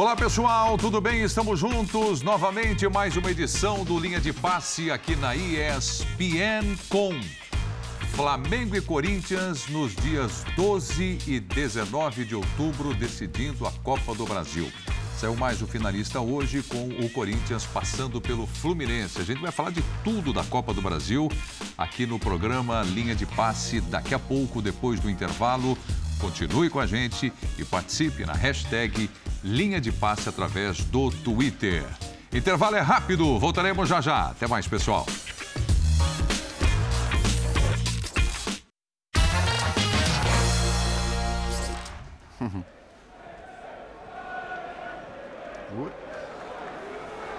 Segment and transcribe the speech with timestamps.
[0.00, 1.22] Olá pessoal, tudo bem?
[1.22, 7.12] Estamos juntos novamente mais uma edição do Linha de Passe aqui na ESPN com
[8.14, 14.72] Flamengo e Corinthians nos dias 12 e 19 de outubro decidindo a Copa do Brasil.
[15.18, 19.20] Saiu mais o finalista hoje com o Corinthians passando pelo Fluminense.
[19.20, 21.30] A gente vai falar de tudo da Copa do Brasil
[21.76, 25.76] aqui no programa Linha de Passe daqui a pouco, depois do intervalo.
[26.18, 29.10] Continue com a gente e participe na hashtag
[29.42, 31.84] linha de passe através do Twitter.
[32.32, 34.26] Intervalo é rápido, voltaremos já já.
[34.26, 35.06] Até mais, pessoal.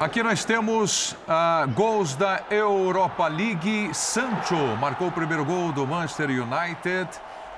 [0.01, 3.93] Aqui nós temos uh, gols da Europa League.
[3.93, 7.07] Sancho marcou o primeiro gol do Manchester United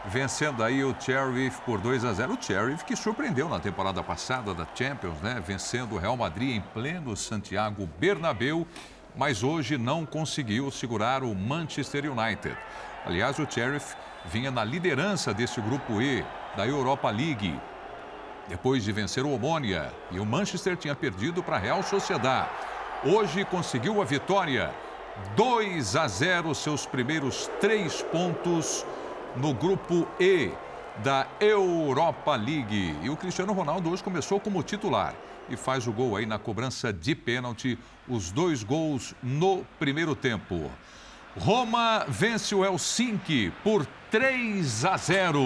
[0.05, 2.33] vencendo aí o Sheriff por 2 a 0.
[2.33, 5.41] O Sheriff que surpreendeu na temporada passada da Champions, né?
[5.45, 8.67] Vencendo o Real Madrid em pleno Santiago Bernabéu,
[9.15, 12.57] mas hoje não conseguiu segurar o Manchester United.
[13.05, 17.59] Aliás, o Sheriff vinha na liderança desse grupo E da Europa League.
[18.47, 22.49] Depois de vencer o Omônia e o Manchester tinha perdido para a Real Sociedad.
[23.03, 24.73] Hoje conseguiu a vitória.
[25.35, 28.83] 2 a 0, seus primeiros três pontos
[29.35, 30.51] no grupo E
[31.03, 32.95] da Europa League.
[33.01, 35.13] E o Cristiano Ronaldo hoje começou como titular
[35.49, 40.71] e faz o gol aí na cobrança de pênalti, os dois gols no primeiro tempo.
[41.37, 45.41] Roma vence o Helsinki por 3 a 0.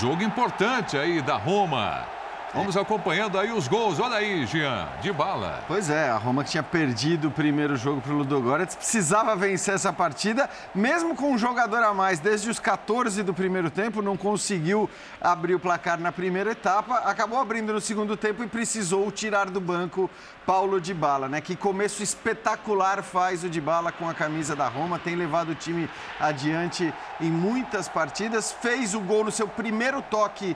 [0.00, 2.21] Jogo importante aí da Roma.
[2.54, 3.98] Vamos acompanhando aí os gols.
[3.98, 5.64] Olha aí, Jean, de bala.
[5.66, 9.74] Pois é, a Roma que tinha perdido o primeiro jogo para o Ludogorets precisava vencer
[9.74, 12.20] essa partida, mesmo com um jogador a mais.
[12.20, 17.40] Desde os 14 do primeiro tempo, não conseguiu abrir o placar na primeira etapa, acabou
[17.40, 20.10] abrindo no segundo tempo e precisou tirar do banco
[20.44, 21.40] Paulo de Bala, né?
[21.40, 25.54] Que começo espetacular faz o de Bala com a camisa da Roma, tem levado o
[25.54, 25.88] time
[26.20, 30.54] adiante em muitas partidas, fez o gol no seu primeiro toque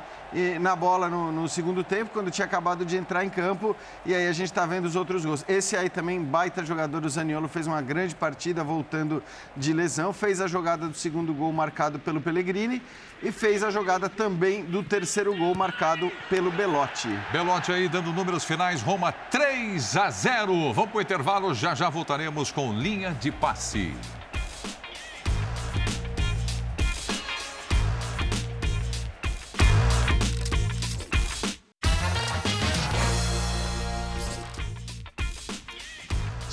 [0.60, 4.28] na bola no, no, segundo tempo, quando tinha acabado de entrar em campo, e aí
[4.28, 5.44] a gente está vendo os outros gols.
[5.48, 9.22] Esse aí também, baita jogador, o Zaniolo, fez uma grande partida voltando
[9.56, 12.82] de lesão, fez a jogada do segundo gol marcado pelo Pellegrini
[13.22, 17.08] e fez a jogada também do terceiro gol marcado pelo Belotti.
[17.32, 20.72] Belotti aí dando números finais, Roma 3 a 0.
[20.72, 23.94] Vamos para o intervalo, já já voltaremos com linha de passe.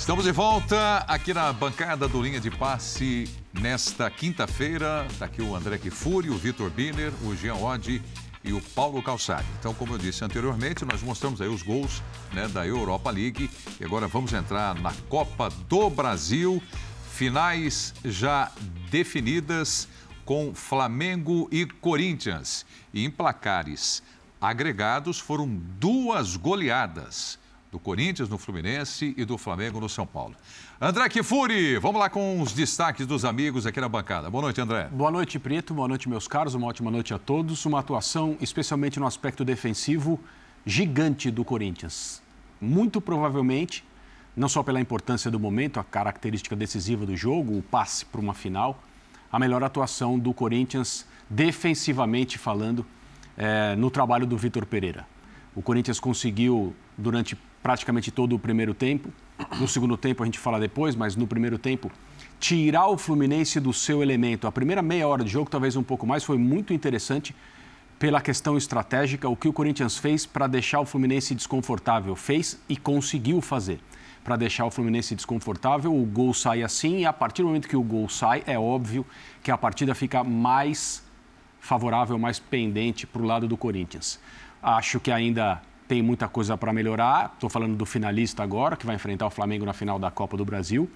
[0.04, 5.06] Estamos de volta aqui na bancada do Linha de Passe nesta quinta-feira.
[5.10, 8.02] Está aqui o André Kifuri, o Vitor Biner, o Jean Oddi
[8.44, 9.46] e o Paulo Calçari.
[9.58, 12.02] Então, como eu disse anteriormente, nós mostramos aí os gols
[12.34, 13.50] né, da Europa League.
[13.80, 16.62] E agora vamos entrar na Copa do Brasil.
[17.14, 18.52] Finais já
[18.90, 19.88] definidas
[20.26, 22.66] com Flamengo e Corinthians.
[22.92, 24.02] E em placares
[24.38, 27.42] agregados foram duas goleadas
[27.74, 30.36] do Corinthians no Fluminense e do Flamengo no São Paulo.
[30.80, 34.30] André Kifuri, vamos lá com os destaques dos amigos aqui na bancada.
[34.30, 34.88] Boa noite, André.
[34.92, 35.74] Boa noite, Preto.
[35.74, 36.54] Boa noite, meus caros.
[36.54, 37.66] Uma ótima noite a todos.
[37.66, 40.20] Uma atuação, especialmente no aspecto defensivo,
[40.64, 42.22] gigante do Corinthians.
[42.60, 43.84] Muito provavelmente,
[44.36, 48.34] não só pela importância do momento, a característica decisiva do jogo, o passe para uma
[48.34, 48.80] final,
[49.32, 52.86] a melhor atuação do Corinthians, defensivamente falando,
[53.36, 55.04] é, no trabalho do Vitor Pereira.
[55.56, 59.08] O Corinthians conseguiu, durante praticamente todo o primeiro tempo.
[59.58, 61.90] No segundo tempo a gente fala depois, mas no primeiro tempo,
[62.38, 64.46] tirar o Fluminense do seu elemento.
[64.46, 67.34] A primeira meia hora de jogo, talvez um pouco mais, foi muito interessante
[67.98, 72.14] pela questão estratégica, o que o Corinthians fez para deixar o Fluminense desconfortável.
[72.14, 73.80] Fez e conseguiu fazer.
[74.22, 77.76] Para deixar o Fluminense desconfortável, o gol sai assim, e a partir do momento que
[77.76, 79.06] o gol sai, é óbvio
[79.42, 81.02] que a partida fica mais
[81.60, 84.20] favorável, mais pendente para o lado do Corinthians.
[84.62, 87.32] Acho que ainda tem muita coisa para melhorar.
[87.34, 90.44] Estou falando do finalista agora, que vai enfrentar o Flamengo na final da Copa do
[90.44, 90.88] Brasil.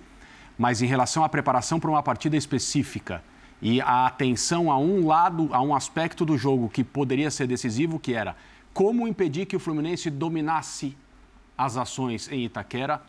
[0.58, 3.23] Mas em relação à preparação para uma partida específica
[3.61, 7.99] e a atenção a um lado, a um aspecto do jogo que poderia ser decisivo,
[7.99, 8.37] que era
[8.73, 10.96] como impedir que o Fluminense dominasse
[11.56, 13.02] as ações em Itaquera,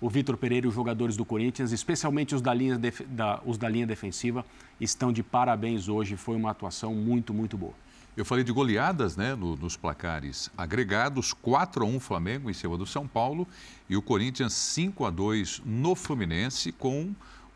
[0.00, 3.68] o Vitor Pereira e os jogadores do Corinthians, especialmente os da, linha da, os da
[3.68, 4.44] linha defensiva,
[4.78, 6.16] estão de parabéns hoje.
[6.16, 7.72] Foi uma atuação muito, muito boa.
[8.16, 12.78] Eu falei de goleadas né, no, nos placares agregados, 4 a 1 Flamengo em cima
[12.78, 13.46] do São Paulo
[13.90, 17.12] e o Corinthians 5 a 2 no Fluminense com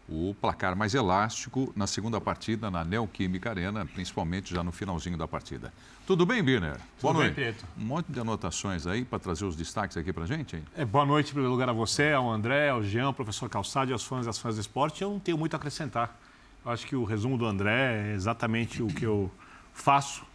[0.09, 5.29] o placar mais elástico na segunda partida na Neoquímica Arena, principalmente já no finalzinho da
[5.29, 5.73] partida.
[6.07, 6.79] Tudo bem, Birner?
[7.01, 7.35] Boa noite.
[7.35, 10.57] Bem, um monte de anotações aí para trazer os destaques aqui para gente.
[10.57, 10.65] Hein?
[10.75, 13.91] É, boa noite, em primeiro lugar, a você, ao André, ao Jean, ao professor Calçado
[13.91, 15.03] e aos fãs e às fãs do esporte.
[15.03, 16.19] Eu não tenho muito a acrescentar.
[16.65, 19.31] Eu acho que o resumo do André é exatamente o que eu
[19.73, 20.28] faço.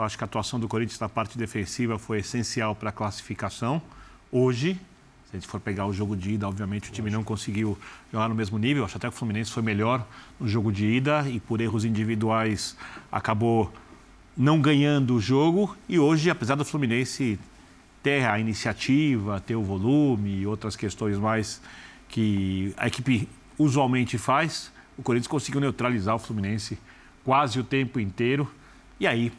[0.00, 3.82] Eu acho que a atuação do Corinthians na parte defensiva foi essencial para a classificação.
[4.32, 4.72] Hoje,
[5.26, 7.78] se a gente for pegar o jogo de ida, obviamente o time não conseguiu
[8.10, 8.82] jogar no mesmo nível.
[8.82, 10.06] Acho até que o Fluminense foi melhor
[10.40, 12.78] no jogo de ida e por erros individuais
[13.12, 13.70] acabou
[14.34, 15.76] não ganhando o jogo.
[15.86, 17.38] E hoje, apesar do Fluminense
[18.02, 21.60] ter a iniciativa, ter o volume e outras questões mais
[22.08, 26.78] que a equipe usualmente faz, o Corinthians conseguiu neutralizar o Fluminense
[27.22, 28.50] quase o tempo inteiro.
[28.98, 29.30] E aí,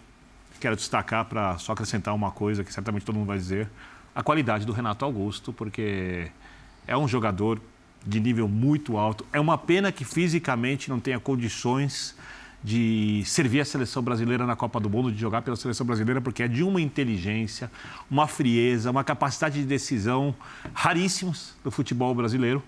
[0.62, 3.68] quero destacar para só acrescentar uma coisa que certamente todo mundo vai dizer
[4.14, 6.30] a qualidade do Renato Augusto, porque
[6.86, 7.60] é um jogador
[8.06, 9.26] de nível muito alto.
[9.34, 12.16] É uma pena que fisicamente não tenha condições
[12.64, 16.44] de servir a seleção brasileira na Copa do Mundo, de jogar pela seleção brasileira, porque
[16.44, 17.72] é de uma inteligência,
[18.10, 20.36] uma frieza, uma capacidade de decisão
[20.74, 22.62] raríssimos do futebol brasileiro.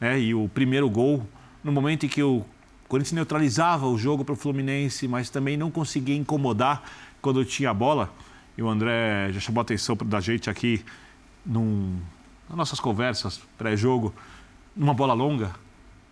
[0.00, 0.20] Né?
[0.20, 1.26] E o primeiro gol,
[1.64, 2.44] no momento em que o
[2.86, 6.84] Corinthians neutralizava o jogo para o Fluminense, mas também não conseguia incomodar
[7.22, 8.12] quando tinha a bola
[8.58, 10.84] e o André já chamou a atenção da gente aqui
[11.46, 11.98] num,
[12.48, 14.12] nas nossas conversas pré-jogo,
[14.76, 15.52] numa bola longa,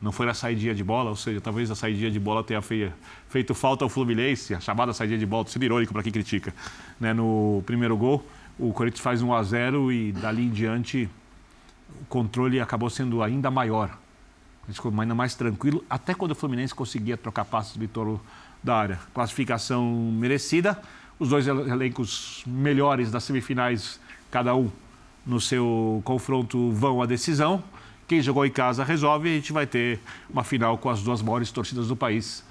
[0.01, 3.55] não foi na saída de bola, ou seja, talvez a saída de bola tenha feito
[3.55, 6.55] falta ao Fluminense, a chamada saída de bola, sendo irônico para quem critica.
[6.99, 7.13] Né?
[7.13, 8.25] No primeiro gol,
[8.59, 11.09] o Corinthians faz 1 a 0 e dali em diante
[12.01, 13.99] o controle acabou sendo ainda maior.
[14.69, 18.21] Ficou ainda mais tranquilo, até quando o Fluminense conseguia trocar passos do torno
[18.63, 19.01] da área.
[19.13, 20.81] Classificação merecida,
[21.21, 24.01] os dois elencos melhores das semifinais,
[24.31, 24.71] cada um
[25.25, 27.63] no seu confronto, vão à decisão.
[28.09, 31.21] Quem jogou em casa resolve e a gente vai ter uma final com as duas
[31.21, 32.43] maiores torcidas do país,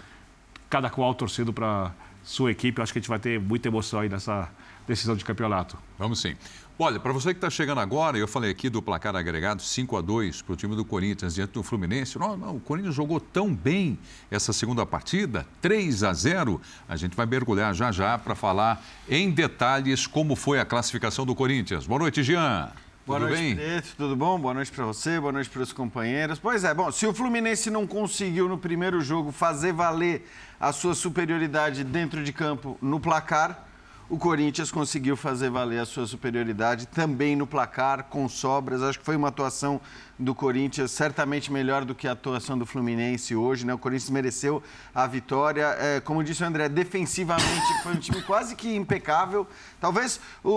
[0.70, 1.92] cada qual torcendo para
[2.24, 2.80] sua equipe.
[2.80, 4.48] Acho que a gente vai ter muita emoção aí nessa
[4.88, 5.76] decisão de campeonato.
[5.98, 6.36] Vamos sim.
[6.82, 10.02] Olha, para você que está chegando agora, eu falei aqui do placar agregado 5 a
[10.02, 12.18] 2 para o time do Corinthians diante do Fluminense.
[12.18, 14.00] Não, não, o Corinthians jogou tão bem
[14.32, 16.62] essa segunda partida, 3 a 0.
[16.88, 21.36] A gente vai mergulhar já já para falar em detalhes como foi a classificação do
[21.36, 21.86] Corinthians.
[21.86, 22.72] Boa noite, Jean.
[23.06, 23.56] Boa tudo noite, bem?
[23.58, 24.40] Preto, tudo bom?
[24.40, 26.40] Boa noite para você, boa noite para os companheiros.
[26.40, 30.26] Pois é, bom, se o Fluminense não conseguiu no primeiro jogo fazer valer
[30.58, 33.69] a sua superioridade dentro de campo no placar,
[34.10, 38.82] o Corinthians conseguiu fazer valer a sua superioridade também no placar, com sobras.
[38.82, 39.80] Acho que foi uma atuação
[40.18, 43.68] do Corinthians certamente melhor do que a atuação do Fluminense hoje.
[43.68, 43.74] Né?
[43.74, 44.64] O Corinthians mereceu
[44.96, 45.76] a vitória.
[45.80, 49.46] É, como disse o André, defensivamente foi um time quase que impecável.
[49.80, 50.50] Talvez o,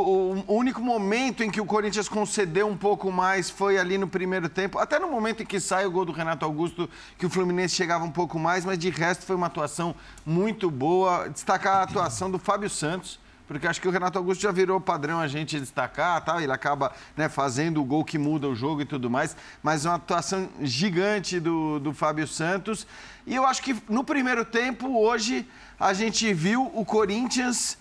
[0.48, 4.48] o, único momento em que o Corinthians concedeu um pouco mais foi ali no primeiro
[4.48, 6.88] tempo, até no momento em que sai o gol do Renato Augusto,
[7.18, 9.94] que o Fluminense chegava um pouco mais, mas de resto foi uma atuação
[10.24, 11.28] muito boa.
[11.28, 13.20] Destacar a atuação do Fábio Santos
[13.52, 16.42] porque acho que o Renato Augusto já virou padrão a gente destacar, tá?
[16.42, 19.94] ele acaba né, fazendo o gol que muda o jogo e tudo mais, mas uma
[19.94, 22.86] atuação gigante do, do Fábio Santos.
[23.26, 25.46] E eu acho que no primeiro tempo, hoje,
[25.78, 27.78] a gente viu o Corinthians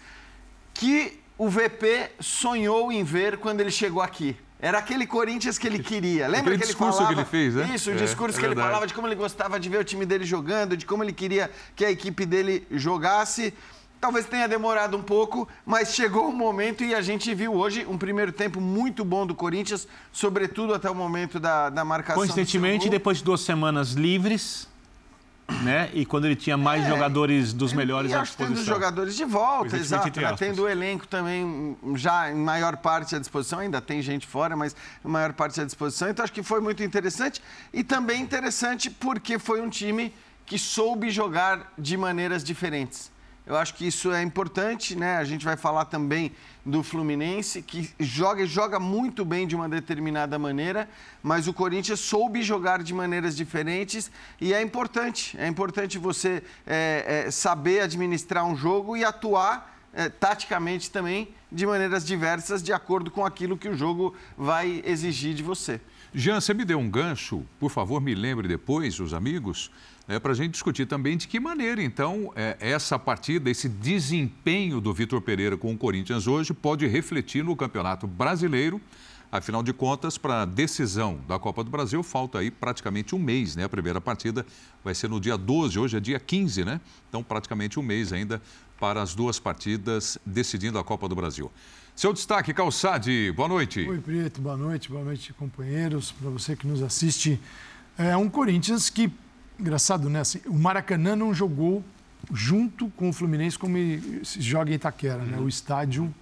[0.73, 4.37] que o VP sonhou em ver quando ele chegou aqui.
[4.59, 6.27] Era aquele Corinthians que ele queria.
[6.27, 7.15] Lembra aquele que ele discurso falava?
[7.15, 7.71] que ele fez, né?
[7.73, 9.83] Isso, o é, discurso é que ele falava de como ele gostava de ver o
[9.83, 13.53] time dele jogando, de como ele queria que a equipe dele jogasse.
[14.01, 17.99] Talvez tenha demorado um pouco, mas chegou o momento e a gente viu hoje um
[17.99, 22.19] primeiro tempo muito bom do Corinthians, sobretudo até o momento da, da marcação.
[22.19, 24.67] Coincidentemente, depois de duas semanas livres,
[25.61, 25.91] né?
[25.93, 28.55] E quando ele tinha mais é, jogadores dos melhores e à disposição.
[28.55, 30.19] Tendo jogadores de volta, exato.
[30.19, 30.35] Né?
[30.35, 34.75] Tendo o elenco também já em maior parte à disposição, ainda tem gente fora, mas
[35.05, 36.09] em maior parte à disposição.
[36.09, 37.39] Então acho que foi muito interessante.
[37.71, 40.11] E também interessante porque foi um time
[40.43, 43.11] que soube jogar de maneiras diferentes.
[43.45, 45.17] Eu acho que isso é importante, né?
[45.17, 46.31] A gente vai falar também
[46.63, 50.87] do Fluminense, que joga joga muito bem de uma determinada maneira,
[51.23, 55.35] mas o Corinthians soube jogar de maneiras diferentes e é importante.
[55.39, 61.65] É importante você é, é, saber administrar um jogo e atuar é, taticamente também de
[61.65, 65.81] maneiras diversas, de acordo com aquilo que o jogo vai exigir de você.
[66.13, 69.71] Jean, você me deu um gancho, por favor, me lembre depois, os amigos
[70.11, 74.81] é, para a gente discutir também de que maneira, então, é, essa partida, esse desempenho
[74.81, 78.81] do Vitor Pereira com o Corinthians hoje pode refletir no Campeonato Brasileiro.
[79.31, 83.55] Afinal de contas, para a decisão da Copa do Brasil, falta aí praticamente um mês,
[83.55, 83.63] né?
[83.63, 84.45] A primeira partida
[84.83, 86.81] vai ser no dia 12, hoje é dia 15, né?
[87.07, 88.41] Então, praticamente um mês ainda
[88.77, 91.49] para as duas partidas decidindo a Copa do Brasil.
[91.95, 93.87] Seu destaque, Calçade, boa noite.
[93.87, 97.39] Oi, Preto, boa noite, boa noite, companheiros, para você que nos assiste.
[97.97, 99.09] É um Corinthians que
[99.61, 100.19] engraçado, né?
[100.19, 101.83] Assim, o Maracanã não jogou
[102.33, 103.77] junto com o Fluminense como
[104.23, 105.37] se joga em Itaquera, né?
[105.39, 106.13] O estádio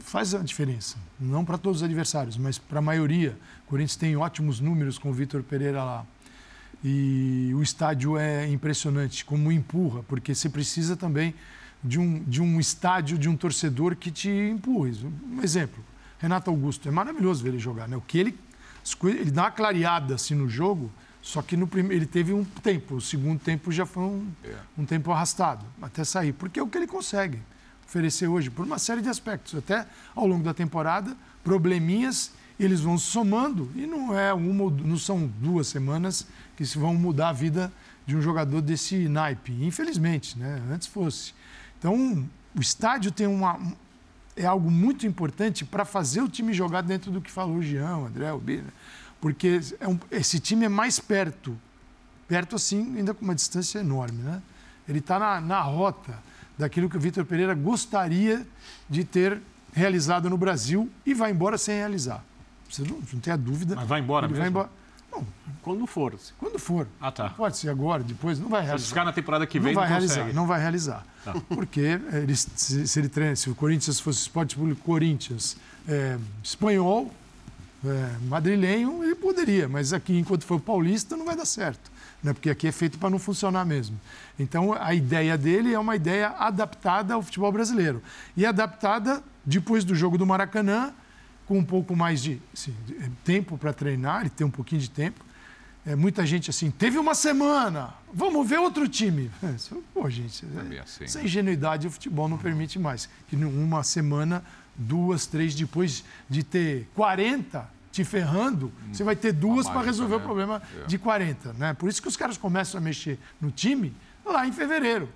[0.00, 0.96] faz a diferença.
[1.18, 3.36] Não para todos os adversários, mas para a maioria.
[3.66, 6.06] O Corinthians tem ótimos números com o Vitor Pereira lá.
[6.82, 11.34] E o estádio é impressionante, como empurra, porque você precisa também
[11.82, 14.92] de um, de um estádio, de um torcedor que te empurre.
[15.30, 15.82] Um exemplo,
[16.18, 17.88] Renato Augusto, é maravilhoso ver ele jogar.
[17.88, 17.96] Né?
[17.96, 18.38] O que ele,
[19.04, 20.92] ele dá uma clareada assim, no jogo,
[21.24, 24.54] só que no primeiro, ele teve um tempo, o segundo tempo já foi um, é.
[24.76, 27.38] um tempo arrastado até sair, porque é o que ele consegue
[27.86, 29.54] oferecer hoje, por uma série de aspectos.
[29.54, 35.26] Até ao longo da temporada, probleminhas, eles vão somando e não é uma, não são
[35.40, 36.26] duas semanas
[36.58, 37.72] que se vão mudar a vida
[38.04, 39.50] de um jogador desse naipe.
[39.64, 40.62] Infelizmente, né?
[40.70, 41.32] Antes fosse.
[41.78, 43.58] Então, o estádio tem uma
[44.36, 47.98] é algo muito importante para fazer o time jogar dentro do que falou o Jean,
[47.98, 48.66] o André, o Bira,
[49.24, 51.56] porque é um, esse time é mais perto,
[52.28, 54.42] perto assim, ainda com uma distância enorme, né?
[54.86, 56.18] Ele está na, na rota
[56.58, 58.46] daquilo que o Vitor Pereira gostaria
[58.86, 59.40] de ter
[59.72, 62.22] realizado no Brasil e vai embora sem realizar.
[62.68, 63.74] Você não, não tem a dúvida.
[63.74, 64.40] Mas vai embora mesmo?
[64.40, 64.68] Vai embora.
[65.10, 65.26] Não,
[65.62, 66.14] quando for.
[66.38, 66.86] Quando for.
[67.00, 67.30] Ah, tá.
[67.30, 68.84] Pode ser agora, depois, não vai realizar.
[68.84, 70.34] Se ficar na temporada que vem, não vai não realizar.
[70.34, 71.06] Não vai realizar.
[71.24, 71.32] Tá.
[71.48, 75.56] Porque ele, se, se, ele treina, se o Corinthians fosse esporte público Corinthians,
[75.88, 77.10] é, espanhol,
[77.84, 82.32] é, madrilenho, ele poderia, mas aqui, enquanto for paulista, não vai dar certo né?
[82.32, 84.00] porque aqui é feito para não funcionar mesmo.
[84.38, 88.02] Então, a ideia dele é uma ideia adaptada ao futebol brasileiro.
[88.34, 90.92] E adaptada depois do jogo do Maracanã,
[91.46, 94.80] com um pouco mais de, assim, de eh, tempo para treinar, ele tem um pouquinho
[94.80, 95.22] de tempo.
[95.86, 99.30] É, muita gente assim, teve uma semana, vamos ver outro time.
[99.92, 103.06] Pô, gente, é, assim, essa ingenuidade o futebol não permite mais.
[103.28, 104.42] Que numa semana,
[104.74, 110.20] duas, três, depois de ter 40, te ferrando, você vai ter duas para resolver né?
[110.20, 110.86] o problema é.
[110.86, 111.52] de 40.
[111.52, 111.74] Né?
[111.74, 113.94] Por isso que os caras começam a mexer no time
[114.26, 115.08] lá em fevereiro.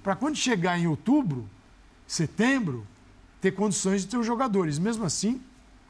[0.00, 1.50] Para quando chegar em outubro,
[2.06, 2.86] setembro,
[3.40, 4.78] ter condições de ter os jogadores.
[4.78, 5.42] Mesmo assim,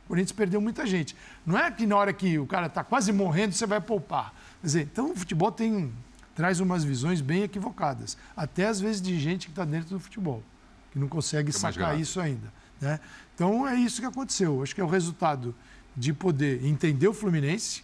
[0.06, 1.14] o Corinthians perdeu muita gente.
[1.44, 4.32] Não é que na hora que o cara está quase morrendo, você vai poupar.
[4.62, 5.92] Quer dizer, então o futebol tem,
[6.34, 8.16] traz umas visões bem equivocadas.
[8.34, 10.42] Até às vezes de gente que está dentro do futebol,
[10.90, 12.50] que não consegue é sacar isso ainda.
[12.80, 12.98] Né?
[13.34, 14.62] Então é isso que aconteceu.
[14.62, 15.54] Acho que é o resultado
[15.96, 17.82] de poder entender o Fluminense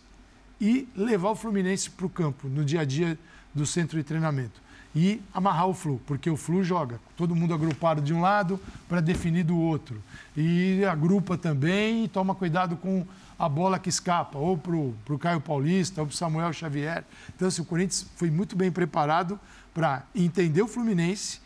[0.60, 3.18] e levar o Fluminense para o campo no dia a dia
[3.54, 4.60] do centro de treinamento.
[4.94, 8.58] E amarrar o Flu, porque o Flu joga, todo mundo agrupado de um lado
[8.88, 10.02] para definir do outro.
[10.34, 13.06] E agrupa também e toma cuidado com
[13.38, 17.04] a bola que escapa, ou para o Caio Paulista, ou para o Samuel Xavier.
[17.34, 19.38] Então, assim, o Corinthians foi muito bem preparado
[19.74, 21.40] para entender o Fluminense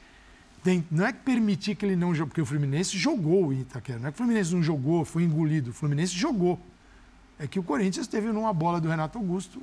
[0.63, 3.99] tem, não é que permitir que ele não jogue, porque o Fluminense jogou o Itaquera.
[3.99, 5.71] Não é que o Fluminense não jogou, foi engolido.
[5.71, 6.61] O Fluminense jogou.
[7.39, 9.63] É que o Corinthians teve numa bola do Renato Augusto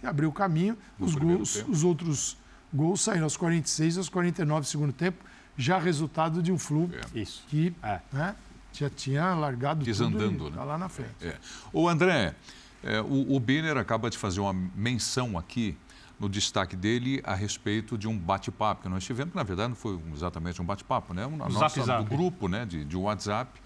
[0.00, 0.76] que abriu o caminho.
[0.98, 2.36] os, gols, os outros
[2.72, 5.22] gols saíram aos 46 e aos 49 do segundo tempo,
[5.56, 7.24] já resultado de um Flu é.
[7.48, 8.00] Que é.
[8.12, 8.34] né,
[8.72, 10.56] já tinha largado Desandando, tudo né?
[10.56, 11.12] tá lá na frente.
[11.20, 11.36] É.
[11.72, 12.34] O André,
[12.82, 15.76] é, o, o Biner acaba de fazer uma menção aqui
[16.18, 19.76] no destaque dele a respeito de um bate-papo que nós tivemos, que na verdade não
[19.76, 21.28] foi exatamente um bate-papo, né?
[21.50, 22.04] Zap, zap.
[22.04, 22.64] do grupo né?
[22.64, 23.60] de, de WhatsApp.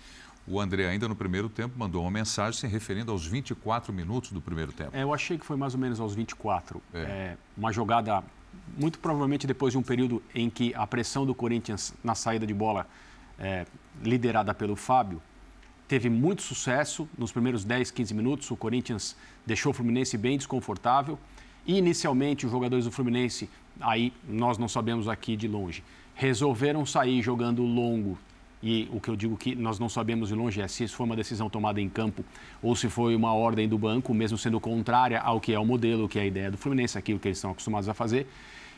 [0.49, 4.41] O André, ainda no primeiro tempo, mandou uma mensagem se referindo aos 24 minutos do
[4.41, 4.97] primeiro tempo.
[4.97, 6.81] É, eu achei que foi mais ou menos aos 24.
[6.95, 6.99] É.
[6.99, 8.23] É, uma jogada,
[8.79, 12.55] muito provavelmente depois de um período em que a pressão do Corinthians na saída de
[12.55, 12.87] bola,
[13.39, 13.67] é,
[14.01, 15.21] liderada pelo Fábio,
[15.89, 18.51] teve muito sucesso nos primeiros 10, 15 minutos.
[18.51, 21.19] O Corinthians deixou o Fluminense bem desconfortável.
[21.67, 25.83] Inicialmente, os jogadores do Fluminense, aí nós não sabemos aqui de longe,
[26.15, 28.17] resolveram sair jogando longo.
[28.63, 31.07] E o que eu digo que nós não sabemos de longe é se isso foi
[31.07, 32.25] uma decisão tomada em campo
[32.63, 36.09] ou se foi uma ordem do banco, mesmo sendo contrária ao que é o modelo,
[36.09, 38.27] que é a ideia do Fluminense, aquilo que eles estão acostumados a fazer.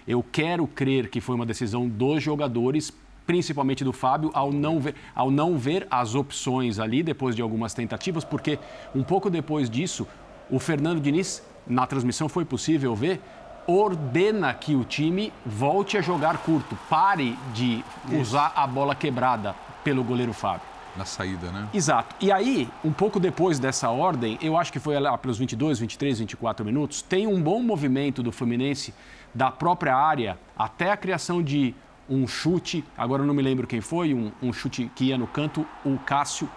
[0.07, 2.93] Eu quero crer que foi uma decisão dos jogadores,
[3.27, 7.73] principalmente do Fábio, ao não ver, ao não ver as opções ali depois de algumas
[7.73, 8.59] tentativas, porque
[8.95, 10.09] um pouco depois disso,
[10.51, 13.21] o Fernando Diniz na transmissão foi possível ver,
[13.67, 18.21] ordena que o time volte a jogar curto, pare de Isso.
[18.21, 20.67] usar a bola quebrada pelo goleiro Fábio.
[20.97, 21.69] Na saída, né?
[21.73, 22.17] Exato.
[22.19, 26.19] E aí, um pouco depois dessa ordem, eu acho que foi lá pelos 22, 23,
[26.21, 28.93] 24 minutos, tem um bom movimento do Fluminense
[29.35, 31.75] da própria área até a criação de
[32.09, 35.27] um chute, agora eu não me lembro quem foi, um, um chute que ia no
[35.27, 36.49] canto, o Cássio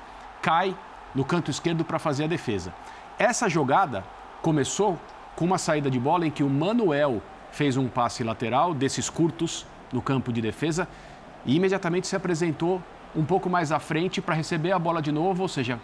[0.41, 0.75] cai
[1.13, 2.73] no canto esquerdo para fazer a defesa.
[3.19, 4.03] Essa jogada
[4.41, 4.99] começou
[5.35, 7.21] com uma saída de bola em que o Manuel
[7.51, 10.87] fez um passe lateral desses curtos no campo de defesa
[11.45, 12.81] e imediatamente se apresentou
[13.15, 15.79] um pouco mais à frente para receber a bola de novo, ou seja,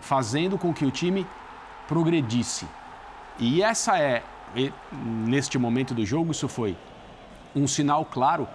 [0.00, 1.26] fazendo com que o time
[1.88, 2.66] progredisse.
[3.38, 4.22] E essa é
[4.92, 6.76] neste momento do jogo, isso foi
[7.54, 8.48] um sinal claro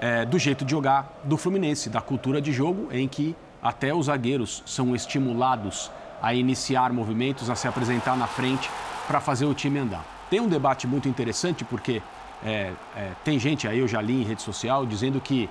[0.00, 4.06] é, do jeito de jogar do Fluminense, da cultura de jogo em que até os
[4.06, 5.90] zagueiros são estimulados
[6.22, 8.70] a iniciar movimentos, a se apresentar na frente
[9.06, 10.04] para fazer o time andar.
[10.28, 12.02] Tem um debate muito interessante porque
[12.44, 15.48] é, é, tem gente aí, eu já li em rede social, dizendo que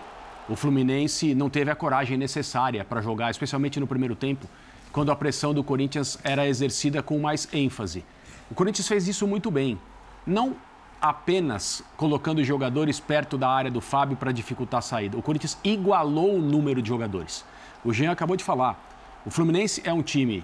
[0.48, 4.48] o Fluminense não teve a coragem necessária para jogar, especialmente no primeiro tempo,
[4.92, 8.06] quando a pressão do Corinthians era exercida com mais ênfase.
[8.50, 9.80] O Corinthians fez isso muito bem.
[10.26, 10.56] Não
[11.02, 15.18] apenas colocando jogadores perto da área do Fábio para dificultar a saída.
[15.18, 17.44] O Corinthians igualou o número de jogadores.
[17.84, 18.80] O Jean acabou de falar.
[19.26, 20.44] O Fluminense é um time.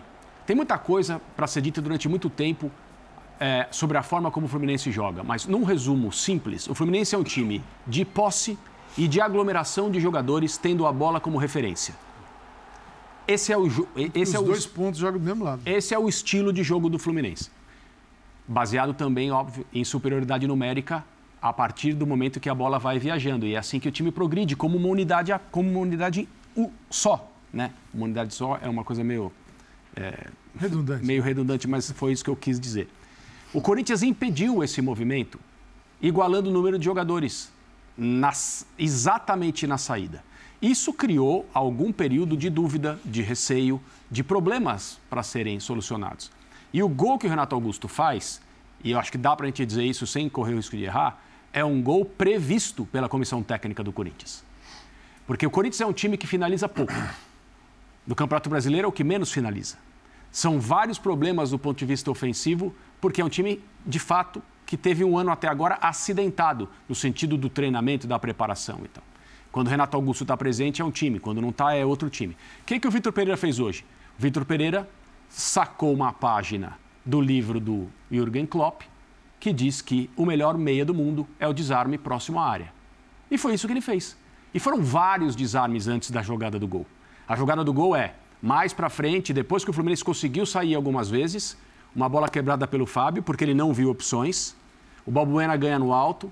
[0.52, 2.70] Tem muita coisa para ser dita durante muito tempo
[3.40, 7.18] é, sobre a forma como o Fluminense joga, mas num resumo simples, o Fluminense é
[7.18, 8.60] um time de posse
[8.98, 11.96] e de aglomeração de jogadores tendo a bola como referência.
[13.26, 13.66] Esse é o
[14.14, 15.62] esse Os é o, dois pontos jogam do mesmo lado.
[15.66, 17.50] Esse é o estilo de jogo do Fluminense.
[18.46, 21.02] Baseado também, óbvio, em superioridade numérica
[21.42, 23.46] a partir do momento que a bola vai viajando.
[23.46, 26.28] E é assim que o time progride, como uma unidade, como uma unidade
[26.90, 27.32] só.
[27.54, 27.72] Né?
[27.94, 29.32] Uma unidade só é uma coisa meio.
[29.96, 30.28] É,
[30.58, 31.06] redundante.
[31.06, 32.90] Meio redundante, mas foi isso que eu quis dizer.
[33.54, 35.40] O Corinthians impediu esse movimento,
[36.02, 37.52] igualando o número de jogadores
[37.98, 40.24] nas, exatamente na saída.
[40.62, 46.32] Isso criou algum período de dúvida, de receio, de problemas para serem solucionados.
[46.74, 48.40] E o gol que o Renato Augusto faz,
[48.84, 50.84] e eu acho que dá para a gente dizer isso sem correr o risco de
[50.84, 51.20] errar,
[51.52, 54.44] é um gol previsto pela comissão técnica do Corinthians.
[55.28, 56.94] Porque o Corinthians é um time que finaliza pouco.
[58.06, 59.78] No Campeonato Brasileiro é o que menos finaliza.
[60.32, 64.78] São vários problemas do ponto de vista ofensivo, porque é um time, de fato, que
[64.78, 69.04] teve um ano até agora acidentado, no sentido do treinamento, da preparação e tal.
[69.52, 71.20] Quando o Renato Augusto está presente, é um time.
[71.20, 72.38] Quando não está, é outro time.
[72.62, 73.84] O que, que o Vitor Pereira fez hoje?
[74.18, 74.90] O Vitor Pereira
[75.28, 78.84] sacou uma página do livro do Jürgen Klopp,
[79.40, 82.74] que diz que o melhor meia do mundo é o desarme próximo à área.
[83.30, 84.16] E foi isso que ele fez.
[84.54, 86.86] E foram vários desarmes antes da jogada do gol.
[87.28, 91.10] A jogada do gol é mais para frente, depois que o Fluminense conseguiu sair algumas
[91.10, 91.58] vezes,
[91.96, 94.56] uma bola quebrada pelo Fábio, porque ele não viu opções.
[95.06, 96.32] O Balbuena ganha no alto.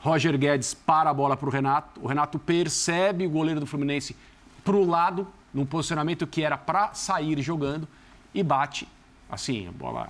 [0.00, 2.00] Roger Guedes para a bola para o Renato.
[2.00, 4.16] O Renato percebe o goleiro do Fluminense
[4.64, 7.86] para o lado, num posicionamento que era para sair jogando,
[8.34, 8.86] e bate,
[9.30, 10.08] assim, a bola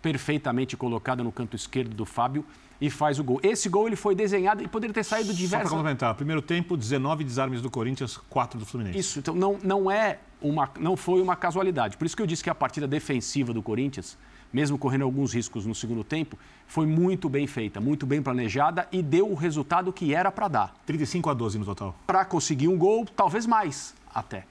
[0.00, 2.44] perfeitamente colocada no canto esquerdo do Fábio
[2.80, 3.38] e faz o gol.
[3.42, 5.68] Esse gol ele foi desenhado e poderia ter saído diversas...
[5.68, 8.98] Só para complementar, primeiro tempo, 19 desarmes do Corinthians, 4 do Fluminense.
[8.98, 11.96] Isso, então não, não, é uma, não foi uma casualidade.
[11.96, 14.16] Por isso que eu disse que a partida defensiva do Corinthians,
[14.50, 19.02] mesmo correndo alguns riscos no segundo tempo, foi muito bem feita, muito bem planejada e
[19.02, 20.74] deu o resultado que era para dar.
[20.86, 21.94] 35 a 12 no total.
[22.06, 24.46] Para conseguir um gol, talvez mais até.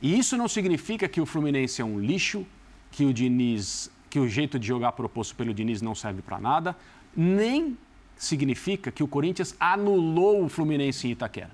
[0.00, 2.46] E isso não significa que o Fluminense é um lixo,
[2.92, 6.74] que o Diniz, que o jeito de jogar proposto pelo Diniz não serve para nada,
[7.14, 7.76] nem
[8.16, 11.50] significa que o Corinthians anulou o Fluminense em Itaquera.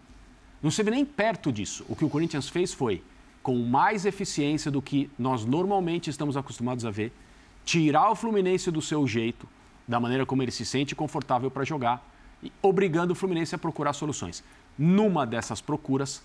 [0.63, 1.85] Não esteve nem perto disso.
[1.89, 3.03] O que o Corinthians fez foi,
[3.43, 7.13] com mais eficiência do que nós normalmente estamos acostumados a ver,
[7.65, 9.49] tirar o Fluminense do seu jeito,
[9.89, 12.09] da maneira como ele se sente confortável para jogar,
[12.63, 14.45] obrigando o Fluminense a procurar soluções.
[14.79, 16.23] Numa dessas procuras,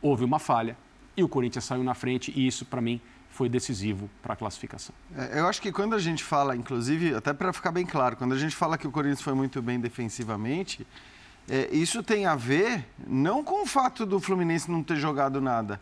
[0.00, 0.76] houve uma falha
[1.16, 3.00] e o Corinthians saiu na frente, e isso, para mim,
[3.32, 4.94] foi decisivo para a classificação.
[5.16, 8.34] É, eu acho que quando a gente fala, inclusive, até para ficar bem claro, quando
[8.34, 10.86] a gente fala que o Corinthians foi muito bem defensivamente,
[11.48, 15.80] é, isso tem a ver não com o fato do Fluminense não ter jogado nada.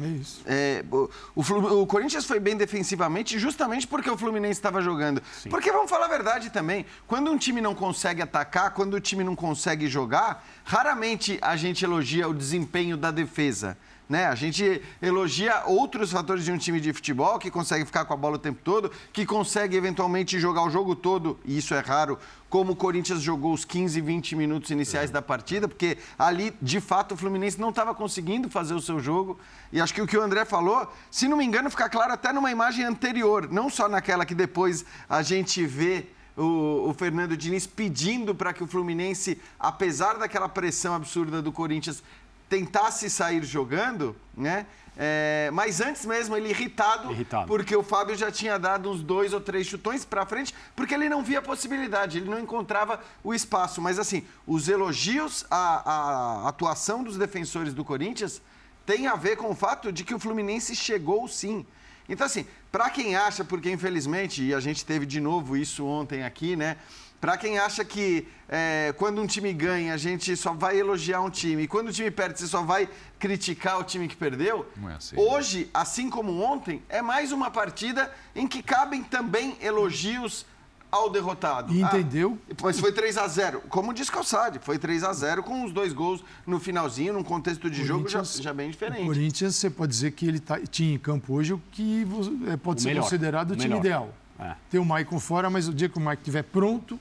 [0.00, 0.42] É isso.
[0.44, 5.22] É, o, o, o, Corinthians foi bem defensivamente justamente porque o Fluminense estava jogando.
[5.32, 5.48] Sim.
[5.48, 9.22] Porque vamos falar a verdade também, quando um time não consegue atacar, quando o time
[9.22, 13.76] não consegue jogar, raramente a gente elogia o desempenho da defesa.
[14.08, 14.26] Né?
[14.26, 18.16] A gente elogia outros fatores de um time de futebol que consegue ficar com a
[18.16, 22.18] bola o tempo todo, que consegue eventualmente jogar o jogo todo, e isso é raro,
[22.50, 25.12] como o Corinthians jogou os 15, 20 minutos iniciais é.
[25.12, 29.38] da partida, porque ali, de fato, o Fluminense não estava conseguindo fazer o seu jogo.
[29.72, 32.32] E acho que o que o André falou, se não me engano, fica claro até
[32.32, 37.66] numa imagem anterior, não só naquela que depois a gente vê o, o, Fernando Diniz
[37.66, 42.02] pedindo para que o Fluminense, apesar daquela pressão absurda do Corinthians,
[42.48, 44.66] tentasse sair jogando, né?
[44.96, 49.32] É, mas antes mesmo ele irritado, irritado, porque o Fábio já tinha dado uns dois
[49.32, 53.34] ou três chutões para frente, porque ele não via a possibilidade, ele não encontrava o
[53.34, 53.82] espaço.
[53.82, 58.40] Mas assim, os elogios à, à atuação dos defensores do Corinthians
[58.86, 61.66] têm a ver com o fato de que o Fluminense chegou sim.
[62.08, 66.24] Então assim, para quem acha, porque infelizmente, e a gente teve de novo isso ontem
[66.24, 66.76] aqui, né?
[67.20, 71.30] Para quem acha que é, quando um time ganha, a gente só vai elogiar um
[71.30, 72.86] time, e quando o time perde, você só vai
[73.18, 75.70] criticar o time que perdeu, é assim, hoje, né?
[75.72, 80.44] assim como ontem, é mais uma partida em que cabem também elogios
[80.94, 81.72] ao derrotado.
[81.74, 82.38] E entendeu?
[82.50, 85.72] Ah, mas foi 3 a 0 Como diz Calçade, foi 3 a 0 com os
[85.72, 89.02] dois gols no finalzinho, num contexto de jogo já, já bem diferente.
[89.02, 92.06] O Corinthians, você pode dizer que ele tá, tinha em campo hoje o que
[92.48, 93.80] é, pode O ser melhor, considerado o o time melhor.
[93.80, 94.14] ideal.
[94.38, 94.54] É.
[94.70, 96.98] Tem o Maicon fora, mas o dia que o Maicon estiver pronto,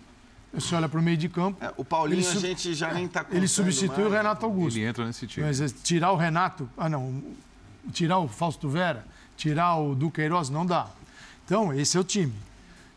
[0.53, 1.63] você olha para o meio de campo.
[1.63, 4.13] É, o Paulinho ele a gente já nem tá Ele substitui o mais.
[4.21, 4.77] Renato Augusto.
[4.77, 5.45] Ele entra nesse time.
[5.45, 7.23] Mas é, tirar o Renato, ah não,
[7.91, 10.87] tirar o Fausto Vera, tirar o Duqueiroz, não dá.
[11.45, 12.33] Então, esse é o time.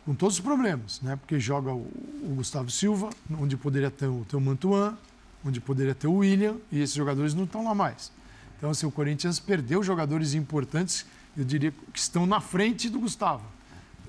[0.07, 1.17] Com todos os problemas, né?
[1.17, 1.81] Porque joga o,
[2.23, 4.97] o Gustavo Silva, onde poderia ter o, ter o Mantuan,
[5.45, 8.09] onde poderia ter o William, e esses jogadores não estão lá mais.
[8.57, 13.43] Então, assim, o Corinthians perdeu jogadores importantes, eu diria, que estão na frente do Gustavo.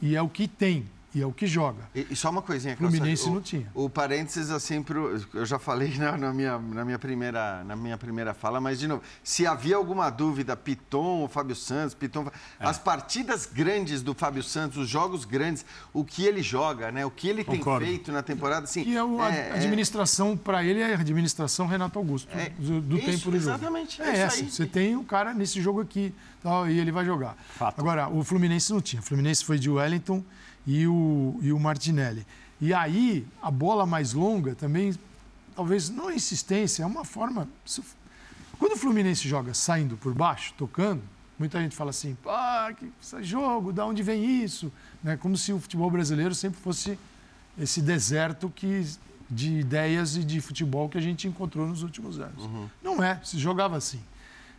[0.00, 0.86] E é o que tem,
[1.18, 1.82] e é o que joga.
[1.94, 3.70] E, e só uma coisinha, Fluminense Calçade, o- não tinha.
[3.74, 7.98] O parênteses, assim, pro, eu já falei na, na minha, na, minha primeira, na minha
[7.98, 12.26] primeira fala, mas, de novo, se havia alguma dúvida, Piton ou Fábio Santos, Piton,
[12.60, 12.66] É.
[12.66, 17.04] as partidas grandes do Fábio Santos, os jogos grandes, o que ele joga, né?
[17.04, 17.80] O que ele Concordo.
[17.84, 18.84] tem feito na temporada, assim...
[18.84, 22.50] Que é o- a é- é- administração, para ele, é a administração Renato Augusto, É,
[22.58, 23.56] do, do isso, tempo do jogo.
[23.56, 24.36] exatamente, é É essa.
[24.42, 24.50] aí.
[24.50, 27.36] Você tem um cara nesse jogo aqui tal, e ele vai jogar.
[27.56, 27.80] Fato.
[27.80, 29.00] Agora, o Fluminense não tinha.
[29.00, 30.22] O Fluminense foi de Wellington
[30.68, 32.26] e o, e o Martinelli.
[32.60, 34.94] E aí, a bola mais longa também,
[35.56, 37.48] talvez não é insistência, é uma forma.
[38.58, 41.02] Quando o Fluminense joga saindo por baixo, tocando,
[41.38, 44.70] muita gente fala assim: pá, que esse jogo, da onde vem isso?
[45.02, 45.16] Né?
[45.16, 46.98] Como se o futebol brasileiro sempre fosse
[47.58, 48.86] esse deserto que,
[49.30, 52.44] de ideias e de futebol que a gente encontrou nos últimos anos.
[52.82, 54.00] Não é, se jogava assim.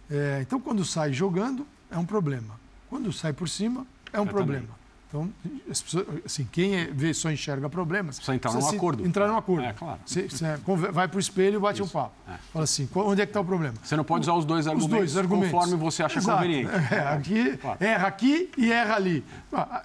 [0.09, 2.59] É, então, quando sai jogando, é um problema.
[2.89, 4.78] Quando sai por cima, é um problema.
[5.09, 5.27] Então,
[5.69, 8.17] as pessoas, assim, quem é- vê só enxerga problemas.
[8.17, 9.05] Precisa entrar num acordo.
[9.05, 9.65] Entrar num acordo.
[9.65, 9.99] É, claro.
[10.05, 10.45] Você, você
[10.91, 12.13] vai para o espelho e bate um papo.
[12.53, 13.73] Fala assim, onde é que está o problema?
[13.83, 15.51] Você não pode usar os dois Os argumentos, dois argumentos.
[15.51, 16.37] conforme você acha Exato.
[16.37, 16.69] conveniente.
[16.93, 17.83] É, aqui, Claro.
[17.83, 19.23] Erra aqui e erra ali.
[19.51, 19.83] Ah,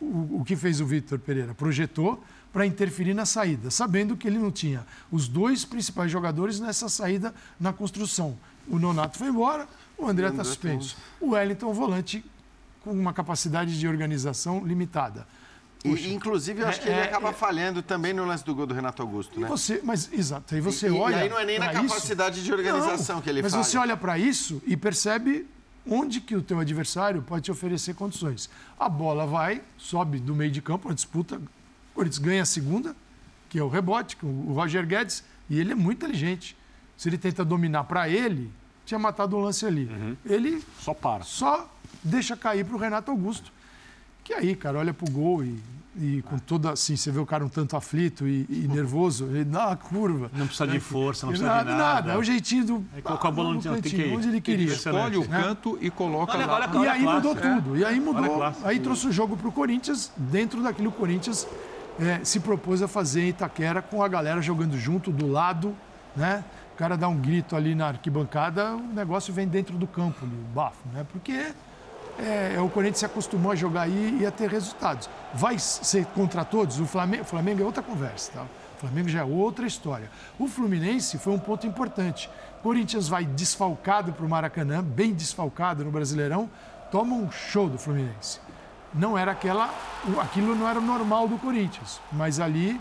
[0.00, 1.52] O, o- o que fez o Vitor Pereira?
[1.54, 6.88] Projetou para interferir na saída, sabendo que ele não tinha os dois principais jogadores nessa
[6.88, 8.36] saída na construção.
[8.66, 10.96] O Nonato foi embora, o André está suspenso.
[11.20, 12.24] O Wellington, volante
[12.86, 15.26] com uma capacidade de organização limitada.
[15.84, 18.66] E, inclusive, eu acho que ele é- acaba é- falhando também no lance do gol
[18.66, 19.48] do Renato Augusto, E né?
[19.48, 21.16] você, mas exato, aí você E- e olha.
[21.18, 23.64] aí não é nem na pra isso- capacidade de organização Não, que ele Mas falha.
[23.64, 25.46] você olha para isso e percebe
[25.88, 28.48] onde que o teu adversário pode te oferecer condições.
[28.78, 31.40] A bola vai, sobe do meio de campo, uma disputa, o
[31.94, 32.94] Corinthians ganha a segunda,
[33.48, 36.56] que é o rebote, o Roger Guedes, e ele é muito inteligente.
[36.96, 38.50] Se ele tenta dominar para ele,
[38.86, 39.84] tinha matado o lance ali.
[39.92, 40.16] Uhum.
[40.24, 41.24] Ele Só para.
[41.24, 41.68] só
[42.02, 43.52] deixa cair para o Renato Augusto.
[44.24, 45.58] Que aí, cara, olha pro gol e,
[45.96, 49.44] e com toda assim, você vê o cara um tanto aflito e, e nervoso, ele
[49.44, 50.30] dá uma curva.
[50.34, 52.12] Não precisa de força, não precisa nada, de nada.
[52.12, 52.84] É o jeitinho do.
[52.94, 54.72] Aí colocou a bola no que cantinho, onde ele queria.
[54.72, 56.70] Escolhe o canto e coloca Olha, lá.
[56.72, 57.54] olha, E aí mudou classe, é.
[57.54, 57.76] tudo.
[57.76, 58.34] E aí mudou.
[58.36, 58.60] classe.
[58.64, 61.46] Aí trouxe o jogo para o Corinthians, dentro daquilo o Corinthians
[62.00, 65.74] eh, se propôs a fazer em Itaquera, com a galera jogando junto, do lado,
[66.16, 66.44] né?
[66.76, 70.36] O cara dá um grito ali na arquibancada, o negócio vem dentro do campo, do
[70.54, 71.06] bafo, né?
[71.10, 71.32] Porque
[72.18, 75.08] é, é, o Corinthians se acostumou a jogar aí e a ter resultados.
[75.32, 76.78] Vai ser contra todos?
[76.78, 78.42] O Flamengo, o Flamengo é outra conversa, tá?
[78.42, 80.10] O Flamengo já é outra história.
[80.38, 82.28] O Fluminense foi um ponto importante.
[82.60, 86.46] O Corinthians vai desfalcado para o Maracanã, bem desfalcado no Brasileirão,
[86.92, 88.38] toma um show do Fluminense.
[88.92, 89.70] Não era aquela,
[90.06, 92.78] o- aquilo não era o normal do Corinthians, mas ali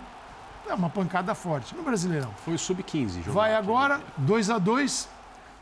[0.69, 2.32] é uma pancada forte no Brasileirão.
[2.43, 3.23] Foi o sub-15.
[3.23, 5.10] jogou Vai agora, 2 a 2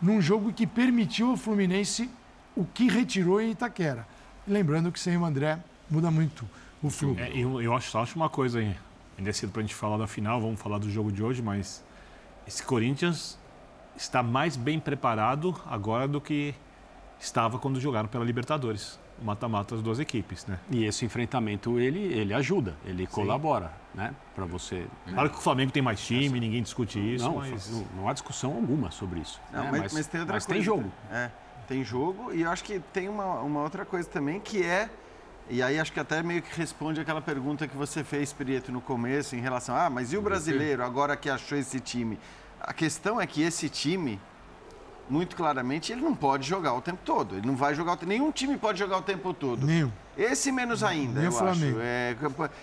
[0.01, 2.09] num jogo que permitiu ao Fluminense
[2.55, 4.07] o que retirou em Itaquera.
[4.47, 6.47] Lembrando que sem o André muda muito
[6.81, 7.23] o fluxo.
[7.23, 8.75] É, eu, eu acho, acho uma coisa aí.
[9.17, 11.83] Ainda é cedo pra gente falar da final, vamos falar do jogo de hoje, mas
[12.47, 13.37] esse Corinthians
[13.95, 16.53] está mais bem preparado agora do que
[17.19, 18.99] estava quando jogaram pela Libertadores.
[19.21, 20.59] O Mata-mata das duas equipes, né?
[20.69, 24.13] E esse enfrentamento, ele, ele ajuda, ele colabora, né?
[24.35, 24.87] Para você...
[25.07, 27.69] Claro que o Flamengo tem mais time, ninguém discute isso, não, mas...
[27.69, 29.39] não, não há discussão alguma sobre isso.
[29.51, 29.79] Não, né?
[29.79, 30.55] mas, mas tem outra mas coisa.
[30.55, 30.91] tem jogo.
[31.11, 31.29] É,
[31.67, 34.89] tem jogo e eu acho que tem uma, uma outra coisa também que é.
[35.49, 38.79] E aí acho que até meio que responde aquela pergunta que você fez, Prieto, no
[38.79, 39.75] começo, em relação.
[39.75, 42.17] Ah, mas e o brasileiro agora que achou esse time?
[42.61, 44.21] A questão é que esse time,
[45.09, 47.35] muito claramente, ele não pode jogar o tempo todo.
[47.35, 48.09] Ele não vai jogar o tempo.
[48.09, 49.65] Nenhum time pode jogar o tempo todo.
[49.65, 49.91] Nenhum.
[50.15, 51.79] Esse menos ainda, Nem eu Flamengo.
[51.79, 51.81] acho.
[51.81, 52.15] É,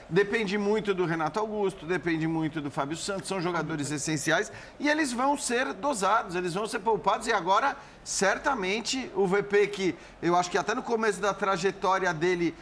[0.09, 5.12] depende muito do Renato Augusto, depende muito do Fábio Santos, são jogadores essenciais e eles
[5.12, 7.26] vão ser dosados, eles vão ser poupados.
[7.26, 12.55] E agora, certamente, o VP, que eu acho que até no começo da trajetória dele,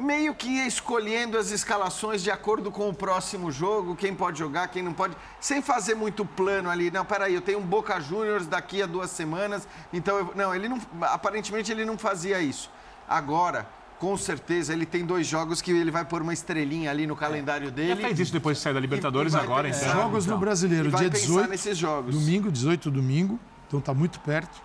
[0.00, 4.68] meio que ia escolhendo as escalações de acordo com o próximo jogo, quem pode jogar,
[4.68, 6.90] quem não pode, sem fazer muito plano ali.
[6.90, 10.68] Não, peraí, eu tenho um Boca Juniors daqui a duas semanas, então eu, não, ele
[10.68, 12.70] não, aparentemente ele não fazia isso.
[13.08, 17.14] Agora, com certeza ele tem dois jogos que ele vai pôr uma estrelinha ali no
[17.14, 18.00] calendário Já dele.
[18.02, 20.02] fez isso depois de sair da Libertadores E- e agora, pensar- então.
[20.02, 22.14] Jogos no E Brasileiro, dia pensar 18, nesses jogos.
[22.14, 24.62] domingo, 18 domingo, então está muito perto.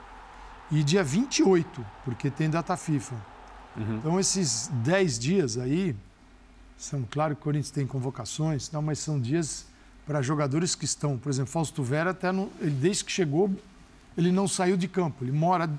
[0.71, 3.15] E dia 28, porque tem data FIFA.
[3.77, 5.95] Então esses 10 dias aí,
[6.77, 9.65] são claro que o Corinthians tem convocações, não, mas são dias
[10.05, 13.49] para jogadores que estão, por exemplo, Fausto Vera, até no- ele, desde que chegou,
[14.17, 15.69] ele não saiu de campo, ele mora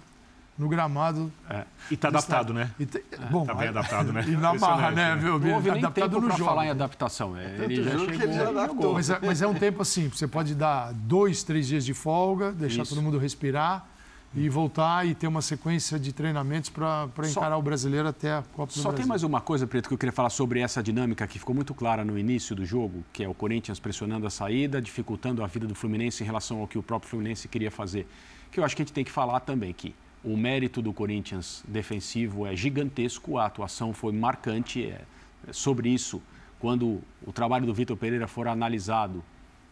[0.59, 1.30] no gramado.
[1.50, 1.64] É.
[1.90, 2.70] E está do adaptado, né?
[2.80, 4.24] E te- bom, tá bem aí- adaptado, né?
[4.26, 5.20] E na Impressionante, né, né?
[5.20, 5.38] viu?
[5.38, 6.50] Não houve nem adaptado tempo no para jogo.
[6.50, 7.37] falar em adaptação.
[7.37, 8.04] É, Ele já chegou.
[8.14, 8.94] ele já adaptou.
[8.94, 12.52] Mas é, mas é um tempo assim, você pode dar dois, três dias de folga,
[12.52, 12.94] deixar Isso.
[12.94, 13.87] todo mundo respirar
[14.34, 18.42] e voltar e ter uma sequência de treinamentos para Só- encarar o brasileiro até a
[18.52, 18.96] Copa do Só Brasil.
[18.98, 21.72] tem mais uma coisa, Preto, que eu queria falar sobre essa dinâmica que ficou muito
[21.74, 25.66] clara no início do jogo, que é o Corinthians pressionando a saída, dificultando a vida
[25.66, 28.06] do Fluminense em relação ao que o próprio Fluminense queria fazer.
[28.50, 31.62] Que eu acho que a gente tem que falar também que o mérito do Corinthians
[31.66, 34.84] defensivo é gigantesco, a atuação foi marcante.
[34.84, 35.00] É,
[35.48, 36.20] é sobre isso,
[36.58, 39.24] quando o trabalho do Vitor Pereira for analisado,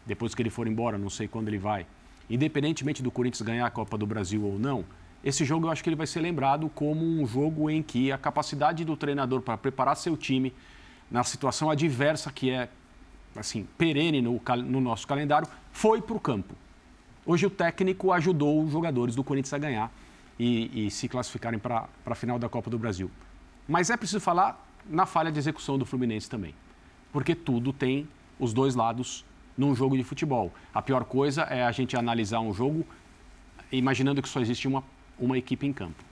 [0.07, 1.85] depois que ele for embora, não sei quando ele vai,
[2.29, 4.85] independentemente do Corinthians ganhar a Copa do Brasil ou não,
[5.23, 8.17] esse jogo eu acho que ele vai ser lembrado como um jogo em que a
[8.17, 10.53] capacidade do treinador para preparar seu time
[11.09, 12.69] na situação adversa que é
[13.35, 16.55] assim perene no, no nosso calendário foi para o campo.
[17.25, 19.91] Hoje o técnico ajudou os jogadores do Corinthians a ganhar
[20.37, 23.09] e, e se classificarem para a final da Copa do Brasil.
[23.67, 26.53] Mas é preciso falar na falha de execução do Fluminense também,
[27.11, 28.07] porque tudo tem
[28.39, 29.25] os dois lados
[29.57, 30.51] num jogo de futebol.
[30.73, 32.85] A pior coisa é a gente analisar um jogo
[33.71, 34.83] imaginando que só existe uma,
[35.19, 36.03] uma equipe em campo.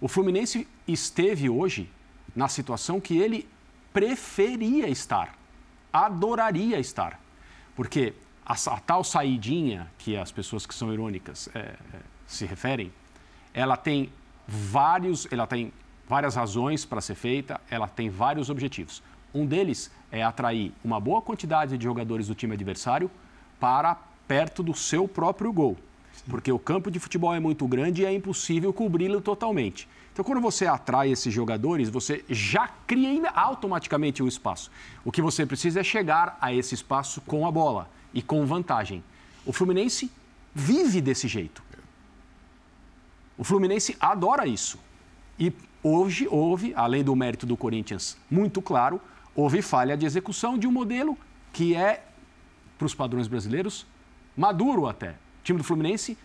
[0.00, 1.90] O Fluminense esteve hoje
[2.34, 3.48] na situação que ele
[3.92, 5.36] preferia estar,
[5.92, 7.20] adoraria estar.
[7.74, 11.76] Porque a, a tal saidinha, que as pessoas que são irônicas é, é,
[12.26, 12.92] se referem,
[13.52, 14.12] ela tem
[14.46, 15.72] vários, ela tem
[16.08, 19.02] várias razões para ser feita, ela tem vários objetivos.
[19.34, 23.10] Um deles é atrair uma boa quantidade de jogadores do time adversário
[23.60, 23.94] para
[24.26, 25.76] perto do seu próprio gol.
[26.28, 29.88] Porque o campo de futebol é muito grande e é impossível cobri-lo totalmente.
[30.12, 34.70] Então, quando você atrai esses jogadores, você já cria automaticamente um espaço.
[35.04, 39.02] O que você precisa é chegar a esse espaço com a bola e com vantagem.
[39.46, 40.10] O Fluminense
[40.52, 41.62] vive desse jeito.
[43.36, 44.78] O Fluminense adora isso.
[45.38, 49.00] E hoje houve, além do mérito do Corinthians muito claro,
[49.38, 51.16] houve falha de execução de um modelo
[51.52, 52.02] que é,
[52.76, 53.86] para os padrões brasileiros,
[54.36, 55.10] maduro até.
[55.10, 56.18] O time do Fluminense,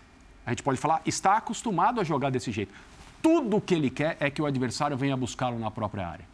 [0.43, 2.73] a gente pode falar, está acostumado a jogar desse jeito.
[3.21, 6.26] Tudo o que ele quer é que o adversário venha buscá-lo na própria área.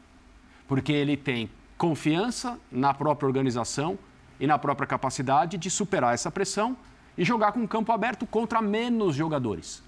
[0.69, 3.99] Porque ele tem confiança na própria organização
[4.39, 6.77] e na própria capacidade de superar essa pressão
[7.17, 9.83] e jogar com o campo aberto contra menos jogadores.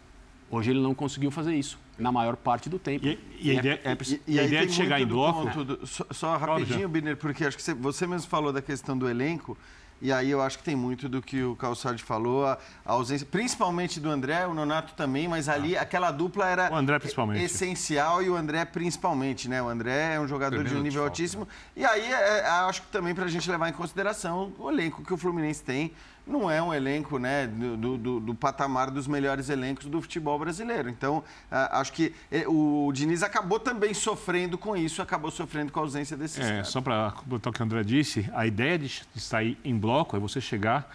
[0.49, 3.05] Hoje ele não conseguiu fazer isso na maior parte do tempo.
[3.05, 5.43] E- e a É- ideia- é preciso- E a aí ideia de chegar em bloco-
[5.43, 6.89] ponto do- só, só rapidinho.
[6.89, 9.57] Biner, porque acho que você, você mesmo falou da questão do elenco.
[10.03, 13.27] E aí eu acho que tem muito do que o Calçade falou, a, a ausência,
[13.29, 16.71] principalmente do André, o Nonato também, mas ali aquela dupla era Ah.
[16.71, 17.43] O André, principalmente.
[17.43, 19.61] essencial e o André principalmente, né?
[19.61, 21.47] O André é um jogador de um nível desfalque, altíssimo.
[21.77, 25.03] E aí é, é, acho que também para a gente levar em consideração o elenco
[25.03, 25.91] que o Fluminense tem.
[26.25, 30.87] Não é um elenco né, do, do- do- patamar dos melhores elencos do futebol brasileiro.
[30.89, 32.13] Então, acho que
[32.47, 36.79] o Diniz acabou também sofrendo com isso, acabou sofrendo com a ausência desses É, só
[36.79, 40.19] para botar o que o André disse, a ideia de, de sair em bloco é
[40.19, 40.89] você chegar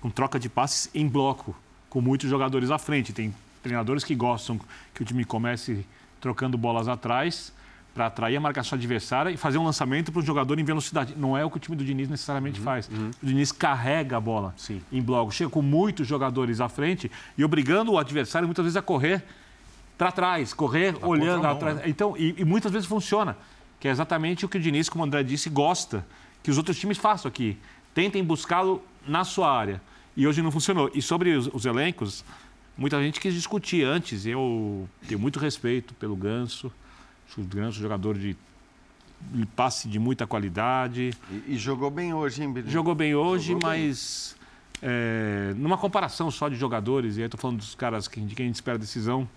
[0.00, 1.54] com troca de passes em bloco,
[1.90, 3.12] com muitos jogadores à frente.
[3.12, 4.58] Tem treinadores que gostam
[4.94, 5.84] que o time comece
[6.20, 7.52] trocando bolas atrás
[7.94, 11.14] para atrair a marcação adversária e fazer um lançamento para o jogador em velocidade.
[11.16, 12.88] Não é o que o time do Diniz necessariamente faz.
[13.22, 14.80] O Diniz carrega a bola Sim.
[14.92, 18.82] em bloco, chega com muitos jogadores à frente e obrigando o adversário muitas vezes a
[18.82, 19.24] correr
[19.98, 21.76] para trás, correr olhando contramão, atrás.
[21.76, 21.82] né?
[21.86, 23.36] Então, e, e muitas vezes funciona,
[23.78, 26.06] que é exatamente o que o Diniz, como o André disse, gosta
[26.42, 27.58] que os outros times façam aqui.
[27.92, 29.80] Tentem buscá-lo na sua área.
[30.16, 30.90] E hoje não funcionou.
[30.94, 32.24] E sobre os, os elencos,
[32.76, 34.26] muita gente quis discutir antes.
[34.26, 36.72] Eu tenho muito respeito pelo Ganso.
[37.38, 38.36] O Ganso é um jogador de,
[39.54, 41.12] passe de muita qualidade.
[41.30, 42.70] E, e jogou bem hoje, hein, Biner?
[42.70, 43.86] Jogou bem hoje, Jogou bem.
[43.88, 44.36] mas
[44.82, 48.44] é, numa comparação só de jogadores, e aí estou falando dos caras que, de quem
[48.44, 49.28] a gente espera decisão,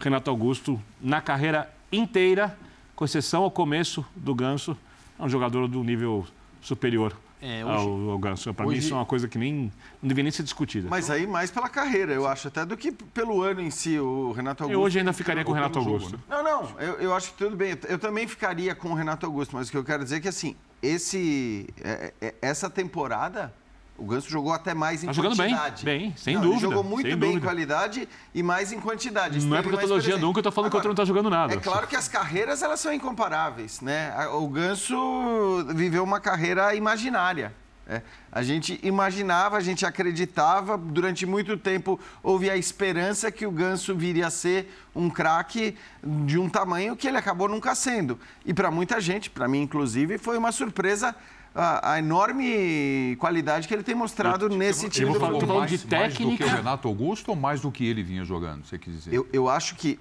[0.00, 2.56] Renato Augusto, na carreira inteira,
[2.94, 4.76] com exceção ao começo do Ganso,
[5.18, 6.26] é um jogador do nível
[6.60, 8.52] superior É, hoje- ao, ao Ganso.
[8.52, 9.70] Para mim isso é uma coisa que nem
[10.02, 10.88] não deveria nem ser discutida.
[10.90, 14.32] Mas aí mais pela carreira, eu acho, até do que pelo ano em si, o
[14.32, 14.78] Renato Augusto.
[14.78, 16.16] eu hoje ainda ficaria com o Renato pelo jogo, Augusto.
[16.16, 16.22] né?
[16.28, 17.76] Não, não, eu, eu acho que tudo bem.
[17.88, 20.28] Eu também ficaria com o Renato Augusto, mas o que eu quero dizer é que,
[20.28, 23.52] assim, esse, é- é- essa temporada
[23.98, 25.84] O Ganso jogou até mais em Tá jogando bem, quantidade.
[25.84, 27.38] bem, sem Não, dúvida, Ele jogou muito bem dúvida.
[27.38, 29.44] em qualidade e mais em quantidade.
[29.44, 31.04] Não é porque eu elogiando um que eu tô falando que o outro não tá
[31.04, 31.52] jogando nada.
[31.52, 34.14] É claro que as carreiras elas são incomparáveis, né?
[34.32, 34.96] O Ganso
[35.74, 37.52] viveu uma carreira imaginária.
[37.88, 38.02] é.
[38.30, 43.96] A gente imaginava, a gente acreditava, durante muito tempo houve a esperança que o Ganso
[43.96, 48.16] viria a ser um craque de um tamanho que ele acabou nunca sendo.
[48.46, 51.16] E para muita gente, para mim inclusive, foi uma surpresa
[51.54, 55.46] a, a enorme qualidade que ele tem mostrado nesse time vou do Fluminense.
[55.46, 56.44] falando de mais, mais do que técnica.
[56.46, 59.14] o Renato Augusto ou mais do que ele vinha jogando, você quis dizer?
[59.14, 59.98] Eu, eu acho que.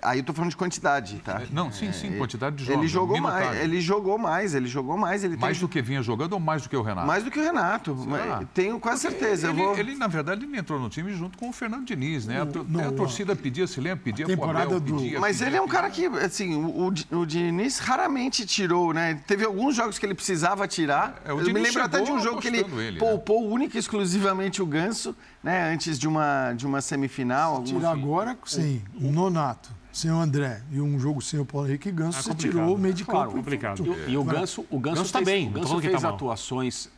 [0.00, 1.42] Aí eu tô falando de quantidade, tá?
[1.50, 2.80] Não, sim, sim, quantidade de jogos.
[2.80, 3.46] Ele jogou minutagem.
[3.48, 6.40] mais, ele jogou mais, ele jogou mais, ele Mais tem do que vinha jogando ou
[6.40, 7.06] mais do que o Renato?
[7.06, 7.94] mais do que o Renato.
[8.10, 8.42] Será?
[8.54, 9.50] Tenho quase certeza.
[9.50, 9.78] Ele, eu vou...
[9.78, 12.40] ele, na verdade, ele entrou no time junto com o Fernando Diniz, né?
[12.40, 13.98] A, tor- não, a a- torcida pedia, se lembra?
[14.02, 16.92] Pedia pro temporada Abel, do- pedia, Mas pedia, ele é um cara que, assim, o,
[17.10, 19.20] o, Diniz raramente tirou, né?
[19.26, 21.20] Teve alguns jogos que ele precisava tirar.
[21.24, 22.98] É, o eu me lembro até de um jogo que ele, ele, né?
[22.98, 25.70] poupou única e exclusivamente o Ganso, né?
[25.70, 27.62] Antes de uma, de uma semifinal.
[27.62, 31.92] Tirar agora sem o Nonato, sem o André e um jogo sem o Paulo Henrique
[31.92, 33.18] Ganso, Ah, você tirou o meio de campo.
[33.18, 33.96] Claro, e complicado.
[34.08, 36.88] E, e o Ganso, o Ganso, Ganso tá fez, bem, o Ganso fez tá atuações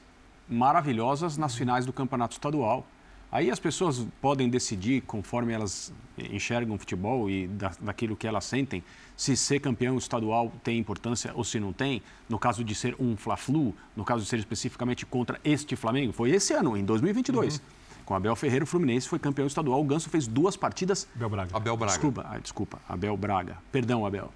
[0.48, 2.86] maravilhosas nas finais do Campeonato Estadual.
[3.32, 5.92] Aí as pessoas podem decidir, conforme elas
[6.30, 8.84] enxergam o futebol e da, daquilo que elas sentem,
[9.16, 12.00] se ser campeão estadual tem importância ou se não tem.
[12.28, 16.30] No caso de ser um Fla-Flu, no caso de ser especificamente contra este Flamengo, foi
[16.30, 17.60] esse ano, em 2022.
[18.04, 19.80] Com Abel Ferreira, o Fluminense foi campeão estadual.
[19.80, 21.56] O Ganso fez duas partidas Abel Braga.
[21.56, 21.92] Abel Braga.
[21.92, 23.58] Desculpa, ah, desculpa, Abel Braga.
[23.72, 24.30] Perdão, Abel.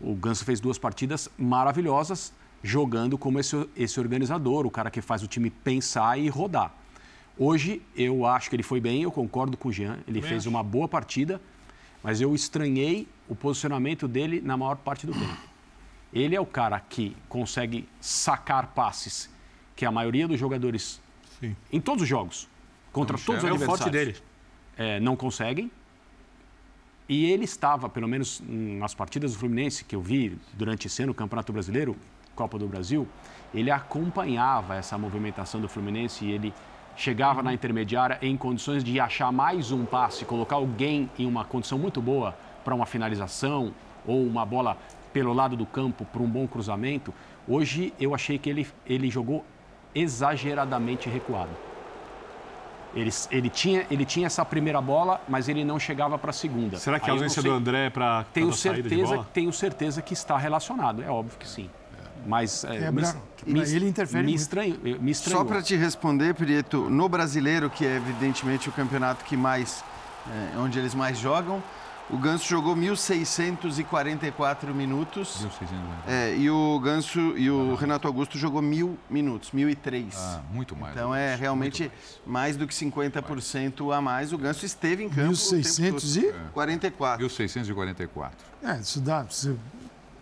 [0.00, 5.22] O Ganso fez duas partidas maravilhosas, jogando como esse, esse organizador, o cara que faz
[5.22, 6.72] o time pensar e rodar.
[7.36, 9.98] Hoje, eu acho que ele foi bem, eu concordo com o Jean.
[10.08, 11.40] Ele fez uma boa partida,
[12.02, 15.48] mas eu estranhei o posicionamento dele na maior parte do tempo.
[16.12, 19.30] Ele é o cara que consegue sacar passes
[19.76, 21.00] que a maioria dos jogadores,
[21.40, 21.56] Sim.
[21.72, 22.48] em todos os jogos,
[22.92, 24.16] contra Então, todos os É o adversários, forte dele.
[24.76, 25.70] é, não conseguem.
[27.08, 31.14] E ele estava, pelo menos nas partidas do Fluminense que eu vi durante esse ano,
[31.14, 31.96] Campeonato Brasileiro,
[32.34, 33.08] Copa do Brasil,
[33.54, 36.52] ele acompanhava essa movimentação do Fluminense e ele
[36.96, 41.78] chegava na intermediária em condições de achar mais um passe, colocar alguém em uma condição
[41.78, 43.72] muito boa para uma finalização
[44.06, 44.76] ou uma bola
[45.12, 47.14] pelo lado do campo para um bom cruzamento.
[47.46, 49.44] Hoje eu achei que ele, ele jogou
[50.00, 51.50] exageradamente recuado.
[52.94, 56.78] Ele, ele, tinha, ele tinha essa primeira bola, mas ele não chegava para a segunda.
[56.78, 59.28] Será que a Aí não ausência sei- do André é para tenho certeza, bola?
[59.32, 61.68] tenho certeza que está relacionado, é óbvio que sim.
[62.26, 63.02] Mas é, É, me,
[63.46, 67.96] mas ele interfere me estranho, me Só para te responder, Prieto, no brasileiro, que é
[67.96, 69.84] evidentemente o campeonato que mais,
[70.54, 71.62] é, onde eles mais jogam,
[72.10, 75.38] o Ganso jogou 1.644 minutos.
[75.42, 76.02] 1.600, né?
[76.06, 80.14] É, e o Ganso e o Renato Augusto jogou mil minutos, 1.003.
[80.16, 80.94] Ah, muito mais.
[80.94, 81.90] Então é realmente
[82.26, 84.32] mais do que 50% a mais.
[84.32, 85.32] O Ganso esteve em campo.
[85.32, 87.26] 1.600 e- 44.
[87.26, 88.30] 1.644.
[88.62, 89.22] É, isso dá.
[89.22, 89.54] você-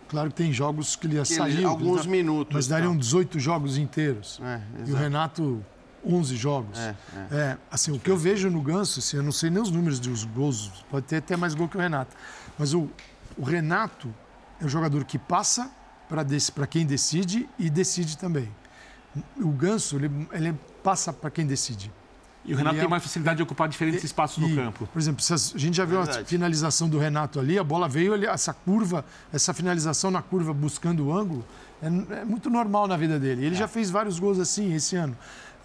[0.09, 1.65] Claro que tem jogos que ele ia sair.
[1.65, 2.99] alguns minutos, Mas dariam tá.
[2.99, 4.39] 18 jogos inteiros.
[4.41, 4.95] É, e o.
[4.95, 5.65] Renato,
[6.07, 6.77] 11 jogos.
[6.79, 6.95] É,
[7.31, 9.99] É, assim, o que eu vejo no Ganso, assim, eu não sei nem os números
[9.99, 12.15] dos gols, pode ter até mais gol que o Renato.
[12.57, 12.89] Mas o,
[13.37, 14.13] o Renato
[14.61, 15.69] é um jogador que passa
[16.09, 18.49] para quem decide e decide também.
[19.37, 21.91] O Ganso, ele, ele passa para quem decide.
[22.45, 24.55] E o Renato Ele é tem um- mais facilidade de ocupar diferentes espaços no E,
[24.55, 24.87] campo.
[24.87, 26.25] Por exemplo, a gente já viu a Verdade.
[26.29, 31.07] finalização do Renato ali, a bola veio, ele- essa curva, essa finalização na curva buscando
[31.07, 31.43] o ângulo,
[31.81, 31.87] é,
[32.21, 33.45] é muito normal na vida dele.
[33.45, 35.17] Ele já fez vários gols assim esse ano.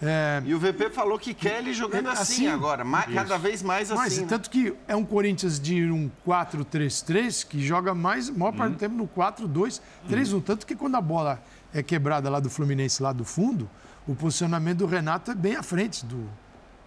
[0.05, 2.47] É, E o VP falou que quer ele jogando É, assim, assim?
[2.47, 3.99] agora, cada vez mais assim.
[4.01, 4.25] mas né?
[4.27, 8.73] tanto que é um Corinthians de um 4-3-3 que joga mais, a maior parte Uhum.
[8.73, 10.41] do tempo no 4-2-3-1.
[10.43, 11.41] Tanto que quando a bola
[11.73, 13.69] é quebrada lá do Fluminense, lá do fundo,
[14.07, 16.29] o posicionamento do Renato é bem à frente do,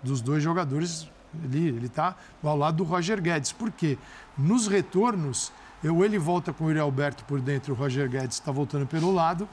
[0.03, 1.09] dos dois jogadores.
[1.45, 3.53] Ele, ele tá ao lado do Roger Guedes.
[3.53, 3.99] Por quê?
[4.39, 5.53] Nos retornos,
[5.83, 9.13] eu, ele volta com o Yuri Alberto por dentro, o Roger Guedes está voltando pelo
[9.13, 9.49] lado.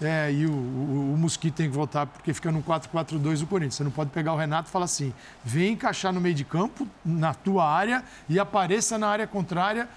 [0.00, 3.74] É, e o, o, o Mosquito tem que voltar porque fica no 4-4-2 o Corinthians.
[3.74, 5.12] Você não pode pegar o Renato e falar assim:
[5.44, 9.88] vem encaixar no meio de campo, na tua área, e apareça na área contrária.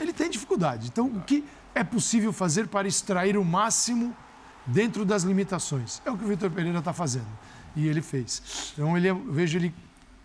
[0.00, 0.88] Ele tem dificuldade.
[0.88, 1.44] Então, o que
[1.74, 4.14] é possível fazer para extrair o máximo
[4.66, 6.02] dentro das limitações?
[6.04, 7.28] É o que o Vitor Pereira está fazendo.
[7.76, 8.72] E ele fez.
[8.72, 9.72] Então, ele, eu vejo ele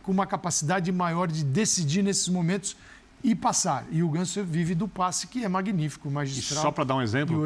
[0.01, 2.75] com uma capacidade maior de decidir nesses momentos
[3.23, 3.85] e passar.
[3.91, 6.61] E o Ganso vive do passe, que é magnífico, E magistral.
[6.63, 7.43] só para dar um E exemplo,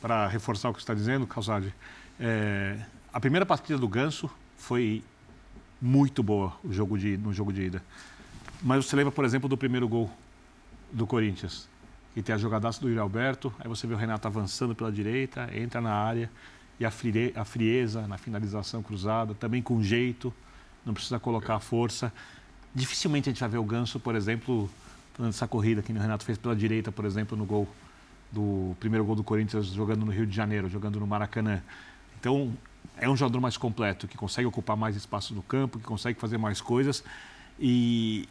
[0.00, 1.74] para reforçar o que você está dizendo, Calzade,
[2.18, 2.78] é,
[3.12, 5.02] a primeira partida do Ganso foi
[5.80, 7.82] muito boa o jogo de, no jogo de ida.
[8.62, 10.10] Mas você lembra, por exemplo, do primeiro gol
[10.92, 11.68] do Corinthians,
[12.14, 15.48] que tem a jogadaça do Yuri Alberto, aí você vê o Renato avançando pela direita,
[15.56, 16.28] entra na área
[16.80, 20.34] e a, frie, a frieza na finalização cruzada, também com jeito,
[20.84, 22.12] não precisa colocar a força.
[22.74, 24.70] Dificilmente a gente vai ver o Ganso, por exemplo,
[25.14, 27.68] falando dessa corrida que o Renato fez pela direita, por exemplo, no gol
[28.30, 31.62] do primeiro gol do Corinthians jogando no Rio de Janeiro, jogando no Maracanã.
[32.20, 32.52] Então,
[32.96, 36.38] é um jogador mais completo, que consegue ocupar mais espaço no campo, que consegue fazer
[36.38, 37.02] mais coisas.
[37.58, 38.28] E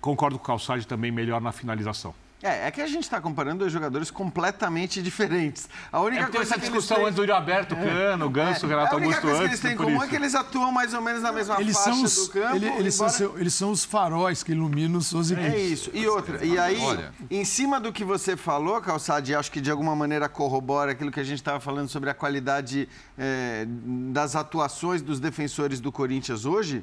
[0.00, 2.14] concordo com o Calçade também melhor na finalização.
[2.42, 5.68] É, é que a gente está comparando dois jogadores completamente diferentes.
[5.92, 8.68] A única é coisa essa que discussão eles antes do Alberto Cano, o Ganso, o
[8.68, 10.94] Renato a única Augusto coisa que eles têm em comum é que eles atuam mais
[10.94, 12.56] ou menos na mesma Eles faixa são, os, do campo.
[12.56, 15.52] ele- eles, são, embora- seu- eles são os faróis que iluminam suas equipes.
[15.52, 15.90] É isso.
[15.92, 17.12] E outra, e aí, Olha.
[17.30, 21.20] em cima do que você falou, Calçade, acho que de alguma maneira corrobora aquilo que
[21.20, 22.88] a gente estava falando sobre a qualidade
[23.18, 26.82] eh, das atuações dos defensores do Corinthians hoje,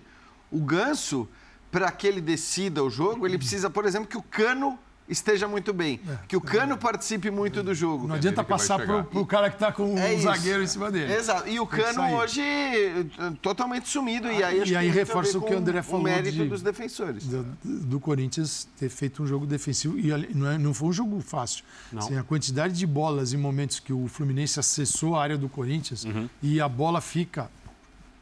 [0.51, 1.28] o Ganso,
[1.72, 4.78] para que ele decida o jogo, ele precisa, por exemplo, que o Cano
[5.08, 8.08] esteja muito bem, que o Cano participe muito do jogo.
[8.08, 10.24] Não adianta passar pro, pro cara que tá com um É isso.
[10.24, 11.14] zagueiro em cima dele.
[11.14, 11.47] Exato.
[11.47, 13.05] E o Cano hoje eh,
[13.41, 14.30] totalmente sumido.
[14.32, 17.24] E aí, E aí reforça o que o André falou O mérito de- dos defensores.
[17.26, 21.22] do, do Corinthians ter feito um jogo defensivo e não, é- não foi um jogo
[21.22, 21.64] fácil.
[21.95, 26.05] Assim, a quantidade de bolas em momentos que o Fluminense acessou a área do Corinthians
[26.41, 27.49] e a bola fica.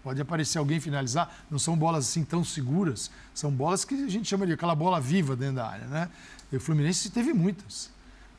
[0.04, 4.30] Pode aparecer alguém finalizar, não são bolas assim tão seguras, são bolas que a gente
[4.30, 6.10] chama de aquela bola viva dentro da área, né?
[6.52, 7.94] E o Fluminense teve muitas.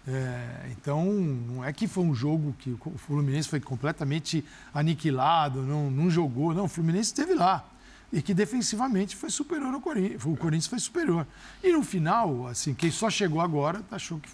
[0.09, 5.91] É, então, não é que foi um jogo que o Fluminense foi completamente aniquilado, não,
[5.91, 6.55] não jogou.
[6.55, 7.65] Não, o Fluminense esteve lá.
[8.13, 10.25] E que defensivamente foi superior ao Corinthians.
[10.25, 11.27] O Corinthians foi superior.
[11.63, 14.29] E no final, assim, quem só chegou agora achou que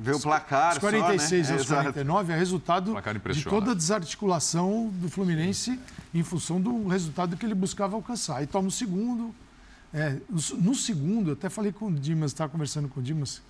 [0.00, 1.58] Vê o placar os 46 só, né?
[1.58, 1.82] aos Exato.
[1.82, 2.94] 49 é resultado
[3.32, 5.78] de toda a desarticulação do Fluminense
[6.14, 8.36] em função do resultado que ele buscava alcançar.
[8.36, 9.34] Aí toma o segundo.
[9.92, 13.40] É, no, no segundo, eu até falei com o Dimas, estava conversando com o Dimas,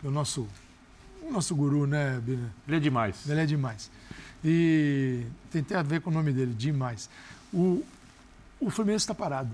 [0.00, 0.46] que é o nosso,
[1.22, 2.52] o nosso guru, né, Bina?
[2.66, 3.28] Ele é demais.
[3.28, 3.90] Ele é demais.
[4.44, 7.08] E tentei a ver com o nome dele, demais.
[7.52, 7.84] O,
[8.60, 9.50] o Fluminense está parado.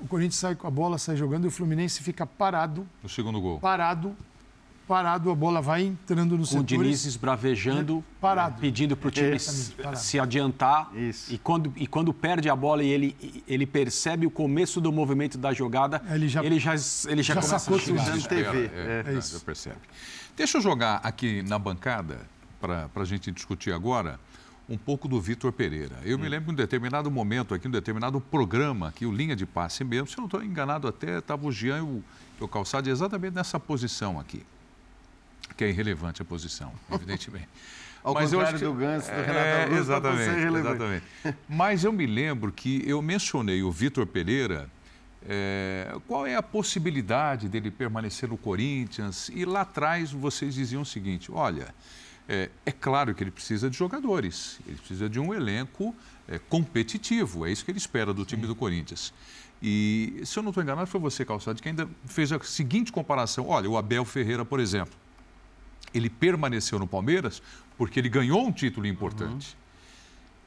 [0.00, 3.40] O Corinthians sai com a bola, sai jogando e o Fluminense fica parado, No segundo
[3.40, 3.60] gol.
[3.60, 4.14] parado,
[4.86, 6.82] parado, a bola vai entrando nos Com o setores.
[6.82, 8.60] Diniz esbravejando, Parado.
[8.60, 9.36] pedindo para o time
[9.76, 9.98] parado.
[9.98, 10.90] se adiantar.
[10.94, 11.32] Isso.
[11.32, 15.38] E quando, e quando perde a bola e ele, ele percebe o começo do movimento
[15.38, 16.72] da jogada, Ele já- ele já,
[17.08, 18.04] ele já, já começa sacou a.
[18.16, 18.70] Na TV.
[18.74, 19.38] É, É é, isso.
[19.38, 19.76] já percebe.
[20.36, 22.20] Deixa eu jogar aqui na bancada,
[22.60, 24.18] para a gente discutir agora,
[24.68, 25.96] um pouco do Vitor Pereira.
[26.04, 29.44] Eu me lembro de um determinado momento aqui, um determinado programa, aqui, o Linha de
[29.44, 32.02] Passe mesmo, se eu não estou enganado até, estava o Jean e o,
[32.40, 34.42] o Calçado exatamente nessa posição aqui.
[35.56, 37.48] Que é irrelevante a posição, evidentemente.
[38.02, 40.38] Ao Mas eu contrário acho que- do Ganso, do É, Renato Augusto, exatamente, você é
[40.40, 40.68] irrelevante.
[40.76, 41.04] exatamente.
[41.48, 44.68] Mas eu me lembro que eu mencionei o Vitor Pereira,
[45.26, 49.30] é, qual é a possibilidade dele permanecer no Corinthians?
[49.34, 51.74] E lá atrás vocês diziam o seguinte: olha,
[52.28, 55.94] é, é claro que ele precisa de jogadores, ele precisa de um elenco
[56.28, 59.14] é, competitivo, é isso que ele espera do time do Corinthians.
[59.62, 63.48] E se eu não estou enganado, foi você, Calçado, que ainda fez a seguinte comparação:
[63.48, 64.92] olha, o Abel Ferreira, por exemplo,
[65.94, 67.40] ele permaneceu no Palmeiras
[67.78, 69.56] porque ele ganhou um título importante.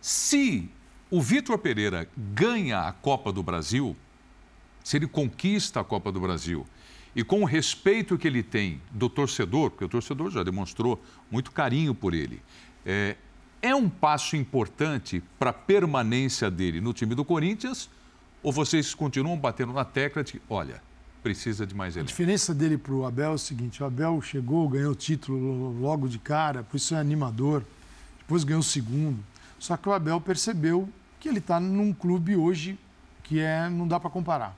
[0.02, 0.70] Se
[1.10, 3.96] o Vitor Pereira ganha a Copa do Brasil,
[4.84, 6.66] se ele conquista a Copa do Brasil
[7.16, 11.52] e com o respeito que ele tem do torcedor, porque o torcedor já demonstrou muito
[11.52, 12.42] carinho por ele,
[12.86, 13.16] é,
[13.62, 17.90] é um passo importante para a permanência dele no time do Corinthians?
[18.44, 20.82] Ou vocês continuam batendo na tecla de, olha,
[21.28, 22.08] precisa de mais A elenco?
[22.10, 26.08] diferença dele para o Abel é o seguinte: o Abel chegou, ganhou o título logo
[26.08, 27.64] de cara, por isso é animador.
[28.20, 29.20] Depois ganhou o segundo.
[29.60, 30.88] Só que o Abel percebeu
[31.20, 32.78] que ele está num clube hoje
[33.24, 34.56] que é não dá para comparar.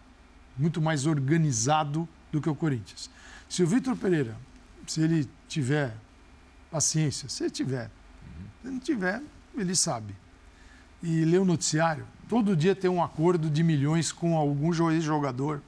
[0.57, 3.09] Muito mais organizado do que o Corinthians.
[3.47, 4.35] Se o Vitor Pereira,
[4.85, 5.95] se ele tiver
[6.69, 7.89] paciência, se ele tiver,
[8.61, 9.21] se ele não tiver,
[9.57, 10.13] ele sabe.
[11.01, 15.61] E lê o noticiário, todo dia tem um acordo de milhões com algum jo- jogador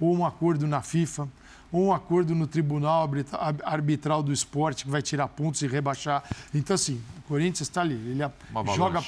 [0.00, 1.28] ou um acordo na FIFA,
[1.70, 5.66] ou um acordo no Tribunal Arbitra- Ar- Arbitral do Esporte que vai tirar pontos e
[5.66, 6.22] rebaixar.
[6.54, 9.00] Então, assim, o Corinthians está ali, ele a- Uma joga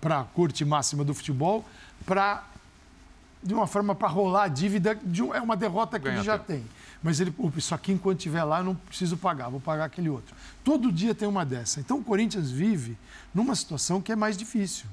[0.00, 1.64] para a corte máxima do futebol
[2.06, 2.44] para
[3.42, 6.24] de uma forma para rolar a dívida de um- é uma derrota que Ganha ele
[6.24, 6.46] já tempo.
[6.60, 6.66] tem.
[7.02, 10.10] Mas ele, "Opa, isso aqui enquanto estiver lá eu não preciso pagar, vou pagar aquele
[10.10, 10.34] outro.
[10.62, 11.80] Todo dia tem uma dessa.
[11.80, 12.98] Então o Corinthians vive
[13.34, 14.84] numa situação que é mais difícil.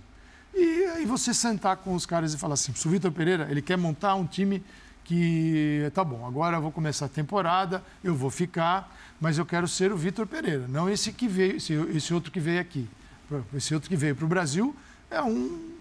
[0.53, 3.61] E aí você sentar com os caras e falar assim, se o Vitor Pereira, ele
[3.61, 4.63] quer montar um time
[5.07, 9.65] que, tá bom, agora eu vou começar a temporada, eu vou ficar, mas eu quero
[9.65, 12.87] ser o Vitor Pereira, não esse que veio, esse, esse outro que veio aqui.
[13.53, 14.75] Esse outro que veio para o Brasil
[15.09, 15.76] é um,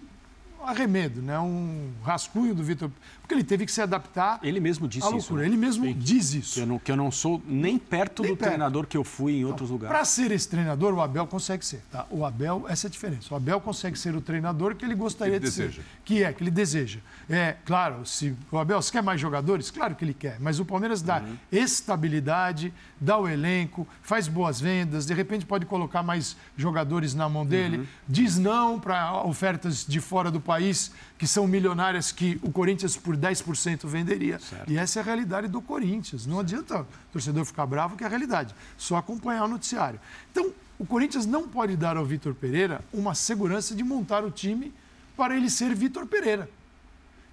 [0.63, 1.39] arremedo, né?
[1.39, 2.89] um rascunho do Vitor.
[3.21, 5.17] Porque ele teve que se adaptar Ele mesmo disse à isso.
[5.17, 5.41] loucura.
[5.41, 5.47] né?
[5.49, 5.93] Ele mesmo Sim.
[5.97, 6.59] diz Que isso.
[6.61, 8.49] eu, não, que eu não sou nem perto Nem do perto.
[8.51, 10.07] treinador que eu fui em outros Para lugares.
[10.09, 11.83] ser esse treinador, o Abel consegue ser.
[11.91, 12.05] Tá?
[12.09, 13.33] O Abel, essa é a diferença.
[13.33, 15.81] O Abel consegue ser o treinador que ele gostaria Ele de deseja.
[15.81, 15.85] ser.
[16.05, 16.99] Que é, que ele deseja.
[17.29, 19.69] É, claro, se o Abel, se quer mais jogadores?
[19.69, 20.37] Claro que ele quer.
[20.39, 21.35] Mas o Palmeiras dá Uhum.
[21.51, 27.45] estabilidade, dá o elenco, faz boas vendas, de repente pode colocar mais jogadores na mão
[27.45, 27.85] dele, Uhum.
[28.07, 30.56] diz não para ofertas de fora do país
[31.17, 34.39] que são milionárias que o Corinthians por 10% venderia.
[34.67, 36.25] E essa é a realidade do Corinthians.
[36.25, 38.53] Não adianta o torcedor ficar bravo, que é a realidade.
[38.77, 39.99] Só acompanhar o noticiário.
[40.31, 44.73] Então, o Corinthians não pode dar ao Vitor Pereira uma segurança de montar o time
[45.15, 46.49] para ele ser Vitor Pereira.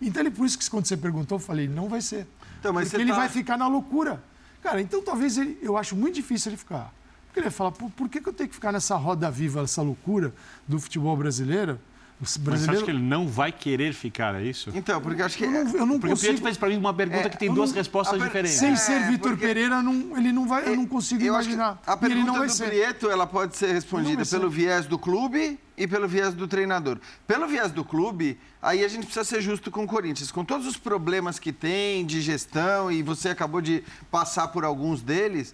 [0.01, 2.27] Então, ele, por isso que quando você perguntou, eu falei, não vai ser.
[2.61, 4.23] Então, mas Porque ele tá- vai ficar na loucura.
[4.63, 6.93] Cara, então talvez ele, eu acho muito difícil ele ficar.
[7.27, 9.61] Porque ele vai falar, por, por que, que eu tenho que ficar nessa roda viva,
[9.63, 10.33] essa loucura
[10.67, 11.79] do futebol brasileiro?
[12.21, 14.71] Os Mas você acha que ele não vai querer ficar, é isso?
[14.73, 15.45] Então, porque eu acho que.
[15.45, 16.43] eu não, eu não Porque o Pietro consigo.
[16.45, 18.57] fez para mim uma pergunta É, que tem duas não- respostas per- diferentes.
[18.57, 21.83] Sem É, ser Vitor porque- Pereira, não, ele não vai, eu não consigo Eu imaginar.
[21.85, 22.69] a E ele não pergunta vai do ser.
[22.69, 24.39] Prieto ela pode ser respondida vai ser.
[24.39, 26.99] pelo viés do clube e pelo viés do treinador.
[27.27, 30.31] Pelo viés do clube, aí a gente precisa ser justo com o Corinthians.
[30.31, 35.03] Com todos os problemas que tem de gestão, e você acabou de passar por alguns
[35.03, 35.53] deles,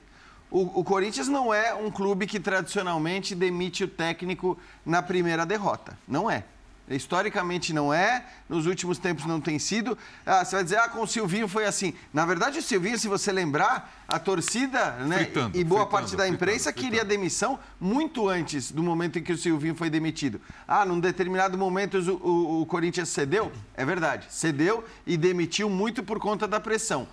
[0.50, 5.96] o, o Corinthians não é um clube que tradicionalmente demite o técnico na primeira derrota.
[6.08, 6.44] Não é.
[6.88, 9.96] Historicamente não é, nos últimos tempos não tem sido.
[10.26, 11.94] Ah, você vai dizer, ah, com o Silvinho foi assim.
[12.12, 16.16] Na verdade, o Silvinho, se você lembrar, a torcida né, Fritando, e boa fritando, parte
[16.16, 16.84] da imprensa fritando.
[16.84, 20.40] queria demissão muito antes do momento em que o Silvinho foi demitido.
[20.66, 23.52] Ah, num determinado momento o, o- o Corinthians cedeu?
[23.76, 27.06] É verdade, cedeu e demitiu muito por conta da pressão.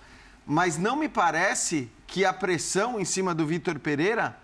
[0.44, 4.36] Mas não me parece que a pressão em cima do Vitor Pereira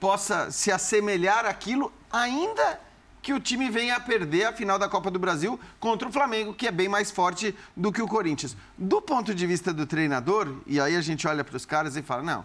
[0.00, 2.80] possa se assemelhar àquilo, ainda
[3.20, 6.54] que o time venha a perder a final da Copa do Brasil contra o Flamengo,
[6.54, 8.56] que é bem mais forte do que o Corinthians.
[8.78, 12.02] Do ponto de vista do treinador, e aí a gente olha para os caras e
[12.02, 12.44] fala, não,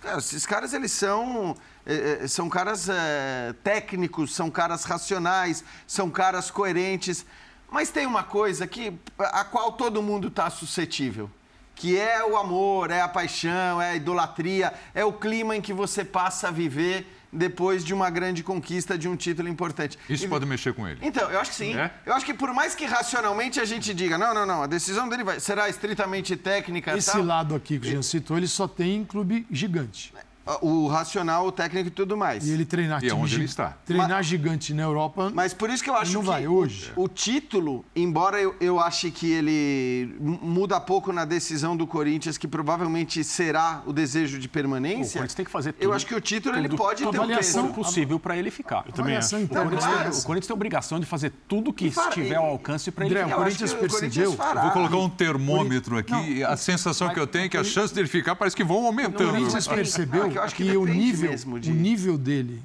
[0.00, 6.10] cara, esses caras eles são, eh, eh, são caras eh, técnicos, são caras racionais, são
[6.10, 7.24] caras coerentes,
[7.70, 11.30] mas tem uma coisa que, a qual todo mundo está suscetível
[11.74, 15.72] que é o amor, é a paixão, é a idolatria, é o clima em que
[15.72, 19.98] você passa a viver depois de uma grande conquista, de um título importante.
[20.08, 21.00] Isso E- pode mexer com ele.
[21.02, 21.76] Então, eu acho que sim.
[21.76, 21.90] É?
[22.06, 25.08] Eu acho que por mais que racionalmente a gente diga, não, não, não, a decisão
[25.08, 26.96] dele vai, será estritamente técnica.
[26.96, 27.24] Esse tal.
[27.24, 30.14] lado aqui que o Jean citou, ele só tem em clube gigante.
[30.60, 32.46] O racional, o técnico e tudo mais.
[32.46, 33.78] E ele treinar E é time onde ele está.
[33.86, 35.32] Treinar gigante na Europa.
[35.34, 36.92] Mas por isso que eu acho Não que vai, hoje.
[36.94, 42.36] O, o título, embora eu, eu ache que ele muda pouco na decisão do Corinthians,
[42.36, 45.12] que provavelmente será o desejo de O permanência.
[45.14, 45.82] Corinthians tem que fazer tudo.
[45.82, 47.74] Eu acho que o título ele tudo- pode tudo ter um avaliação peso.
[47.74, 48.82] possível para ele ficar.
[48.92, 49.46] também avaliação acho.
[49.46, 52.36] O Corinthians, tem, mas- o Corinthians tem a obrigação de fazer tudo que fara- estiver
[52.36, 53.34] ao alcance para ele André, ficar.
[53.36, 54.60] o Eu Corinthians que o percebeu- fará.
[54.62, 57.94] Vou colocar um termômetro aqui Não, a sensação que eu tenho é que a chance
[57.94, 59.30] dele ficar parece que vão O aumentando.
[59.30, 62.62] Corinthians Ah, percebeu que eu acho que que, o, nível, mesmo de- o nível dele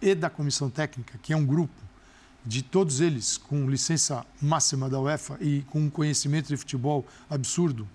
[0.00, 1.74] e da comissão técnica, que é um grupo
[2.44, 7.88] de todos eles com licença máxima da UEFA e com um conhecimento de futebol absurdo,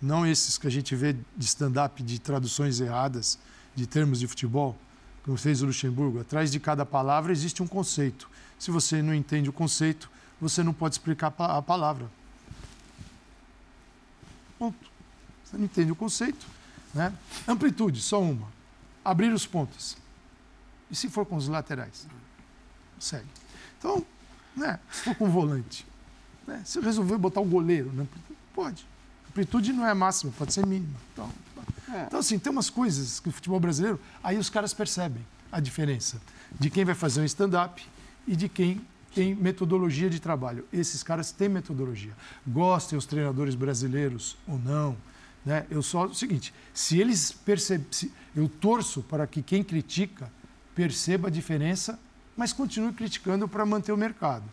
[0.00, 3.38] não esses que a gente vê de stand-up de traduções erradas
[3.74, 4.76] de termos de futebol,
[5.24, 6.20] como fez o Luxemburgo.
[6.20, 8.28] Atrás de cada palavra existe um conceito.
[8.58, 10.10] Se você não entende o conceito,
[10.40, 12.10] você não pode explicar a palavra.
[14.58, 14.90] Ponto.
[15.44, 16.46] Você não entende o conceito.
[16.94, 17.12] Né?
[17.46, 18.48] Amplitude, só uma.
[19.04, 19.96] Abrir os pontos.
[20.90, 22.06] E se for com os laterais?
[22.98, 23.26] Segue.
[23.78, 24.04] Então,
[24.56, 25.86] né, se for com o volante,
[26.46, 28.06] né, se eu resolver botar o goleiro, né,
[28.54, 28.86] pode.
[29.30, 30.94] Amplitude não é máxima, pode ser mínima.
[31.12, 31.30] Então,
[31.92, 32.04] É.
[32.06, 36.20] então, assim, tem umas coisas que o futebol brasileiro, aí os caras percebem a diferença
[36.60, 37.84] de quem vai fazer um stand-up
[38.26, 38.80] e de quem
[39.14, 40.66] tem metodologia de trabalho.
[40.72, 42.12] Esses caras têm metodologia.
[42.46, 44.96] Gostem os treinadores brasileiros ou não.
[45.44, 45.66] Né?
[45.70, 47.86] Eu só o seguinte: se eles percebem,
[48.34, 50.30] eu torço para que quem critica
[50.74, 51.98] perceba a diferença,
[52.36, 54.44] mas continue criticando para manter o mercado.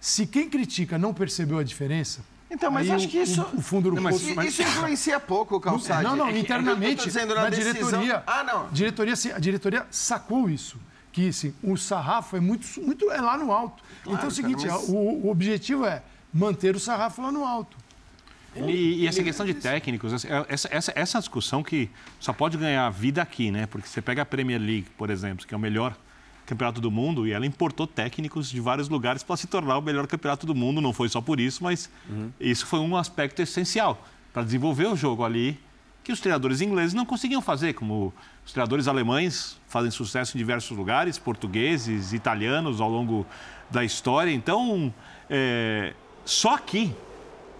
[0.00, 2.20] Se quem critica não percebeu a diferença,
[2.50, 3.42] Então, mas aí acho o- que isso.
[3.54, 6.02] o, o fundo do Não, mas, poço- isso influencia pouco, Calçade.
[6.04, 7.72] não, não, É internamente, dizendo, na, decisão-
[8.02, 8.68] diretoria, Ah, não.
[8.70, 10.76] diretoria, sim, a diretoria sacou isso,
[11.10, 13.82] que assim, o sarrafo é muito, muito é lá no alto.
[14.06, 16.02] então é o seguinte, cara, mas- o, o objetivo é
[16.32, 17.76] manter o sarrafo lá no alto.
[18.56, 21.90] E, e essa questão de técnicos, essa, essa, essa, essa discussão que
[22.20, 23.66] só pode ganhar vida aqui, né?
[23.66, 25.96] Porque você pega a Premier League, por exemplo, que é o melhor
[26.46, 30.06] campeonato do mundo, e ela importou técnicos de vários lugares para se tornar o melhor
[30.06, 30.80] campeonato do mundo.
[30.80, 31.90] Não foi só por isso, mas
[32.38, 35.58] isso foi um aspecto essencial para desenvolver o jogo ali
[36.02, 38.12] que os treinadores ingleses não conseguiam fazer, como
[38.44, 43.26] os treinadores alemães fazem sucesso em diversos lugares, portugueses, italianos ao longo
[43.70, 44.30] da história.
[44.30, 44.92] Então,
[45.30, 45.94] é,
[46.26, 46.94] só aqui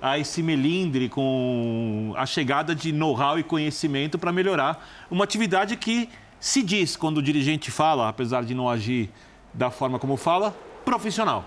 [0.05, 6.11] há esse melindre com a chegada de know-how e conhecimento para melhorar uma atividade que
[6.39, 9.11] se diz, quando o dirigente fala, apesar de não agir
[9.55, 11.43] da forma como fala, profissional.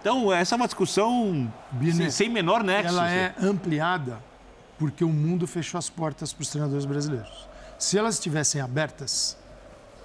[0.00, 1.52] Então, essa é uma discussão
[1.94, 2.88] sem, sem menor nexo.
[2.88, 4.18] Ela é ampliada
[4.78, 7.46] porque o mundo fechou as portas para os treinadores brasileiros.
[7.78, 9.36] Se elas estivessem abertas,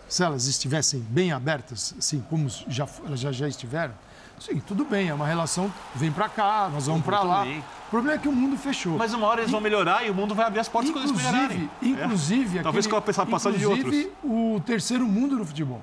[0.10, 3.94] se elas estivessem bem abertas, assim como já, elas já, já estiveram,
[4.40, 7.46] sim, tudo bem, é uma relação, vem para cá, nós vamos para lá.
[7.46, 8.98] O problema é que o mundo fechou.
[8.98, 11.16] Mas uma hora eles vão melhorar e o mundo vai abrir as portas quando eles
[11.16, 11.70] melhorarem.
[11.82, 12.62] Inclusive, é.
[12.62, 13.86] Talvez com a passagem de outros.
[13.88, 15.82] Inclusive, o terceiro mundo no futebol.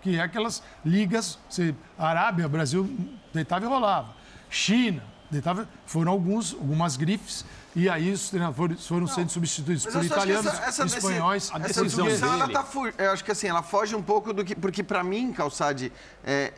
[0.00, 2.88] Que é aquelas ligas, você, Arábia, Brasil,
[3.34, 4.14] deitava e rolava.
[4.48, 10.46] China, deitava, foram alguns, algumas grifes e aí os treinadores foram sendo substituídos por italianos,
[10.46, 11.50] essa, essa espanhóis.
[11.52, 12.22] A decisão dele...
[12.22, 12.64] ela tá,
[12.96, 15.92] eu acho que assim, ela foge um pouco do que porque para mim, Calçade,
[16.24, 16.54] é,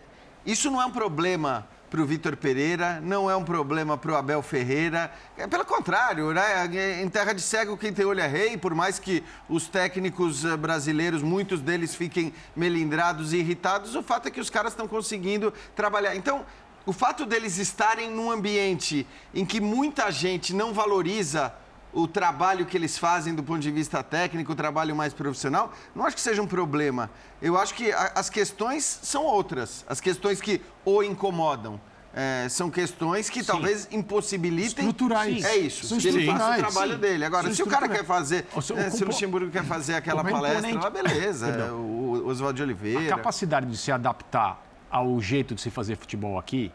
[0.48, 4.16] isso não é um problema para o Vitor Pereira, não é um problema para o
[4.16, 5.12] Abel Ferreira.
[5.36, 7.02] É, pelo contrário, né?
[7.02, 10.56] em terra de cego quem tem olho é rei, por mais que os técnicos eh,
[10.56, 15.52] brasileiros, muitos deles fiquem melindrados e irritados, o fato é que os caras estão conseguindo
[15.76, 16.16] trabalhar.
[16.16, 16.46] Então,
[16.86, 21.52] o fato deles estarem num ambiente em que muita gente não valoriza
[21.92, 26.04] o trabalho que eles fazem do ponto de vista técnico, o trabalho mais profissional, não
[26.04, 27.10] acho que seja um problema.
[27.40, 29.84] Eu acho que a, as questões são outras.
[29.88, 31.80] As questões que o incomodam.
[32.14, 33.46] É, são questões que Sim.
[33.46, 34.86] talvez impossibilitem.
[34.86, 35.44] Estruturais.
[35.44, 35.86] É isso.
[35.86, 37.00] São que ele faça o trabalho Sim.
[37.00, 37.24] dele.
[37.24, 38.46] Agora, se o cara quer fazer.
[38.56, 41.72] O seu, né, se o Luxemburgo quer fazer aquela palestra lá, beleza.
[41.74, 43.14] o Oswaldo de Oliveira.
[43.14, 44.60] A capacidade de se adaptar
[44.90, 46.72] ao jeito de se fazer futebol aqui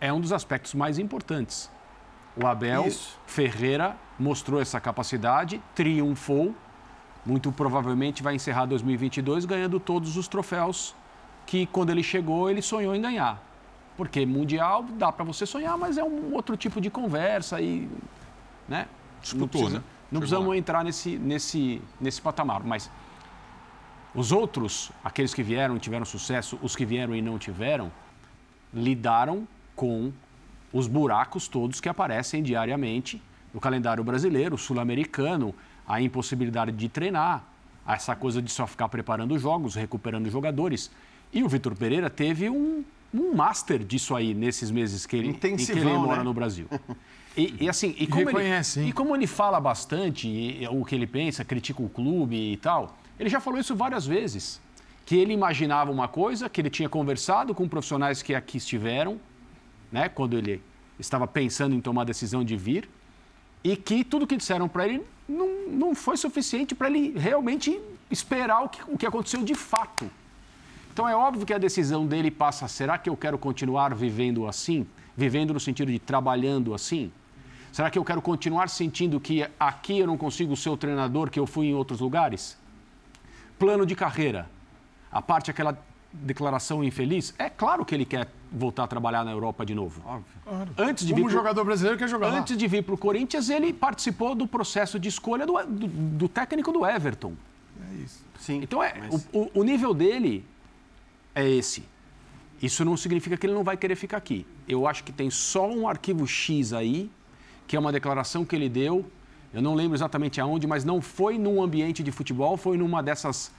[0.00, 1.70] é um dos aspectos mais importantes.
[2.36, 3.18] O Abel Isso.
[3.26, 6.54] Ferreira mostrou essa capacidade, triunfou,
[7.24, 10.94] muito provavelmente vai encerrar 2022 ganhando todos os troféus
[11.46, 13.42] que quando ele chegou ele sonhou em ganhar.
[13.96, 17.88] Porque mundial dá para você sonhar, mas é um outro tipo de conversa e,
[18.68, 18.86] né?
[19.22, 19.84] Disputou, não precisa, né?
[20.12, 20.56] Não precisamos lá.
[20.56, 22.90] entrar nesse, nesse, nesse patamar, mas
[24.14, 27.90] os outros, aqueles que vieram e tiveram sucesso, os que vieram e não tiveram,
[28.72, 30.12] lidaram com
[30.72, 35.54] os buracos todos que aparecem diariamente no calendário brasileiro, sul-americano,
[35.86, 37.44] a impossibilidade de treinar,
[37.86, 40.90] essa coisa de só ficar preparando jogos, recuperando jogadores.
[41.32, 45.32] E o Vitor Pereira teve um, um master disso aí nesses meses que ele, em
[45.34, 46.24] que ele mora né?
[46.24, 46.66] no Brasil.
[47.36, 50.94] E, e, assim, e como, Reconhece, ele, e como ele fala bastante e, o que
[50.94, 54.58] ele pensa, critica o clube e tal, ele já falou isso várias vezes.
[55.04, 59.20] Que ele imaginava uma coisa, que ele tinha conversado com profissionais que aqui estiveram,
[59.90, 60.62] né, quando ele
[60.98, 62.88] estava pensando em tomar a decisão de vir,
[63.62, 67.80] e que tudo que disseram para ele não, não foi suficiente para ele realmente
[68.10, 70.08] esperar o que, o que aconteceu de fato.
[70.92, 74.86] Então é óbvio que a decisão dele passa: será que eu quero continuar vivendo assim?
[75.16, 77.10] Vivendo no sentido de trabalhando assim?
[77.72, 81.38] Será que eu quero continuar sentindo que aqui eu não consigo ser o treinador que
[81.38, 82.56] eu fui em outros lugares?
[83.58, 84.48] Plano de carreira.
[85.12, 85.78] A parte aquela
[86.22, 90.02] declaração infeliz, é claro que ele quer voltar a trabalhar na Europa de novo.
[90.04, 90.74] Óbvio.
[90.78, 91.38] Antes de Como vir pro...
[91.38, 92.58] jogador brasileiro quer jogar Antes lá.
[92.58, 96.72] de vir para o Corinthians, ele participou do processo de escolha do, do, do técnico
[96.72, 97.34] do Everton.
[97.90, 98.24] É isso.
[98.38, 99.28] Sim, então, é, mas...
[99.32, 100.44] o, o nível dele
[101.34, 101.84] é esse.
[102.62, 104.46] Isso não significa que ele não vai querer ficar aqui.
[104.66, 107.10] Eu acho que tem só um arquivo X aí,
[107.66, 109.04] que é uma declaração que ele deu.
[109.52, 113.52] Eu não lembro exatamente aonde, mas não foi num ambiente de futebol, foi numa dessas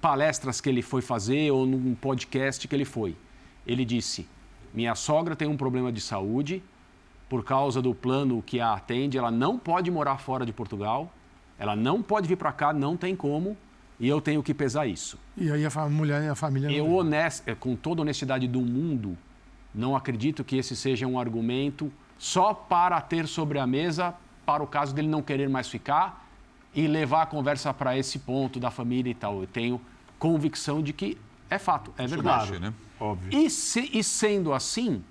[0.00, 3.16] palestras que ele foi fazer ou num podcast que ele foi.
[3.66, 4.26] Ele disse:
[4.72, 6.62] Minha sogra tem um problema de saúde,
[7.28, 11.12] por causa do plano que a atende, ela não pode morar fora de Portugal,
[11.58, 13.56] ela não pode vir para cá, não tem como,
[14.00, 15.18] e eu tenho que pesar isso.
[15.36, 16.70] E aí a mulher e a família.
[16.70, 19.18] Eu, honest, é, com toda a honestidade do mundo,
[19.74, 24.14] não acredito que esse seja um argumento só para ter sobre a mesa
[24.46, 26.27] para o caso dele não querer mais ficar
[26.78, 29.40] e levar a conversa para esse ponto da família e tal.
[29.40, 29.80] Eu tenho
[30.16, 31.18] convicção de que
[31.50, 32.50] é fato, é verdade.
[32.50, 32.74] Claro, né?
[33.00, 33.36] Óbvio.
[33.36, 35.02] E, se, e sendo assim,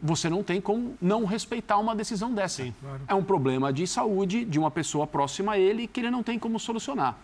[0.00, 2.62] você não tem como não respeitar uma decisão dessa.
[2.62, 3.00] Sim, claro.
[3.08, 6.38] É um problema de saúde de uma pessoa próxima a ele que ele não tem
[6.38, 7.18] como solucionar.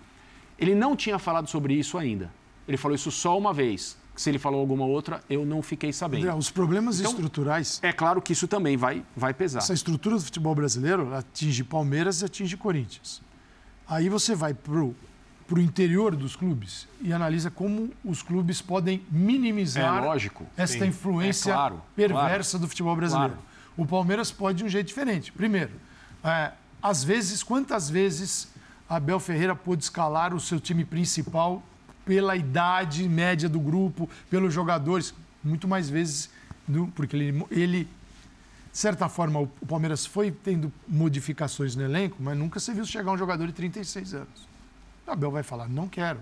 [0.58, 2.28] Ele não tinha falado sobre isso ainda.
[2.66, 3.96] Ele falou isso só uma vez.
[4.16, 6.22] Se ele falou alguma outra, eu não fiquei sabendo.
[6.22, 7.78] André, os problemas então, estruturais.
[7.82, 9.58] É claro que isso também vai, vai pesar.
[9.58, 13.20] Essa estrutura do futebol brasileiro atinge Palmeiras e atinge Corinthians.
[13.86, 14.94] Aí você vai para o
[15.58, 20.86] interior dos clubes e analisa como os clubes podem minimizar é, lógico, esta sim.
[20.86, 23.34] influência é, claro, perversa claro, do futebol brasileiro.
[23.34, 23.46] Claro.
[23.76, 25.30] O Palmeiras pode de um jeito diferente.
[25.30, 25.72] Primeiro,
[26.24, 26.52] é,
[26.82, 28.48] às vezes, quantas vezes
[28.88, 31.62] Abel Ferreira pôde escalar o seu time principal
[32.06, 35.12] pela idade média do grupo, pelos jogadores?
[35.44, 36.30] Muito mais vezes,
[36.66, 37.84] do, porque ele, ele,
[38.72, 43.12] de certa forma, o Palmeiras foi tendo modificações no elenco, mas nunca se viu chegar
[43.12, 44.48] um jogador de 36 anos.
[45.06, 46.20] O Abel vai falar, não quero.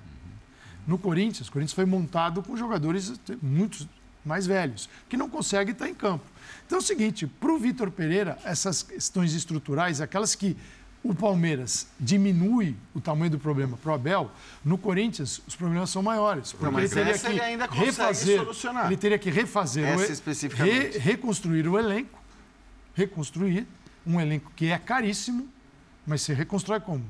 [0.87, 3.89] No Corinthians, o Corinthians foi montado com jogadores muito
[4.25, 6.25] mais velhos, que não conseguem estar em campo.
[6.67, 10.57] Então é o seguinte, para o Vitor Pereira, essas questões estruturais, aquelas que
[11.05, 14.31] o Palmeiras diminui o tamanho do problema para o Abel,
[14.65, 16.53] no Corinthians os problemas são maiores.
[16.53, 18.87] Porque mas ele teria que ele ainda consegue refazer, solucionar.
[18.87, 20.99] ele teria que refazer, Essa o, especificamente.
[20.99, 22.19] reconstruir o elenco,
[22.95, 23.67] reconstruir
[24.07, 25.47] um elenco que é caríssimo,
[26.07, 27.05] mas se reconstrói como?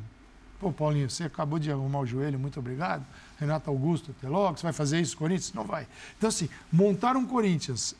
[0.58, 3.06] Pô, Paulinho, você acabou de arrumar o joelho, muito obrigado.
[3.38, 5.52] Renato Augusto, até logo, você vai fazer isso, Corinthians?
[5.52, 5.86] Não vai.
[6.18, 7.94] Então, assim, montar um Corinthians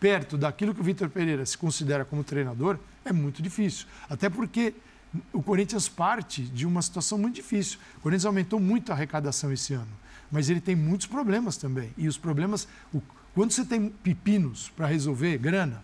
[0.00, 3.86] perto daquilo que o Vitor Pereira se considera como treinador é muito difícil.
[4.08, 4.74] Até porque
[5.32, 7.78] o Corinthians parte de uma situação muito difícil.
[7.96, 9.90] O Corinthians aumentou muito a arrecadação esse ano,
[10.30, 11.92] mas ele tem muitos problemas também.
[11.96, 13.00] E os problemas, o-
[13.34, 15.82] quando você tem pepinos para resolver, grana,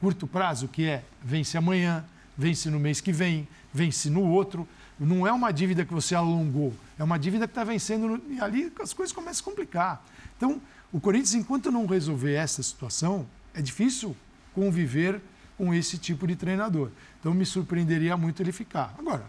[0.00, 2.04] curto prazo, que é vence amanhã,
[2.36, 4.68] vence no mês que vem, vence no outro,
[4.98, 8.72] não é uma dívida que você alongou, é uma dívida que está vencendo e ali
[8.80, 10.04] as coisas começam a complicar.
[10.36, 10.60] Então,
[10.92, 14.16] o Corinthians, enquanto não resolver essa situação, é difícil
[14.54, 15.20] conviver
[15.56, 16.90] com esse tipo de treinador.
[17.20, 18.94] Então, me surpreenderia muito ele ficar.
[18.98, 19.24] Agora,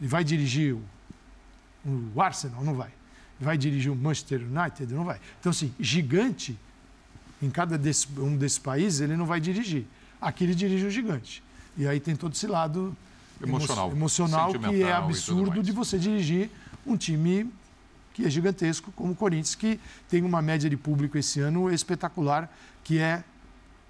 [0.00, 0.82] ele vai dirigir o,
[2.14, 2.62] o Arsenal?
[2.64, 2.90] Não vai.
[3.40, 4.92] Vai dirigir o Manchester United?
[4.92, 5.20] Não vai.
[5.40, 6.58] Então, assim, gigante,
[7.42, 9.84] em cada desse, um desses países, ele não vai dirigir.
[10.20, 11.42] Aqui ele dirige o gigante.
[11.76, 12.96] E aí tem todo esse lado
[13.40, 16.50] emo- Emocional, emocional que é absurdo de você dirigir
[16.84, 17.48] um time
[18.14, 19.78] que é gigantesco, como o Corinthians, que
[20.08, 22.52] tem uma média de público esse ano espetacular,
[22.82, 23.22] que é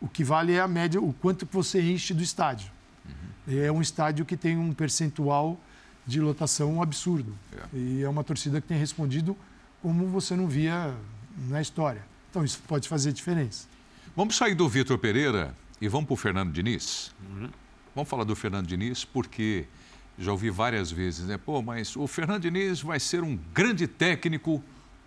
[0.00, 2.70] o que vale é a média, o quanto que você enche do estádio.
[3.06, 3.64] Uhum.
[3.64, 5.58] É um estádio que tem um percentual
[6.06, 7.36] de lotação absurdo.
[7.52, 7.76] É.
[7.76, 9.36] E é uma torcida que tem respondido
[9.82, 10.94] como você não via
[11.48, 12.02] na história.
[12.30, 13.66] Então isso pode fazer diferença.
[14.16, 17.14] Vamos sair do Vitor Pereira e vamos para o Fernando Diniz?
[17.28, 17.50] Uhum.
[17.94, 19.66] Vamos falar do Fernando Diniz porque
[20.18, 21.38] já ouvi várias vezes, né?
[21.38, 24.62] Pô, mas o Fernando Diniz vai ser um grande técnico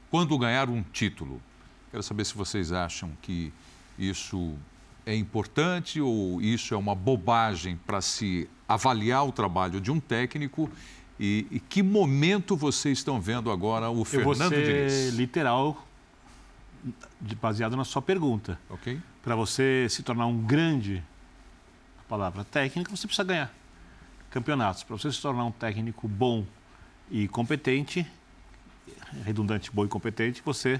[0.09, 1.41] quando ganhar um título.
[1.89, 3.51] Quero saber se vocês acham que
[3.97, 4.55] isso
[5.05, 10.69] é importante ou isso é uma bobagem para se avaliar o trabalho de um técnico
[11.19, 15.13] e, e que momento vocês estão vendo agora o Eu Fernando ser Diniz?
[15.15, 15.85] literal,
[17.19, 18.59] de- baseado na sua pergunta.
[18.69, 18.99] Ok?
[19.21, 21.03] Para você se tornar um grande,
[21.99, 23.53] a palavra técnico, você precisa ganhar
[24.29, 24.83] campeonatos.
[24.83, 26.45] Para você se tornar um técnico bom
[27.11, 28.05] e competente,
[29.25, 30.79] redundante, bom e competente, você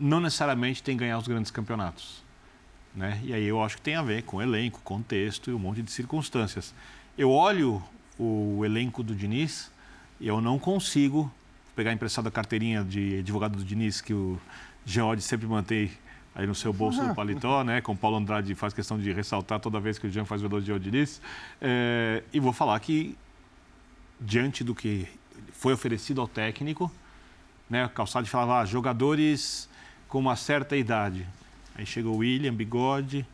[0.00, 2.21] não necessariamente tem que ganhar os grandes campeonatos.
[2.94, 3.20] Né?
[3.24, 5.90] E aí eu acho que tem a ver com elenco, contexto e um monte de
[5.90, 6.74] circunstâncias.
[7.16, 7.82] Eu olho
[8.18, 9.70] o elenco do Diniz
[10.20, 11.32] e eu não consigo
[11.74, 14.38] pegar emprestado a carteirinha de advogado do Diniz que o
[14.84, 15.90] Geode sempre mantém
[16.34, 17.80] aí no seu bolso do paletó, né?
[17.80, 20.74] Com Paulo Andrade faz questão de ressaltar toda vez que o Jean faz o elogio
[20.74, 21.20] ao Diniz.
[21.60, 23.16] É, e vou falar que,
[24.20, 25.06] diante do que
[25.52, 26.90] foi oferecido ao técnico,
[27.68, 27.86] né?
[27.86, 29.68] O Calçado falava, ah, jogadores
[30.08, 31.26] com uma certa idade.
[31.74, 33.26] Aí chega o William, Bigode,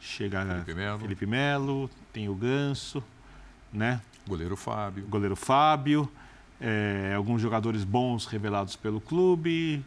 [0.00, 0.98] chega Felipe Melo.
[1.00, 3.02] Felipe Melo, tem o Ganso,
[3.72, 4.00] né?
[4.26, 5.06] Goleiro Fábio.
[5.06, 6.10] Goleiro Fábio,
[6.60, 9.84] é, alguns jogadores bons revelados pelo clube,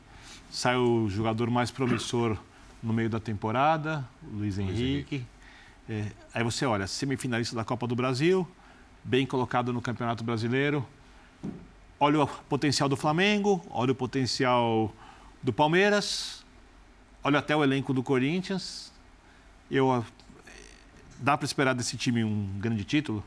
[0.49, 2.37] sai o jogador mais promissor
[2.81, 5.25] no meio da temporada, o Luiz Henrique.
[5.89, 8.47] É, aí você olha, semifinalista da Copa do Brasil,
[9.03, 10.85] bem colocado no Campeonato Brasileiro.
[11.99, 14.93] Olha o potencial do Flamengo, olha o potencial
[15.43, 16.40] do Palmeiras,
[17.23, 18.91] olha até o elenco do Corinthians.
[19.69, 20.03] Eu, ah,
[21.19, 23.23] dá para esperar desse time um grande título?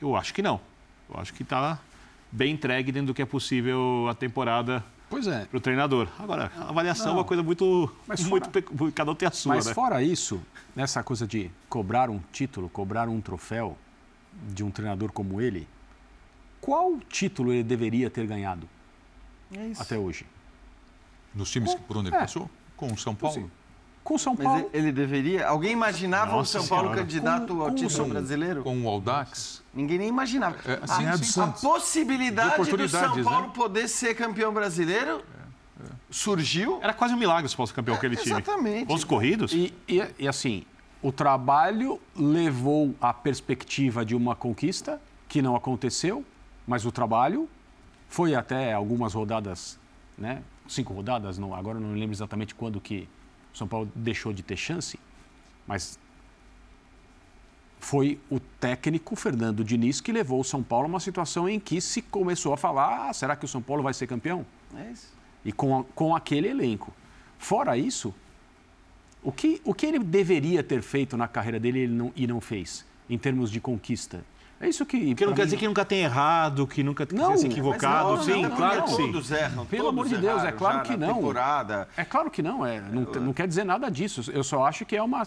[0.00, 0.60] Eu acho que não.
[1.12, 1.78] Eu acho que está
[2.30, 5.44] bem entregue dentro do que é possível a temporada Pois é.
[5.46, 6.08] para o treinador.
[6.18, 7.92] Agora, a avaliação é uma coisa muito.
[8.06, 9.74] Mas muito fora- cada um tem a sua, Mas né?
[9.74, 10.40] fora isso,
[10.76, 13.76] nessa coisa de cobrar um título, cobrar um troféu
[14.50, 15.66] de um treinador como ele,
[16.60, 18.68] qual título ele deveria ter ganhado
[19.56, 19.82] É isso.
[19.82, 20.24] até hoje?
[21.34, 22.20] Nos times que- por onde ele É.
[22.20, 22.50] passou?
[22.76, 23.50] Com o São Paulo?
[24.04, 24.70] Com o São Mas Paulo.
[24.72, 25.46] ele- ele deveria.
[25.46, 27.02] Alguém imaginava Nossa o São Paulo Senhora.
[27.02, 28.62] candidato Com- ao com- título com- brasileiro?
[28.62, 29.62] Com o Audax?
[29.74, 30.56] Ninguém nem imaginava.
[30.64, 31.40] É, a, sim, Ganhar do sim.
[31.40, 33.52] a possibilidade De do São Paulo né?
[33.54, 35.22] poder ser campeão brasileiro
[36.10, 36.78] surgiu.
[36.82, 38.32] Era quase um milagre se fosse campeão aquele time.
[38.32, 38.86] exatamente.
[38.86, 39.52] Pontos corridos?
[39.52, 40.64] E, e, e assim,
[41.02, 46.24] o trabalho levou à perspectiva de uma conquista que não aconteceu,
[46.66, 47.48] mas o trabalho
[48.08, 49.78] foi até algumas rodadas,
[50.16, 50.42] né?
[50.68, 53.08] Cinco rodadas, não, agora não lembro exatamente quando que
[53.52, 54.98] o São Paulo deixou de ter chance,
[55.66, 55.98] mas
[57.80, 61.80] foi o técnico Fernando Diniz que levou o São Paulo a uma situação em que
[61.80, 64.44] se começou a falar: ah, será que o São Paulo vai ser campeão?
[64.76, 65.12] É isso.
[65.44, 66.92] E com, a, com aquele elenco.
[67.38, 68.14] Fora isso,
[69.22, 72.40] o que, o que ele deveria ter feito na carreira dele ele não, e não
[72.40, 74.24] fez, em termos de conquista?
[74.60, 75.14] É isso que.
[75.14, 78.16] Que não quer mim, dizer que nunca tenha errado, que nunca tenha Não, se equivocado.
[78.16, 79.12] não, sim, não, claro não, que sim.
[79.12, 79.66] Todos erram.
[79.66, 81.14] Pelo todos amor de Deus, é claro que não.
[81.14, 81.88] Temporada.
[81.96, 84.30] É claro que não, é, não, não quer dizer nada disso.
[84.32, 85.26] Eu só acho que é uma.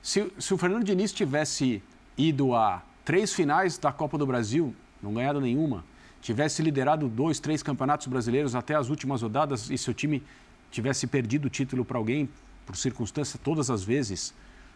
[0.00, 1.82] Se, se o Fernando Diniz tivesse
[2.16, 5.84] ido a três finais da Copa do Brasil, não ganhado nenhuma,
[6.20, 10.22] tivesse liderado dois, três campeonatos brasileiros até as últimas rodadas e seu time
[10.70, 12.28] tivesse perdido o título para alguém,
[12.66, 14.34] por circunstância, todas as vezes,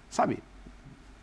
[0.08, 0.38] sabe?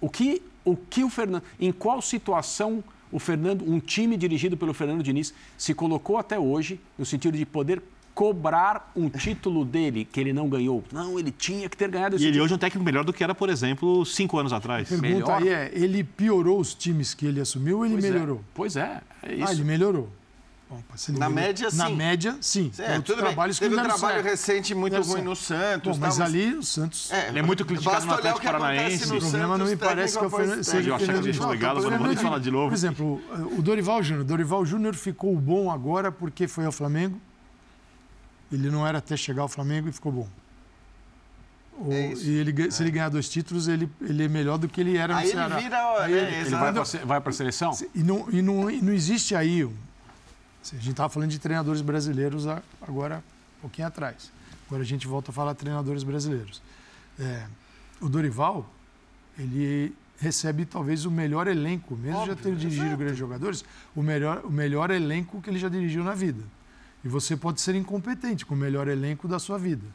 [0.01, 1.43] O que o, que o Fernando.
[1.59, 6.79] Em qual situação o Fernando, um time dirigido pelo Fernando Diniz, se colocou até hoje
[6.97, 7.81] no sentido de poder
[8.13, 10.83] cobrar um título dele que ele não ganhou?
[10.91, 12.45] Não, ele tinha que ter ganhado esse E ele título.
[12.45, 14.91] hoje é um técnico melhor do que era, por exemplo, cinco anos atrás.
[14.91, 15.41] A pergunta Melhor?
[15.41, 18.09] aí é, ele piorou os times que ele assumiu ou ele Pois é.
[18.11, 18.41] melhorou?
[18.53, 19.53] Pois é, é Ah, isso.
[19.53, 20.09] ele melhorou.
[20.69, 21.95] Bom, ele Na média, Na sim.
[21.95, 22.71] média, sim.
[22.77, 24.25] É, outros tudo trabalhos Teve um trabalho certo.
[24.25, 25.23] recente muito ruim certo.
[25.23, 25.97] no Santos.
[25.97, 27.11] Bom, mas tal, ali o Santos...
[27.11, 29.07] É, Ele é muito criticado no o Atlético Paranaense.
[29.07, 30.29] no O problema Santos, não me parece que é o
[30.63, 31.39] seja Eu Fernando Diniz.
[31.39, 32.67] legal, mas eu não vou Fernando falar de novo.
[32.67, 33.21] Por exemplo,
[33.57, 34.23] o Dorival Júnior.
[34.23, 37.19] Dorival Júnior ficou bom agora porque foi ao Flamengo.
[38.51, 40.27] Ele não era até chegar ao Flamengo e ficou bom.
[41.79, 44.67] O- É e ele, ganha- se ele ganhar dois títulos, ele, ele é melhor do
[44.67, 45.55] que ele era no Aí ele Ceará.
[45.57, 47.71] vira, Aí né, ele- Ele para se- vai para a seleção?
[47.95, 49.67] E não, e, não, e não existe aí.
[50.63, 52.45] A gente estava falando de treinadores brasileiros
[52.81, 53.23] agora,
[53.57, 54.31] um pouquinho atrás.
[54.67, 56.61] Agora a gente volta a falar de treinadores brasileiros.
[57.19, 57.45] É,
[57.99, 58.69] o Dorival,
[59.37, 63.63] ele recebe talvez o melhor elenco, mesmo já tendo dirigido grandes jogadores,
[63.95, 66.43] o melhor, o melhor elenco que ele já dirigiu na vida.
[67.03, 69.85] E você pode ser incompetente com o melhor elenco da sua vida.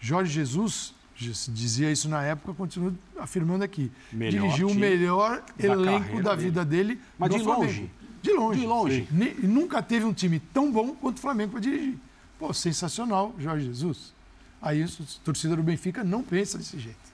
[0.00, 3.90] Jorge Jesus dizia isso na época, continua afirmando aqui.
[4.12, 6.44] Melhor dirigiu o melhor da elenco da dele.
[6.44, 7.00] vida dele.
[7.18, 7.90] Mas no de Flamengo.
[8.22, 8.60] De longe.
[8.60, 9.08] De longe.
[9.10, 11.96] Ne- nunca teve um time tão bom quanto o Flamengo para dirigir.
[12.38, 14.12] Pô, sensacional, Jorge Jesus.
[14.60, 14.86] Aí a
[15.24, 17.06] torcida do Benfica não pensa desse jeito.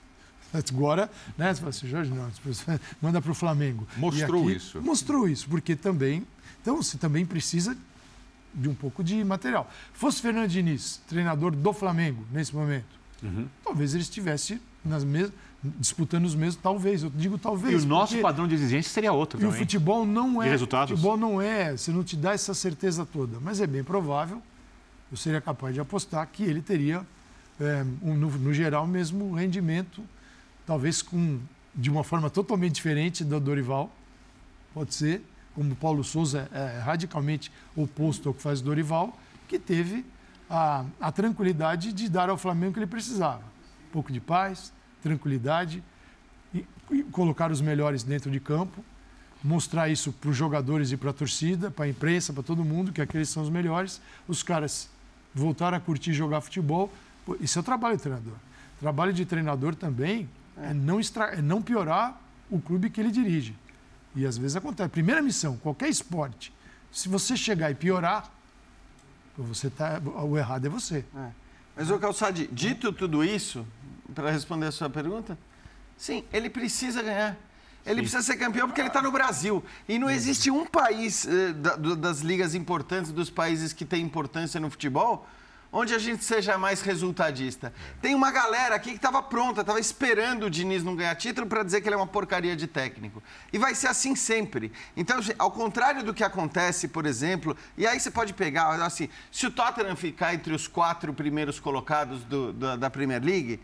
[0.53, 2.29] Agora, né, você fala assim, Jorge, não,
[3.01, 3.87] manda para o Flamengo.
[3.97, 4.81] Mostrou isso.
[4.81, 6.25] Mostrou isso, porque também.
[6.61, 7.75] Então, você também precisa
[8.53, 9.69] de um pouco de material.
[9.93, 13.47] Fosse Fernando Diniz, treinador do Flamengo, nesse momento, Uhum.
[13.63, 15.31] talvez ele estivesse nas mes...
[15.63, 17.83] disputando os mesmos, talvez, eu digo E talvez.
[17.83, 20.45] o nosso padrão de exigência seria outro e o futebol não é.
[20.45, 20.89] De resultados?
[20.91, 21.75] futebol não é.
[21.75, 23.39] Você não te dá essa certeza toda.
[23.39, 24.41] Mas é bem provável,
[25.09, 27.05] eu seria capaz de apostar que ele teria,
[27.59, 30.03] é, um, no, no geral, o mesmo rendimento,
[30.65, 31.39] talvez com,
[31.73, 33.89] de uma forma totalmente diferente do Dorival.
[34.73, 35.21] Pode ser,
[35.55, 40.03] como o Paulo Souza é radicalmente oposto ao que faz o Dorival, que teve
[40.49, 43.43] a, a tranquilidade de dar ao Flamengo o que ele precisava.
[43.87, 44.73] Um pouco de paz,
[45.03, 45.83] tranquilidade,
[46.53, 48.83] e, e colocar os melhores dentro de campo,
[49.43, 52.93] mostrar isso para os jogadores e para a torcida, para a imprensa, para todo mundo,
[52.93, 54.01] que aqueles são os melhores.
[54.27, 54.89] Os caras
[55.35, 56.91] voltaram a curtir jogar futebol.
[57.41, 58.33] Isso é o trabalho do treinador.
[58.79, 63.55] Trabalho de treinador também é, não, extra, é não piorar o clube que ele dirige.
[64.15, 64.89] E às vezes acontece.
[64.89, 66.53] Primeira missão, qualquer esporte,
[66.91, 68.31] se você chegar e piorar,
[69.37, 71.03] você tá, o errado é você.
[71.75, 73.65] Mas, ô Calçade, dito tudo isso,
[74.13, 75.37] para responder a sua pergunta,
[75.97, 77.37] sim, ele precisa ganhar.
[77.85, 79.61] Ele precisa ser campeão porque ele está no Brasil.
[79.89, 84.57] E não existe um país eh, da- das ligas importantes, dos países que têm importância
[84.57, 85.27] no futebol,
[85.69, 87.73] onde a gente seja mais resultadista.
[88.01, 91.61] Tem uma galera aqui que estava pronta, estava esperando o Diniz não ganhar título para
[91.61, 93.21] dizer que ele é uma porcaria de técnico.
[93.51, 94.71] E vai ser assim sempre.
[94.95, 99.09] Então, gente, ao contrário do que acontece, por exemplo, e aí você pode pegar, assim,
[99.29, 103.59] se o Tottenham ficar entre os quatro primeiros colocados do- da- da Premier League,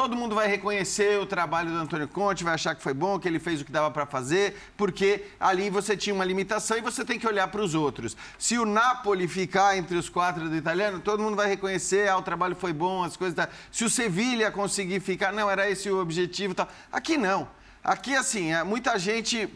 [0.00, 3.28] Todo mundo vai reconhecer o trabalho do Antônio Conte, vai achar que foi bom, que
[3.28, 7.04] ele fez o que dava para fazer, porque ali você tinha uma limitação e você
[7.04, 8.16] tem que olhar para os outros.
[8.38, 12.22] Se o Napoli ficar entre os quatro do italiano, todo mundo vai reconhecer, ah, o
[12.22, 13.36] trabalho foi bom, as coisas.
[13.36, 13.50] Tá.
[13.70, 16.54] Se o Sevilha conseguir ficar, não, era esse o objetivo.
[16.90, 17.46] Aqui não.
[17.84, 19.50] Aqui assim, é, muita gente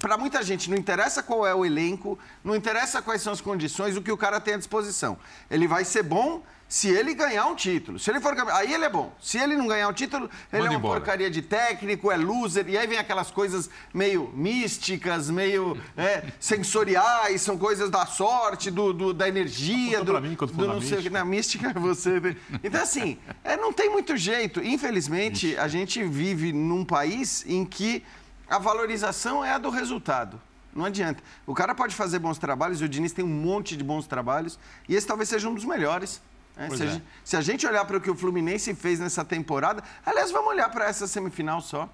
[0.00, 3.96] para muita gente não interessa qual é o elenco, não interessa quais são as condições,
[3.96, 5.16] o que o cara tem à disposição.
[5.48, 7.98] Ele vai ser bom se ele ganhar um título.
[7.98, 9.12] Se ele for campeão, aí ele é bom.
[9.20, 11.00] Se ele não ganhar um título, ele Manda é uma embora.
[11.00, 17.40] porcaria de técnico, é loser, e aí vem aquelas coisas meio místicas, meio é, sensoriais,
[17.42, 20.80] são coisas da sorte, do, do- da energia, do, pra mim quando do não da
[20.80, 21.10] sei mística.
[21.18, 22.20] Na mística é você.
[22.20, 22.36] né?
[22.62, 24.62] Então, assim, é, não tem muito jeito.
[24.62, 28.04] Infelizmente, a gente vive num país em que
[28.48, 30.40] a valorização é a do resultado.
[30.72, 31.20] Não adianta.
[31.44, 34.56] O cara pode fazer bons trabalhos, e o Diniz tem um monte de bons trabalhos,
[34.88, 36.22] e esse talvez seja um dos melhores.
[36.68, 36.90] Pois Se, a é.
[36.90, 40.48] gente, se a gente olhar para o que o Fluminense fez nessa temporada, aliás, vamos
[40.50, 41.88] olhar para essa semifinal só.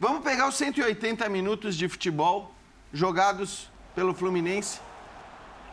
[0.00, 2.52] Vamos pegar os 180 minutos de futebol
[2.92, 4.80] jogados pelo Fluminense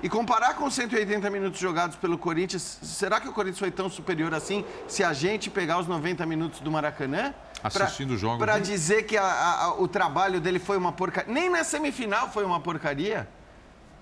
[0.03, 2.79] e comparar com os 180 minutos jogados pelo Corinthians.
[2.83, 6.59] Será que o Corinthians foi tão superior assim se a gente pegar os 90 minutos
[6.59, 7.33] do Maracanã?
[7.63, 8.59] Assistindo jogos, Para né?
[8.59, 11.33] dizer que a- a- a- o trabalho dele foi uma porcaria.
[11.33, 13.27] Nem na semifinal foi uma porcaria.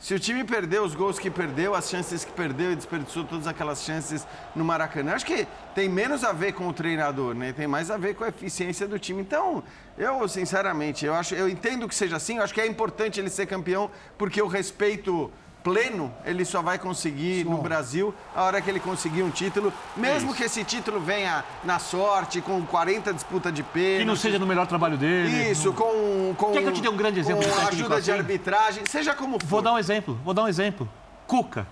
[0.04, 3.48] Se o time perdeu os gols que perdeu, as chances que perdeu e desperdiçou todas
[3.48, 7.54] aquelas chances no Maracanã, acho que tem menos a ver com o treinador, né?
[7.54, 9.22] Tem mais a ver com a eficiência do time.
[9.22, 9.64] Então,
[9.98, 13.30] eu, sinceramente, eu acho, eu entendo que seja assim, eu acho que é importante ele
[13.30, 15.32] ser campeão, porque o respeito
[15.64, 20.34] pleno ele só vai conseguir no Brasil a hora que ele conseguir um título, mesmo
[20.34, 24.00] que esse título venha na sorte, com 40 disputas de pênalti.
[24.00, 25.52] Que não seja no melhor trabalho dele.
[25.52, 28.12] Isso, com, com, Quer que eu te dê um grande exemplo de com ajuda de
[28.12, 28.20] assim?
[28.20, 29.48] arbitragem, seja como for.
[29.48, 30.90] Vou dar um exemplo, vou dar um exemplo.
[31.26, 31.66] Cuca.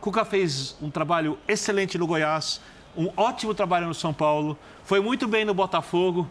[0.00, 2.60] Cuca fez um trabalho excelente no Goiás,
[2.96, 6.28] um ótimo trabalho no São Paulo, foi muito bem no Botafogo.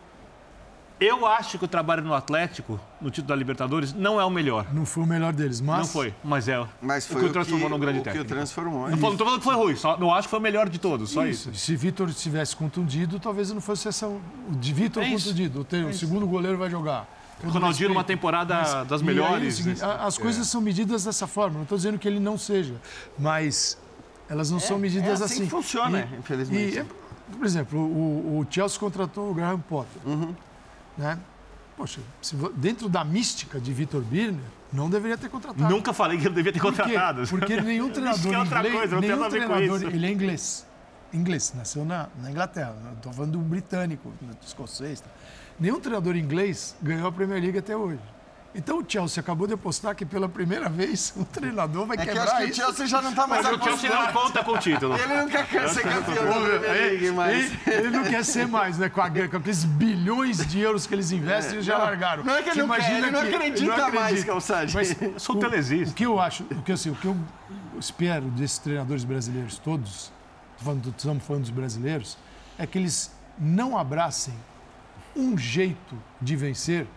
[0.99, 4.65] Eu acho que o trabalho no Atlético, no título da Libertadores, não é o melhor.
[4.73, 5.77] Não foi o melhor deles, mas.
[5.79, 8.25] Não foi, mas é Mas foi o que o transformou num grande o que técnico.
[8.25, 8.89] o transformou.
[8.89, 10.67] Não, falo- não tô falando que foi ruim, só não acho que foi o melhor
[10.67, 11.53] de todos, só isso.
[11.53, 14.07] Se Vitor estivesse contundido, talvez não fosse essa.
[14.07, 14.21] O
[14.51, 15.25] de Vitor É isso.
[15.27, 15.61] contundido.
[15.61, 17.07] O, te- o segundo goleiro vai jogar.
[17.39, 19.55] Todo Ronaldinho numa temporada das E aí, é o melhores.
[19.55, 21.57] seguinte, a- as coisas são medidas dessa forma.
[21.57, 22.73] Não estou dizendo que ele não seja,
[23.19, 23.77] mas
[24.27, 26.79] elas não são medidas é assim que funciona, infelizmente.
[26.79, 30.01] e, por exemplo, o, o Chelsea contratou o Graham Potter.
[30.03, 30.33] Uhum.
[30.97, 31.19] Né?
[31.75, 32.01] Poxa,
[32.55, 34.43] dentro da mística de Vitor Birner,
[34.73, 35.69] não deveria ter contratado.
[35.69, 37.27] Nunca falei que ele devia ter Por contratado.
[37.27, 40.67] Porque nenhum treinador Isso que é outra inglês, coisa, não nenhum treinador, ele é inglês.
[41.13, 42.75] Inglês, nasceu na, na Inglaterra.
[42.95, 45.01] Estou falando do britânico, do escocês.
[45.01, 45.07] Tá?
[45.59, 48.01] Nenhum treinador inglês ganhou a Premier League até hoje.
[48.57, 52.07] Então o Chelsea acabou de apostar que pela primeira vez o treinador vai É que
[52.07, 52.55] quebrar acho que o isso.
[52.55, 54.95] Chelsea já não tá mais Mas o Chelsea não conta com o título.
[54.97, 56.59] Ele não quer ser campeão da Premier
[56.91, 57.35] League, mas...
[57.67, 58.89] Ele, ele não quer ser mais, né?
[58.89, 62.23] Com, a- com aqueles bilhões de euros que eles investem, eles já largaram.
[62.23, 64.73] Não é que ele não quer, ele não que- acredita mais, Calçade.
[64.73, 65.91] Mas Eu sou o- telesista.
[65.91, 67.15] O que eu acho, o que, assim, o que eu
[67.79, 70.11] espero desses treinadores brasileiros todos,
[70.57, 72.17] falando, estamos falando dos brasileiros,
[72.57, 74.33] é que eles não abracem
[75.15, 76.87] um jeito de vencer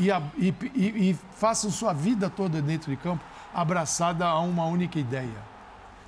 [0.00, 3.22] e, a- e- e- e façam sua vida toda dentro de campo
[3.54, 5.50] abraçada a uma única ideia.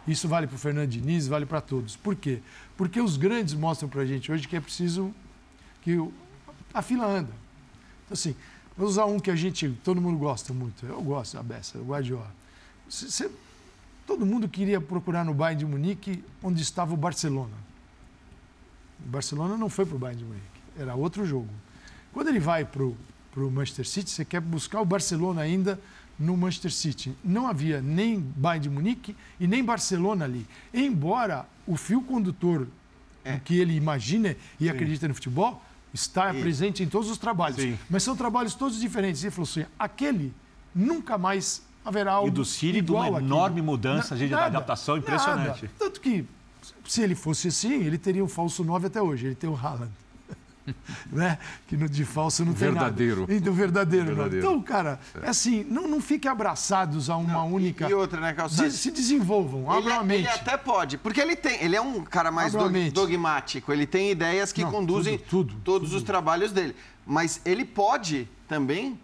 [0.06, 1.94] Isso vale para o Fernando Diniz, vale para todos.
[1.96, 2.40] Por quê?
[2.76, 5.14] Porque os grandes mostram para a gente hoje que é preciso
[5.82, 5.96] que
[6.74, 7.30] a fila anda.
[8.04, 8.34] Então, assim,
[8.76, 10.84] vou usar um que a gente, todo mundo gosta muito.
[10.86, 12.34] Eu gosto da Bessa, o Guardiola.
[12.88, 13.30] Cê- cê-
[14.06, 17.54] todo mundo queria procurar no Bayern de Munique onde estava o Barcelona.
[19.04, 20.46] O Barcelona não foi para o Bayern de Munique,
[20.78, 21.48] era outro jogo.
[22.12, 22.96] Quando ele vai para o
[23.36, 25.78] Manchester City, você quer buscar o Barcelona ainda
[26.18, 27.14] no Manchester City.
[27.24, 30.46] Não havia nem Bayern de Munique e nem Barcelona ali.
[30.72, 32.66] Embora o fio condutor
[33.24, 33.38] É.
[33.44, 35.62] que ele imagina e acredita no futebol
[35.94, 37.56] está presente em todos os trabalhos.
[37.58, 37.78] Sim.
[37.88, 39.22] Mas são trabalhos todos diferentes.
[39.22, 40.32] Ele falou assim, aquele
[40.74, 43.18] nunca mais haverá algo E do City, de uma àquilo.
[43.20, 45.62] enorme mudança de Nada, adaptação impressionante.
[45.62, 45.70] nada.
[45.78, 46.24] Tanto que,
[46.86, 49.26] se ele fosse assim, ele teria um falso 9 até hoje.
[49.26, 49.90] Ele tem o Haaland.
[51.12, 51.38] né?
[51.66, 53.26] Que no, de falso não Verdadeiro.
[53.26, 53.34] tem nada.
[53.34, 54.06] Então, verdadeiro.
[54.06, 54.14] não.
[54.14, 54.46] Verdadeiro.
[54.46, 57.88] Então, cara, é assim, não, não fiquem abraçados a uma única...
[57.88, 58.70] E outra, né, Calçade?
[58.70, 60.28] De- se desenvolvam, Ele, abram a ele mente.
[60.28, 64.52] até pode, porque ele tem, ele é um cara mais dog- dogmático, ele tem ideias
[64.52, 66.74] que Não, conduzem tudo, tudo, todos os trabalhos dele.
[67.06, 68.98] Mas ele pode também,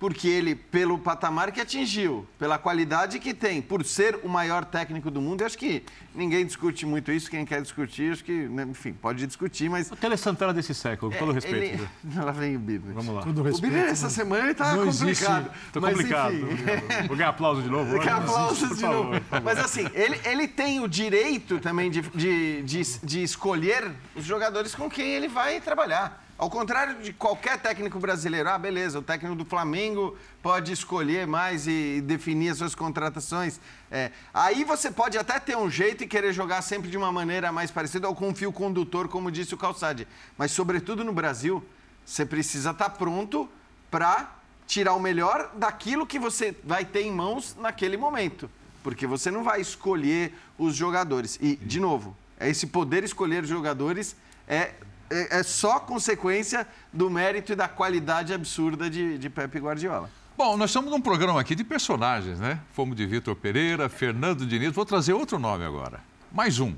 [0.00, 5.10] porque ele, pelo patamar que atingiu, pela qualidade que tem, por ser o maior técnico
[5.10, 5.84] do mundo, eu acho que
[6.14, 9.90] ninguém discute muito isso, quem quer discutir, acho que, né, enfim, pode discutir, mas...
[9.90, 11.86] O Tele Santana desse século, com todo respeito.
[12.02, 12.16] Ele...
[12.16, 12.94] Lá vem o Bidner.
[12.94, 13.22] Vamos lá.
[13.22, 13.76] Todo O respeito.
[13.76, 15.50] Essa semana tá existe- complicado.
[15.74, 16.34] Mas, complicado.
[16.34, 16.64] enfim.
[17.06, 17.98] Vou ganhar aplauso de novo.
[17.98, 18.08] Hoje?
[18.08, 19.10] aplausos Por de novo.
[19.44, 24.74] Mas assim, ele, ele tem o direito também de, de, de, de escolher os jogadores
[24.74, 26.24] com quem ele vai trabalhar.
[26.40, 31.66] Ao contrário de qualquer técnico brasileiro, ah, beleza, o técnico do Flamengo pode escolher mais
[31.66, 33.60] e definir as suas contratações.
[33.90, 37.52] É, aí você pode até ter um jeito e querer jogar sempre de uma maneira
[37.52, 40.08] mais parecida ou com um fio condutor, como disse o Calçade.
[40.38, 41.62] Mas, sobretudo no Brasil,
[42.06, 43.46] você precisa estar pronto
[43.90, 44.34] para
[44.66, 48.48] tirar o melhor daquilo que você vai ter em mãos naquele momento.
[48.82, 51.38] Porque você não vai escolher os jogadores.
[51.42, 54.16] E, de novo, esse poder escolher os jogadores
[54.48, 54.72] é,
[55.10, 60.10] é, é só consequência do mérito e da qualidade absurda de, de Pepe Guardiola.
[60.36, 62.60] Bom, nós estamos num programa aqui de personagens, né?
[62.72, 64.72] Fomos de Vitor Pereira, Fernando Diniz.
[64.72, 66.00] Vou trazer outro nome agora.
[66.32, 66.74] Mais um.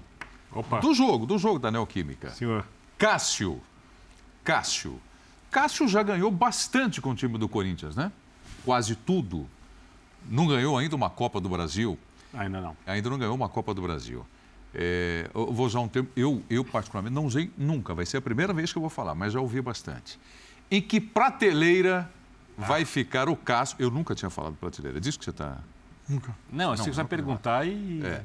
[0.51, 2.31] Opa, Do jogo, do jogo da Neoquímica.
[2.31, 2.67] senhor.
[2.99, 3.61] Cássio.
[4.43, 5.01] Cássio.
[5.51, 8.11] Cássio já ganhou bastante com o time do Corinthians, né?
[8.65, 9.49] Quase tudo.
[10.29, 11.99] Não ganhou ainda uma Copa do Brasil.
[12.35, 12.77] Ainda não.
[12.87, 14.27] Ainda não ganhou uma Copa do Brasil.
[14.75, 18.23] É, eu vou usar um termo, eu, eu particularmente não usei nunca, vai ser a
[18.23, 20.19] primeira vez que eu vou falar, mas já ouvi bastante.
[20.71, 22.11] Em que prateleira
[22.57, 23.77] vai ficar o Cássio?
[23.79, 25.01] Eu nunca tinha falado prateleira.
[25.01, 25.59] Diz que você está.
[26.09, 26.35] Nunca.
[26.51, 28.03] Não, você vai perguntar e.
[28.05, 28.23] É.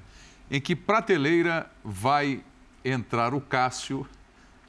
[0.49, 2.41] Em que prateleira vai
[2.83, 4.07] entrar o Cássio?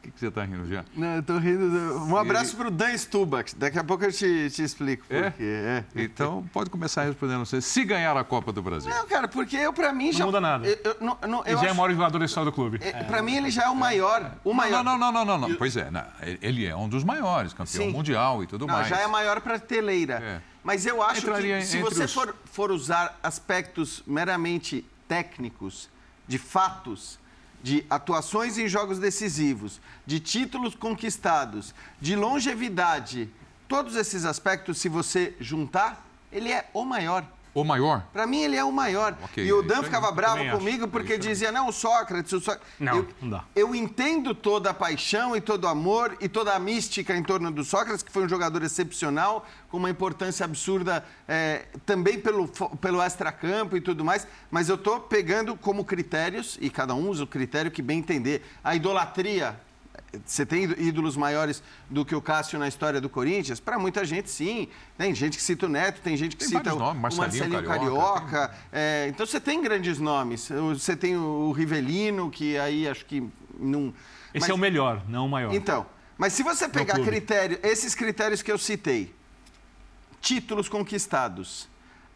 [0.09, 0.85] O que, que você está rindo já?
[0.97, 1.69] Não, eu tô rindo.
[1.71, 3.55] do- Um abraço pro Dan Stubach.
[3.57, 5.31] Daqui a pouco eu te, te explico por É?
[5.31, 5.43] quê.
[5.43, 5.85] É.
[5.97, 7.61] Então pode começar respondendo você.
[7.61, 8.91] Se ganhar a Copa do Brasil.
[8.91, 10.25] Não, cara, porque eu, pra mim, já.
[10.25, 10.67] muda nada.
[10.67, 12.55] Eu, eu, não- não- eu Ele já é acho- o maior jogador da história do
[12.55, 12.79] clube.
[12.81, 14.33] é, Pra mim, ele já é o maior.
[14.43, 14.83] O maior.
[14.83, 15.55] Não, não, não, não, não, não.
[15.57, 16.05] Pois é, não,
[16.41, 17.91] ele é um dos maiores, campeão Sim.
[17.93, 18.89] mundial e tudo Não, mais.
[18.89, 20.15] já é a maior prateleira.
[20.23, 20.41] É.
[20.65, 25.89] Mas eu acho Entraria que se você os- for, for usar aspectos meramente técnicos,
[26.27, 27.19] de fatos,
[27.63, 33.29] de atuações em jogos decisivos, de títulos conquistados, de longevidade,
[33.67, 37.25] todos esses aspectos, se você juntar, ele é o maior.
[37.59, 38.07] O maior?
[38.13, 39.17] Pra mim, ele é o maior.
[39.21, 40.59] Ok, e o Dan ficava bravo também acho.
[40.59, 42.69] comigo porque dizia, não, o Sócrates, o Sócrates.
[42.79, 43.45] Não, eu, não dá.
[43.57, 47.51] Eu entendo toda a paixão e todo o amor e toda a mística em torno
[47.51, 52.47] do Sócrates, que foi um jogador excepcional, com uma importância absurda é, também pelo,
[52.81, 54.25] pelo extracampo e tudo mais.
[54.51, 58.43] Mas eu tô pegando como critérios, e cada um usa o critério que bem entender,
[58.63, 59.59] a idolatria
[60.25, 63.61] você tem ídolos maiores do que o Cássio na história do Corinthians?
[63.61, 64.69] Para muita gente, sim.
[64.97, 67.53] Tem gente que cita o Neto, tem gente que Tem cita o, nomes, o Marcelinho
[67.53, 68.55] Marcelinho Carioca, Carioca.
[68.73, 70.49] É, então você tem grandes nomes.
[70.49, 73.29] Você tem o Rivelino, que aí acho que
[73.59, 73.95] não.
[74.33, 75.55] Esse mas- é o melhor, não o maior.
[75.55, 75.87] Então,
[76.17, 79.15] mas se você pegar critério, esses critérios que eu citei,
[80.21, 81.69] títulos conquistados,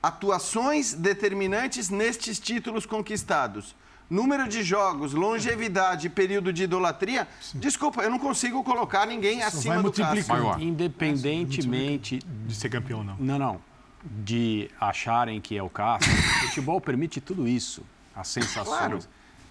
[0.03, 3.75] atuações determinantes nestes títulos conquistados,
[4.13, 9.83] número de jogos, longevidade, período de idolatria, desculpa, eu não consigo colocar ninguém acima vai
[9.83, 10.61] do Cássio.
[10.61, 13.17] Independentemente De ser campeão, não.
[13.17, 13.61] Não, não.
[14.05, 17.83] De acharem que é o Cássio, o futebol permite tudo isso.
[18.15, 18.67] As sensações.
[18.67, 18.99] Claro.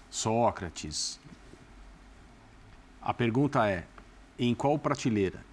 [0.08, 1.18] Sócrates.
[3.00, 3.84] A pergunta é:
[4.38, 5.44] em qual prateleira?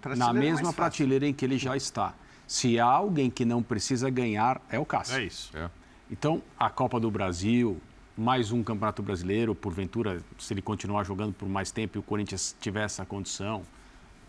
[0.00, 2.14] Prateleira Na mesma prateleira em que ele já está.
[2.46, 5.16] Se há alguém que não precisa ganhar, é o Cássio.
[5.16, 5.50] É isso.
[5.56, 5.68] É.
[6.10, 7.80] Então, a Copa do Brasil,
[8.16, 12.54] mais um Campeonato Brasileiro, porventura, se ele continuar jogando por mais tempo e o Corinthians
[12.60, 13.62] tiver essa condição,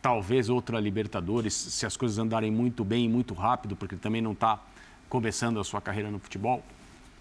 [0.02, 4.22] talvez outra Libertadores, se as coisas andarem muito bem e muito rápido, porque ele também
[4.22, 4.60] não está
[5.10, 6.64] começando a sua carreira no futebol.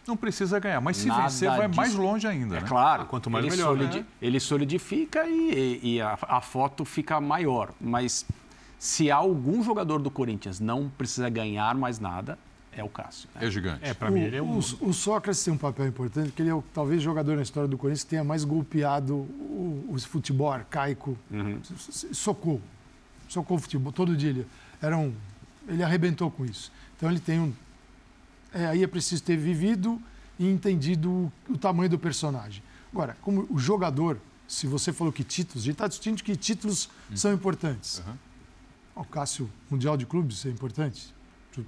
[0.07, 1.77] Não precisa ganhar, mas se Nada vencer, vai disso.
[1.81, 2.57] mais longe ainda.
[2.57, 2.67] É né?
[2.67, 4.07] claro, quanto mais ele, melhor, solidi- né?
[4.21, 7.73] ele solidifica e, e a, a foto fica maior.
[7.81, 8.27] Mas
[8.79, 12.37] se há algum jogador do Corinthians não precisa ganhar mais nada,
[12.75, 13.29] é o Cássio.
[13.35, 13.47] né?
[13.47, 13.81] É gigante.
[13.85, 14.59] É, pra mim ele é o, um.
[14.81, 17.43] o, o Sócrates tem um papel importante, porque ele é o, talvez o jogador na
[17.43, 21.17] história do Corinthians que tenha mais golpeado o, o futebol arcaico.
[21.79, 22.61] S- Socou.
[23.29, 23.93] Socou o futebol.
[23.93, 24.47] Todo dia ele
[24.81, 25.13] era um.
[25.69, 26.73] Ele arrebentou com isso.
[26.97, 27.53] Então ele tem um.
[28.55, 30.01] é, aí é preciso ter vivido
[30.39, 32.63] e entendido o, o tamanho do personagem.
[32.93, 34.19] Agora, como o jogador,
[34.49, 38.03] se você falou que títulos, a gente está discutindo que títulos são importantes.
[38.95, 41.15] O Cássio, Mundial de Clubes, é importante.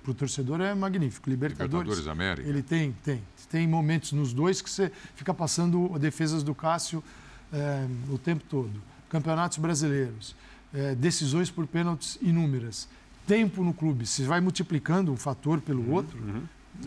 [0.03, 1.29] Para o torcedor é magnífico.
[1.29, 1.89] Libertadores.
[1.89, 2.49] Libertadores, América.
[2.49, 3.23] Ele tem, tem.
[3.51, 7.05] Tem momentos nos dois que você fica passando defesas do Cássio
[7.53, 8.83] eh, o tempo todo.
[9.09, 10.35] Campeonatos brasileiros,
[10.73, 12.89] eh, decisões por pênaltis inúmeras.
[13.27, 16.19] Tempo no clube, se vai multiplicando um fator pelo outro,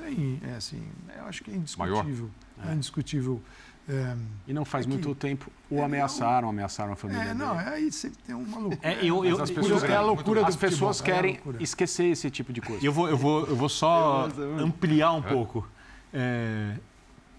[0.01, 0.83] é, é assim,
[1.17, 2.29] eu acho que é indiscutível.
[2.67, 3.41] É indiscutível.
[3.89, 7.33] É, E não faz É que- muito tempo o É, ameaçaram, ameaçaram a família é,
[7.33, 7.69] não, dele.
[7.69, 8.79] é aí sempre tem uma loucura.
[8.83, 12.03] É, eu, eu, as pessoas é a loucura do As pessoas futebol, é querem esquecer
[12.07, 12.85] esse tipo de coisa.
[12.85, 14.27] eu vou, eu, vou, eu vou só
[14.59, 15.65] ampliar um pouco.
[16.13, 16.75] É,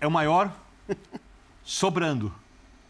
[0.01, 0.51] é o maior
[1.63, 2.33] sobrando.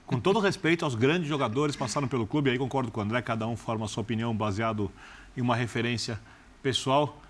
[0.06, 3.20] Com todo respeito aos grandes jogadores que passaram pelo clube, aí concordo com o André,
[3.22, 4.90] cada um forma a sua opinião baseado
[5.36, 6.18] em uma referência
[6.62, 7.20] pessoal.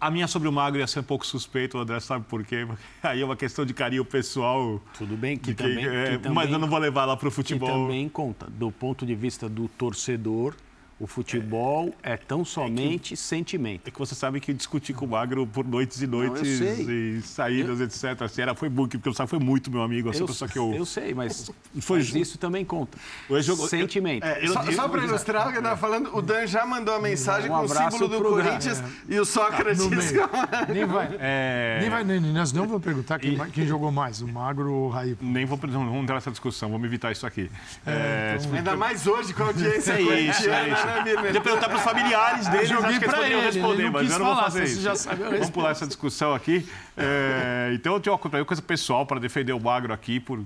[0.00, 2.66] A minha sobre o Magro ia ser um pouco suspeito, o André sabe por quê.
[3.02, 4.80] Aí é uma questão de carinho pessoal.
[4.96, 7.26] Tudo bem que que- também, é, que também mas eu não vou levar lá para
[7.26, 7.68] o que futebol.
[7.68, 8.46] também conta.
[8.48, 10.54] Do ponto de vista do torcedor,
[11.00, 13.86] o futebol é, tão somente sentimento.
[13.86, 17.18] É que você sabe que eu discuti com o Magro por noites e noites sei.
[17.18, 18.22] e saídas, etc.
[18.22, 20.74] Assim, era, foi muito, porque o Sá foi muito meu amigo, essa pessoa que eu.
[20.74, 21.50] eu sei, mas,
[21.80, 22.98] Foi mas isso também conta.
[23.40, 24.24] Jogo- Sentimento.
[24.24, 26.66] É, eu- Só, eu- só para ilustrar o que eu estava falando, o Dan já
[26.66, 28.28] mandou a mensagem Um com o símbolo do Dan.
[28.30, 29.86] Corinthians e o Sócrates.
[29.86, 30.28] meio.
[30.72, 31.16] Nem vai.
[31.20, 34.72] É, Nem vai, nem, nós não vamos perguntar quem, mais- quem jogou mais, o Magro
[34.72, 35.16] ou o Raí.
[35.20, 37.50] Nem vou, não, vamos entrar nessa discussão, vamos evitar isso aqui.
[37.86, 40.87] É, então- Ainda mais hoje com a audiência É isso, é isso.
[40.88, 41.14] Né?
[41.22, 43.82] Podia perguntar para os familiares deles, joguei acho que eles pra poderiam ele, ele responder,
[43.84, 44.82] não mas eu não vou falar, fazer você isso.
[44.82, 46.68] já sabe Vamos pular essa discussão aqui.
[46.96, 50.42] É, então eu tenho uma coisa- coisa pessoal para defender o Magro aqui por,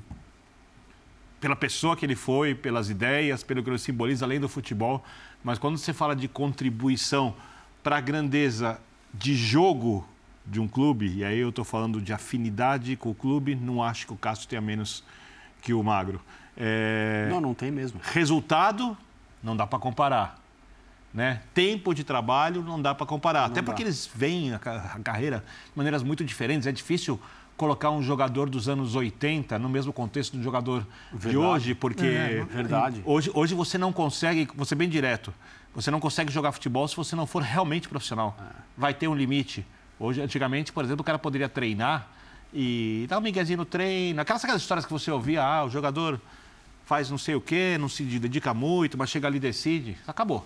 [1.41, 5.05] pela pessoa que ele foi, pelas ideias, pelo que ele simboliza além do futebol.
[5.43, 7.35] Mas quando você fala de contribuição
[7.83, 8.79] para a grandeza
[9.13, 10.07] de jogo
[10.47, 14.07] de um clube, e aí eu estou falando de afinidade com o clube, não acho
[14.07, 15.03] que o Cássio tenha menos
[15.61, 16.21] que o Magro.
[16.57, 18.01] É, Não, não tem mesmo.
[18.05, 18.97] Resultado,
[19.43, 20.39] não dá para comparar.
[21.13, 21.43] Né?
[21.53, 23.45] Tempo de trabalho não dá para comparar.
[23.45, 23.63] Até dá.
[23.63, 26.67] porque eles veem a, ca- a carreira de maneiras muito diferentes.
[26.67, 27.21] É difícil
[27.55, 31.37] colocar um jogador dos anos 80 no mesmo contexto do jogador de Verdade.
[31.37, 33.03] hoje, porque É, verdade.
[33.05, 35.33] Hoje, hoje você não consegue, vou ser bem direto,
[35.75, 38.35] você não consegue jogar futebol se você não for realmente profissional.
[38.77, 39.67] Vai ter um limite.
[40.01, 42.09] Hoje, antigamente, por exemplo, o cara poderia treinar
[42.55, 44.21] e dar um miguezinho no treino.
[44.21, 46.19] Aquelas, aquelas histórias que você ouvia, ah, o jogador
[46.85, 49.97] faz não sei o quê, não se dedica muito, mas chega ali e decide.
[50.07, 50.45] Acabou.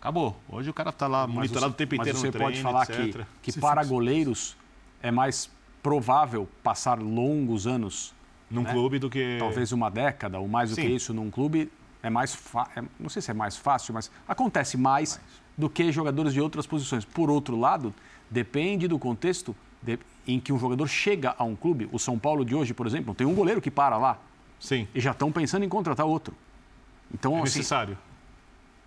[0.00, 0.36] Acabou.
[0.48, 2.50] Hoje o cara está lá Mas monitorado você- o tempo mas inteiro você no treino,
[2.50, 3.24] pode falar etc.
[3.42, 4.56] que, que para goleiros
[5.02, 5.50] é mais
[5.82, 8.12] provável passar longos anos,
[8.50, 8.70] Num né?
[8.72, 9.36] clube do que...
[9.38, 10.82] talvez uma década ou mais do Sim.
[10.82, 11.70] que isso num clube,
[12.02, 15.18] é mais fa- é- não sei se é mais fácil, mas acontece mais
[15.56, 17.04] do que jogadores de outras posições.
[17.04, 17.94] Por outro lado,
[18.30, 21.88] depende do contexto de- em que um jogador chega a um clube.
[21.92, 24.18] O São Paulo de hoje, por exemplo, tem um goleiro que para lá
[24.64, 26.34] Sim, e já estão pensando em contratar outro.
[27.12, 27.98] Então, é assim, necessário.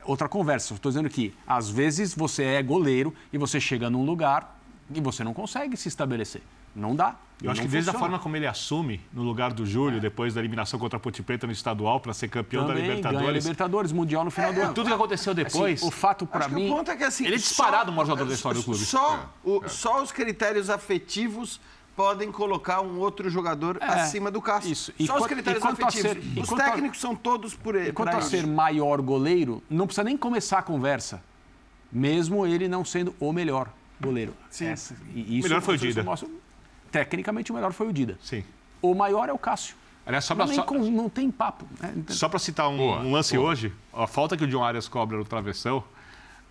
[0.03, 0.73] outra conversa.
[0.73, 4.59] Estou dizendo que, às vezes, você é goleiro e você chega num lugar
[4.93, 6.41] e você não consegue se estabelecer.
[6.75, 7.15] Não dá.
[7.41, 10.41] Eu acho que desde a forma como ele assume no lugar do Júlio, depois da
[10.41, 13.43] eliminação contra a Ponte Preta no estadual, para ser campeão Também da ganha Libertadores.
[13.43, 14.73] Libertadores, Mundial no final do ano.
[14.73, 15.79] Tudo que aconteceu depois.
[15.79, 16.67] Assim, o fato para mim...
[16.71, 17.25] o ponto é que assim.
[17.25, 18.79] Ele é só- disparado o maior jogador da história do clube.
[18.83, 21.61] Só, o- só os critérios afetivos
[21.97, 24.71] podem colocar um outro jogador acima do Cássio.
[24.71, 24.93] isso.
[24.99, 26.11] E Só os quanto- critérios quanto a afetivos.
[26.11, 27.91] ser- os quanto a- técnicos são todos por ele.
[27.91, 31.21] Quanto pra a ser maior goleiro, não precisa nem começar a conversa,
[31.91, 33.67] mesmo ele não sendo o melhor
[33.99, 34.33] goleiro.
[34.49, 34.67] Sim.
[34.67, 36.03] Essa- e isso, melhor foi o Dida.
[36.03, 36.29] mostra-
[36.91, 38.17] tecnicamente, o melhor foi o Dida.
[38.21, 38.43] Sim.
[38.79, 39.75] O maior é o Cássio.
[40.05, 41.65] Aliás, só Não, para nem com- não tem papo.
[41.81, 41.93] né?
[42.09, 43.49] Só para citar um, Boa, um lance boa.
[43.49, 45.83] hoje, a falta que o John Arias cobra no travessão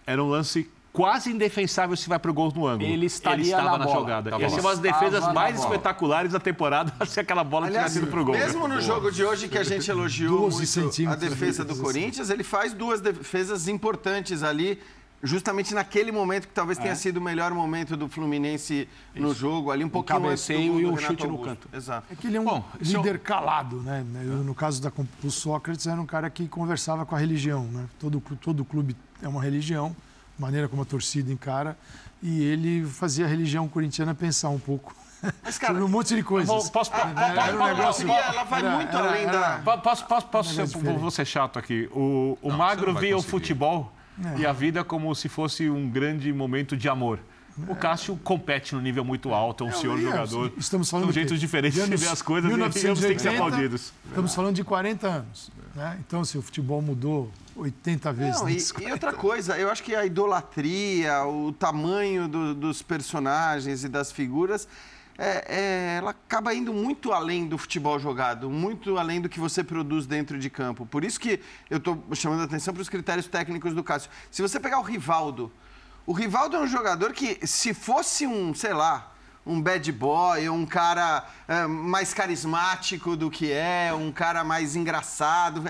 [0.06, 2.88] era um lance quase indefensável se vai pro gol no ângulo.
[2.88, 4.30] Ele estaria estava na na, jogada.
[4.30, 4.60] Ia ser lá.
[4.62, 5.66] uma das defesas na mais bola.
[5.68, 8.34] espetaculares da temporada se aquela bola Aliás, tivesse ido pro gol.
[8.34, 8.40] né?
[8.46, 11.76] mesmo no jogo de hoje que a gente elogiou 12 muito a defesa do.
[11.76, 14.80] Corinthians, ele faz duas defesas importantes ali,
[15.22, 19.84] justamente naquele momento que talvez tenha sido o melhor momento do Fluminense no jogo, ali
[19.84, 21.68] um pouquinho antes do cabeceio gol e um Renato chute no canto.
[21.74, 22.06] Exato.
[22.10, 24.02] É que ele é um Bom, é o- líder calado, né?
[24.24, 24.90] Eu, no caso da,
[25.22, 27.84] do Sócrates, era um cara que conversava com a religião, né?
[27.98, 29.94] Todo, todo clube é uma religião,
[30.38, 31.76] maneira como a torcida encara,
[32.22, 34.94] e ele fazia a religião corintiana pensar um pouco
[35.42, 36.48] Mas, cara, sobre um monte de coisas.
[36.48, 39.58] Vou- Posso, a, a, Era um negócio- ela vai era- muito era- além era- da...
[39.58, 40.98] Po- Posso, posso, posso ser, diferente.
[40.98, 41.88] vou ser chato aqui.
[41.92, 43.30] O, o Não, Magro via o conseguir.
[43.30, 43.92] futebol
[44.36, 44.38] É.
[44.40, 47.18] e a vida como se fosse um grande momento de amor.
[47.68, 50.52] O Cássio compete no nível muito alto, é um senhor e, jogador.
[50.58, 51.20] Estamos falando São do quê?
[51.20, 52.88] jeitos diferentes de anos ver as coisas e ambos têm que
[53.22, 53.92] ser 1980, aplaudidos.
[54.08, 55.50] Estamos falando de 40 anos.
[55.74, 55.96] Né?
[56.06, 58.58] Então, se o futebol mudou 80 vezes Não, e,
[58.88, 64.12] e outra coisa, eu acho que a idolatria, o tamanho do- dos personagens e das
[64.12, 64.68] figuras,
[65.18, 69.64] é- é, ela acaba indo muito além do futebol jogado, muito além do que você
[69.64, 70.84] produz dentro de campo.
[70.84, 74.10] Por isso que eu estou chamando a atenção para os critérios técnicos do Cássio.
[74.30, 75.50] Se você pegar o Rivaldo,
[76.04, 79.12] o Rivaldo é um jogador que, se fosse um, sei lá,
[79.46, 85.64] um bad boy, um cara é, mais carismático do que é, um cara mais engraçado.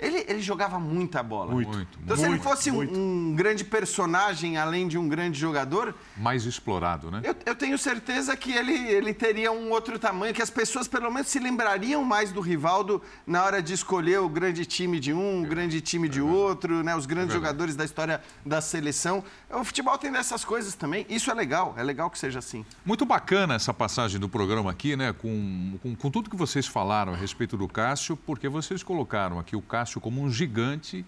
[0.00, 1.52] Ele, ele jogava muita bola.
[1.52, 5.38] Muito, muito, Então, se ele muito, fosse um, um grande personagem, além de um grande
[5.38, 7.20] jogador, Mais explorado, né?
[7.22, 11.10] eu, eu tenho certeza que ele, ele teria um outro tamanho, que as pessoas pelo
[11.10, 15.42] menos se lembrariam mais do Rivaldo na hora de escolher o grande time de um,
[15.42, 16.96] o grande time de outro, né?
[16.96, 19.22] os grandes jogadores da história da seleção.
[19.50, 21.04] O futebol tem dessas coisas também.
[21.10, 22.64] Isso é legal, é legal que seja assim.
[22.86, 25.12] Muito bacana essa passagem do programa aqui, né?
[25.12, 29.54] Com, com, com tudo que vocês falaram a respeito do Cássio, porque vocês colocaram aqui
[29.56, 31.04] o Cássio como um gigante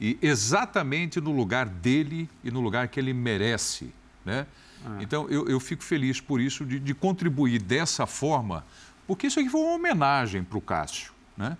[0.00, 3.94] e exatamente no lugar dele e no lugar que ele merece,
[4.24, 4.46] né?
[5.00, 8.64] Então eu, eu fico feliz por isso, de, de contribuir dessa forma,
[9.06, 11.56] porque isso aqui foi uma homenagem para o Cássio, né?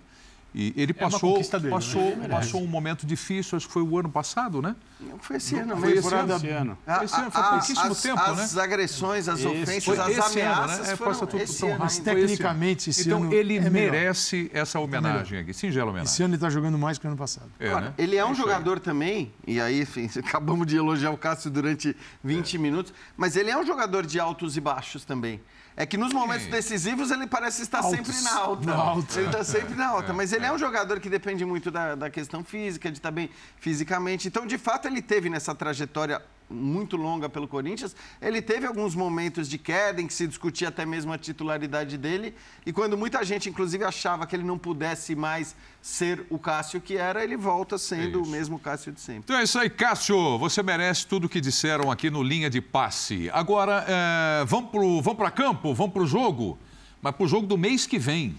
[0.55, 1.79] E ele É uma passou, conquista dele, né?
[1.79, 4.75] passou, passou um momento difícil, acho que foi o ano passado, né?
[4.99, 6.35] Não foi esse ano, Foi esse ano?
[6.35, 6.77] Esse ano.
[6.87, 8.63] A- Esse ano foi a- pouquíssimo as, tempo, as né?
[8.63, 10.93] agressões, as Esse- ofensas, Foi as esse ano, ameaças né?
[10.93, 11.77] É, foram passa tudo esse tão ano.
[11.77, 13.91] Foi esse Tecnicamente, esse então ano ele é melhor.
[13.91, 16.11] merece essa homenagem aqui, singela homenagem.
[16.11, 17.51] Esse ano ele está jogando mais que o ano passado.
[17.59, 17.93] É, Agora, né?
[17.97, 22.55] Ele é um jogador também, e aí, enfim, acabamos de elogiar o Cássio durante 20
[22.55, 22.59] É.
[22.59, 25.39] minutos, mas ele é um jogador de altos e baixos também.
[25.79, 27.95] É que nos momentos decisivos ele parece estar Altos.
[27.95, 28.65] sempre na alta.
[28.65, 29.19] Na alta.
[29.19, 32.09] Ele está sempre na alta, mas ele é um jogador que depende muito da, da
[32.09, 33.29] questão física, de estar bem
[33.59, 34.27] fisicamente.
[34.27, 39.49] Então, de fato, ele teve nessa trajetória muito longa pelo Corinthians, ele teve alguns momentos
[39.49, 42.33] de queda em que se discutia até mesmo a titularidade dele,
[42.65, 46.97] e quando muita gente, inclusive, achava que ele não pudesse mais ser o Cássio que
[46.97, 48.31] era, ele volta sendo o isso.
[48.31, 49.23] mesmo Cássio de sempre.
[49.25, 50.37] Então é isso aí, Cássio.
[50.37, 53.29] Você merece tudo o que disseram aqui no Linha de Passe.
[53.31, 54.71] Agora, é, vamos
[55.15, 56.57] para campo, vamos para o jogo,
[57.01, 58.35] mas para o jogo do mês que vem.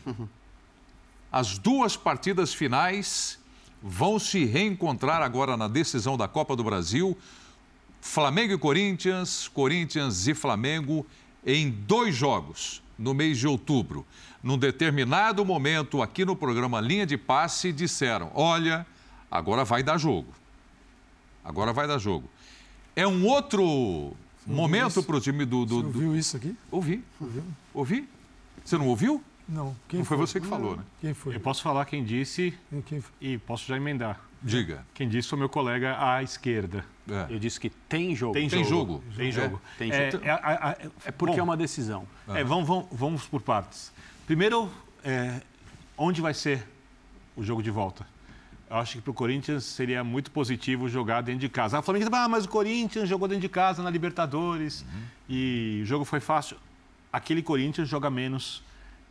[1.30, 3.39] As duas partidas finais
[3.82, 7.16] vão se reencontrar agora na decisão da Copa do Brasil.
[8.01, 11.07] Flamengo e Corinthians, Corinthians e Flamengo
[11.47, 14.07] em dois jogos no mês de outubro.
[14.43, 18.87] Num determinado momento, aqui no programa Linha de Passe, disseram: olha,
[19.31, 20.33] agora vai dar jogo.
[21.45, 22.29] Agora vai dar jogo.
[22.95, 24.12] É um outro
[24.47, 25.65] momento para o time do.
[25.65, 25.87] do, Você do...
[25.89, 26.57] ouviu isso aqui?
[26.70, 27.05] Ouvi.
[27.20, 27.45] Ouviu?
[27.75, 28.09] Ouvi?
[28.65, 29.23] Você não ouviu?
[29.49, 29.75] Não.
[29.89, 30.83] Quem Não foi você que falou, né?
[31.01, 31.35] Quem foi?
[31.35, 32.53] Eu posso falar quem disse
[32.87, 33.12] Quem foi?
[33.20, 34.20] e posso já emendar.
[34.43, 34.85] Diga.
[34.93, 36.85] Quem disse foi meu colega à esquerda.
[37.10, 37.26] É.
[37.35, 38.35] Eu disse que tem jogo.
[38.35, 39.02] Tem jogo.
[39.16, 39.60] Tem É, jogo.
[39.78, 40.24] tem É, jogo.
[40.24, 40.76] é, a- a-
[41.06, 42.06] É porque bom, é uma decisão.
[42.28, 43.93] É, vamos, vamos, vamos por partes.
[44.26, 44.70] Primeiro,
[45.02, 45.40] é,
[45.97, 46.66] onde vai ser
[47.36, 48.06] o jogo de volta?
[48.70, 51.78] Eu acho que para o Corinthians seria muito positivo jogar dentro de casa.
[51.78, 54.85] Ah, o Flamengo ah, mas o Corinthians jogou dentro de casa na Libertadores
[55.26, 56.59] e o jogo foi fácil.
[57.10, 58.62] Aquele Corinthians joga menos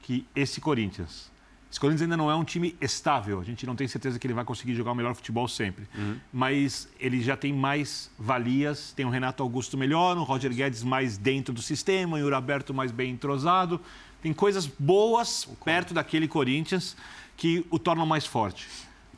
[0.03, 1.31] que esse Corinthians.
[1.69, 3.39] Esse Corinthians ainda não é um time estável.
[3.39, 5.87] A gente não tem certeza que ele vai conseguir jogar o melhor futebol sempre.
[6.31, 8.93] Mas ele já tem mais valias.
[8.95, 12.73] Tem o Renato Augusto melhor, o Roger Guedes mais dentro do sistema, o Yuri Aberto
[12.73, 13.81] mais bem entrosado.
[14.21, 16.95] Tem coisas boas perto daquele Corinthians
[17.35, 18.67] que o tornam mais forte.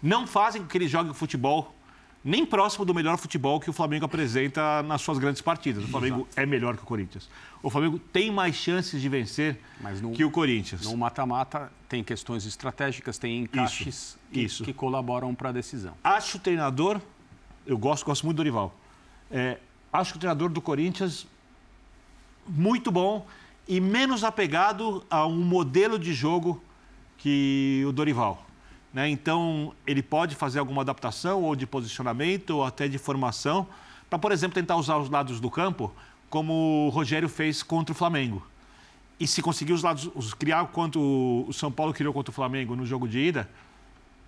[0.01, 1.75] Não fazem com que ele jogue futebol
[2.23, 5.83] nem próximo do melhor futebol que o Flamengo apresenta nas suas grandes partidas.
[5.83, 7.29] O Flamengo é melhor que o Corinthians.
[7.63, 9.57] O Flamengo tem mais chances de vencer
[10.01, 10.81] não- que o Corinthians.
[10.83, 14.63] No mata-mata tem questões estratégicas, tem encaixes que, isso.
[14.63, 15.93] que colaboram para a decisão.
[16.03, 16.99] Acho o treinador,
[17.65, 18.75] eu gosto, gosto muito do Dorival.
[19.31, 19.57] É,
[19.91, 21.25] acho que o treinador do Corinthians
[22.47, 23.25] muito bom
[23.67, 26.61] e menos apegado a um modelo de jogo
[27.17, 28.45] que o Dorival.
[28.93, 29.07] Né?
[29.09, 33.67] Então, ele pode fazer alguma adaptação ou de posicionamento ou até de formação
[34.09, 35.93] para, por exemplo, tentar usar os lados do campo
[36.29, 38.45] como o Rogério fez contra o Flamengo.
[39.19, 40.99] E se conseguir os lados, os, criar quanto
[41.47, 43.49] o São Paulo criou contra o Flamengo no jogo de ida,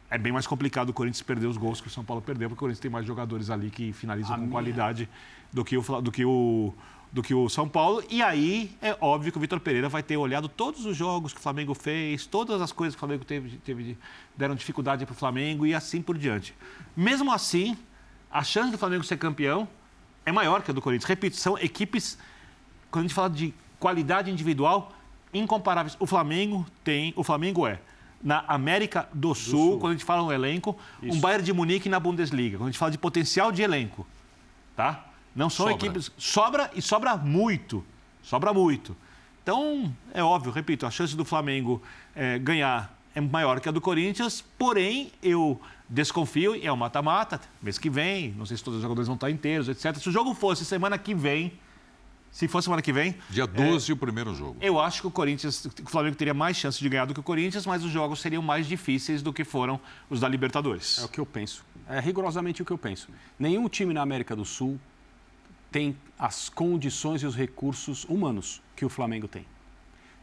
[0.09, 2.59] é bem mais complicado o Corinthians perder os gols que o São Paulo perdeu, porque
[2.59, 5.07] o Corinthians tem mais jogadores ali que finalizam A com minha- qualidade
[5.53, 6.73] do que, o, do, que o,
[7.11, 8.03] do que o São Paulo.
[8.09, 11.39] E aí é óbvio que o Vitor Pereira vai ter olhado todos os jogos que
[11.39, 13.97] o Flamengo fez, todas as coisas que o Flamengo teve, teve de-
[14.37, 16.55] deram dificuldade para o Flamengo e assim por diante.
[16.95, 17.77] Mesmo assim,
[18.31, 19.67] a chance do Flamengo ser campeão
[20.25, 21.07] é maior que a do Corinthians.
[21.09, 22.17] Repito, são equipes
[22.89, 24.93] quando a gente fala de qualidade individual,
[25.33, 25.97] incomparáveis.
[25.99, 27.79] O Flamengo tem, o Flamengo é
[28.23, 31.99] na América do Sul, quando a gente fala no elenco, um Bayern de Munique na
[31.99, 32.57] Bundesliga.
[32.57, 34.05] Quando a gente fala de potencial de elenco,
[34.75, 35.07] tá?
[35.35, 35.85] Não são Sobra.
[35.85, 37.83] equipes sobra e sobra muito,
[38.21, 38.95] sobra muito.
[39.43, 41.81] Então é óbvio, repito, a chance do Flamengo
[42.15, 44.43] eh, ganhar é maior que a do Corinthians.
[44.57, 45.59] Porém, eu
[45.89, 48.31] desconfio e é o mata-mata, mês que vem.
[48.37, 49.95] Não sei se todos os jogadores vão estar inteiros, etc.
[49.97, 51.51] Se o jogo fosse semana que vem,
[52.31, 54.55] se fosse semana que vem, Dia 12, o primeiro jogo.
[54.61, 57.23] eu acho que o Corinthians, o Flamengo teria mais chance de ganhar do que o
[57.23, 59.79] Corinthians, mas os jogos seriam mais difíceis do que foram
[60.09, 60.99] os da Libertadores.
[60.99, 61.65] É o que eu penso.
[61.89, 63.09] É rigorosamente o que eu penso.
[63.37, 64.79] Nenhum time na América do Sul
[65.71, 69.45] tem as condições e os recursos humanos que o Flamengo tem.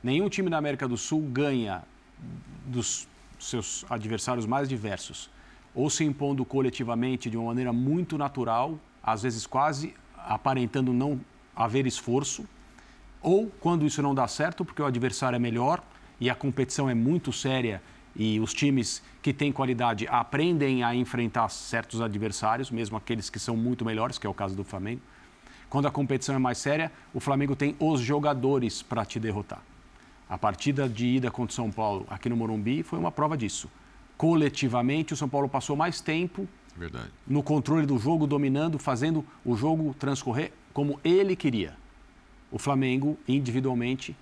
[0.03, 1.83] Nenhum time da América do Sul ganha
[2.67, 3.09] dos
[3.39, 5.31] seus adversários mais diversos,
[5.75, 11.21] ou se impondo coletivamente de uma maneira muito natural, às vezes quase aparentando não
[11.57, 12.47] haver esforço,
[13.23, 15.83] ou quando isso não dá certo, porque o adversário é melhor
[16.21, 17.83] e a competição é muito séria
[18.15, 23.57] e os times que têm qualidade aprendem a enfrentar certos adversários, mesmo aqueles que são
[23.57, 25.01] muito melhores, que é o caso do Flamengo.
[25.71, 29.63] Quando a competição é mais séria, o Flamengo tem os jogadores para te derrotar.
[30.29, 33.71] A partida de ida contra o São Paulo aqui no Morumbi foi uma prova disso.
[34.17, 37.11] Coletivamente, o São Paulo passou mais tempo Verdade.
[37.27, 41.77] no controle do jogo, dominando, fazendo o jogo transcorrer como ele queria.
[42.51, 44.17] O Flamengo, individualmente,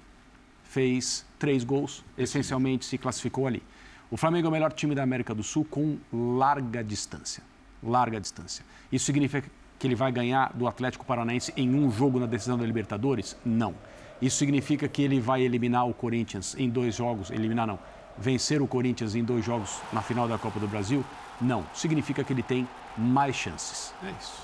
[0.64, 3.62] fez três gols, essencialmente se classificou ali.
[4.10, 7.42] O Flamengo é o melhor time da América do Sul com larga distância.
[7.82, 8.64] Larga distância.
[8.90, 12.64] Isso significa que ele vai ganhar do Atlético Paranaense em um jogo na decisão da
[12.64, 13.36] Libertadores?
[13.44, 13.74] Não.
[14.20, 17.30] Isso significa que ele vai eliminar o Corinthians em dois jogos?
[17.30, 17.78] Eliminar não.
[18.16, 21.04] Vencer o Corinthians em dois jogos na final da Copa do Brasil?
[21.40, 21.66] Não.
[21.74, 22.66] Significa que ele tem
[22.96, 23.92] mais chances.
[24.02, 24.42] É isso.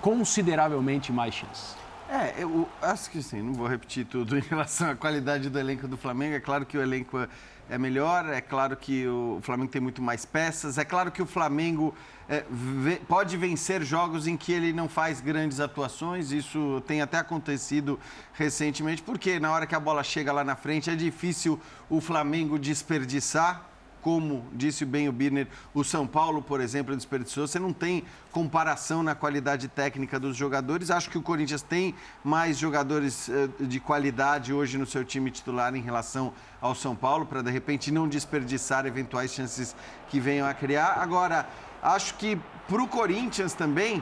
[0.00, 1.76] Consideravelmente mais chances.
[2.08, 5.86] É, eu acho que sim, não vou repetir tudo em relação à qualidade do elenco
[5.88, 6.34] do Flamengo.
[6.36, 7.26] É claro que o elenco
[7.70, 11.26] é- melhor, é claro que o Flamengo tem muito mais peças, é claro que o
[11.26, 11.94] Flamengo
[12.28, 17.18] é, ve- pode vencer jogos em que ele não faz grandes atuações, isso tem até
[17.18, 17.98] acontecido
[18.32, 22.58] recentemente, porque na hora que a bola chega lá na frente é difícil o Flamengo
[22.58, 23.64] desperdiçar
[24.06, 27.44] como disse bem o Birner, o São Paulo, por exemplo, desperdiçou.
[27.44, 30.92] Você não tem comparação na qualidade técnica dos jogadores.
[30.92, 31.92] Acho que o Corinthians tem
[32.22, 37.26] mais jogadores eh, de qualidade hoje no seu time titular em relação ao São Paulo,
[37.26, 39.74] para de repente não desperdiçar eventuais chances
[40.08, 40.98] que venham a criar.
[41.00, 41.44] Agora,
[41.82, 42.38] acho que
[42.68, 44.00] para o Corinthians também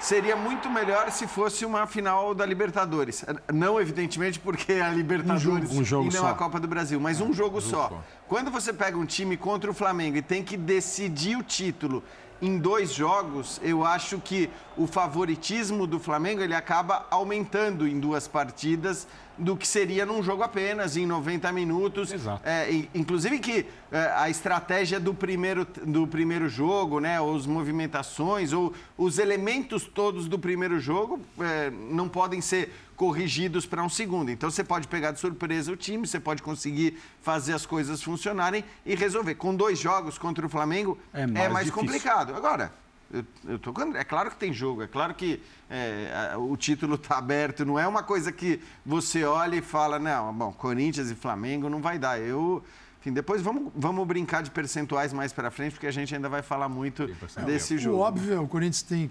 [0.00, 3.24] seria muito melhor se fosse uma final da Libertadores.
[3.52, 6.28] Não, evidentemente, porque é a Libertadores Um jogo- um jogo e não só.
[6.30, 8.02] a Copa do Brasil, mas um jogo só.
[8.26, 12.02] Quando você pega um time contra o Flamengo e tem que decidir o título
[12.42, 18.26] em dois jogos, eu acho que o favoritismo do Flamengo ele acaba aumentando em duas
[18.26, 19.06] partidas
[19.40, 22.12] do que seria num jogo apenas, em 90 minutos.
[22.12, 22.42] Exato.
[22.46, 27.46] É, in- inclusive que é, a estratégia do primeiro, do primeiro jogo, né, ou as
[27.46, 33.88] movimentações, ou os elementos todos do primeiro jogo é, não podem ser corrigidos para um
[33.88, 34.30] segundo.
[34.30, 38.62] Então você pode pegar de surpresa o time, você pode conseguir fazer as coisas funcionarem
[38.84, 39.36] e resolver.
[39.36, 42.34] Com dois jogos contra o Flamengo É é mais mais, complicado.
[42.36, 42.70] Agora,
[43.12, 43.96] eu, tô o.
[43.96, 47.86] É claro que tem jogo, é claro que é, o título está aberto, não é
[47.86, 52.20] uma coisa que você olha e fala, não, bom, Corinthians e Flamengo não vai dar.
[52.20, 52.62] Eu.
[53.00, 56.42] Enfim, depois vamos, vamos brincar de percentuais mais para frente, porque a gente ainda vai
[56.42, 57.08] falar muito
[57.46, 57.98] desse O jogo.
[57.98, 59.10] óbvio é, o Corinthians tem.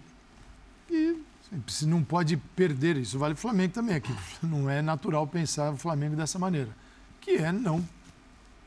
[0.89, 1.17] E
[1.67, 3.95] se não pode perder, isso vale o Flamengo também.
[3.95, 6.69] Aqui não é natural pensar o Flamengo dessa maneira.
[7.19, 7.85] Que é não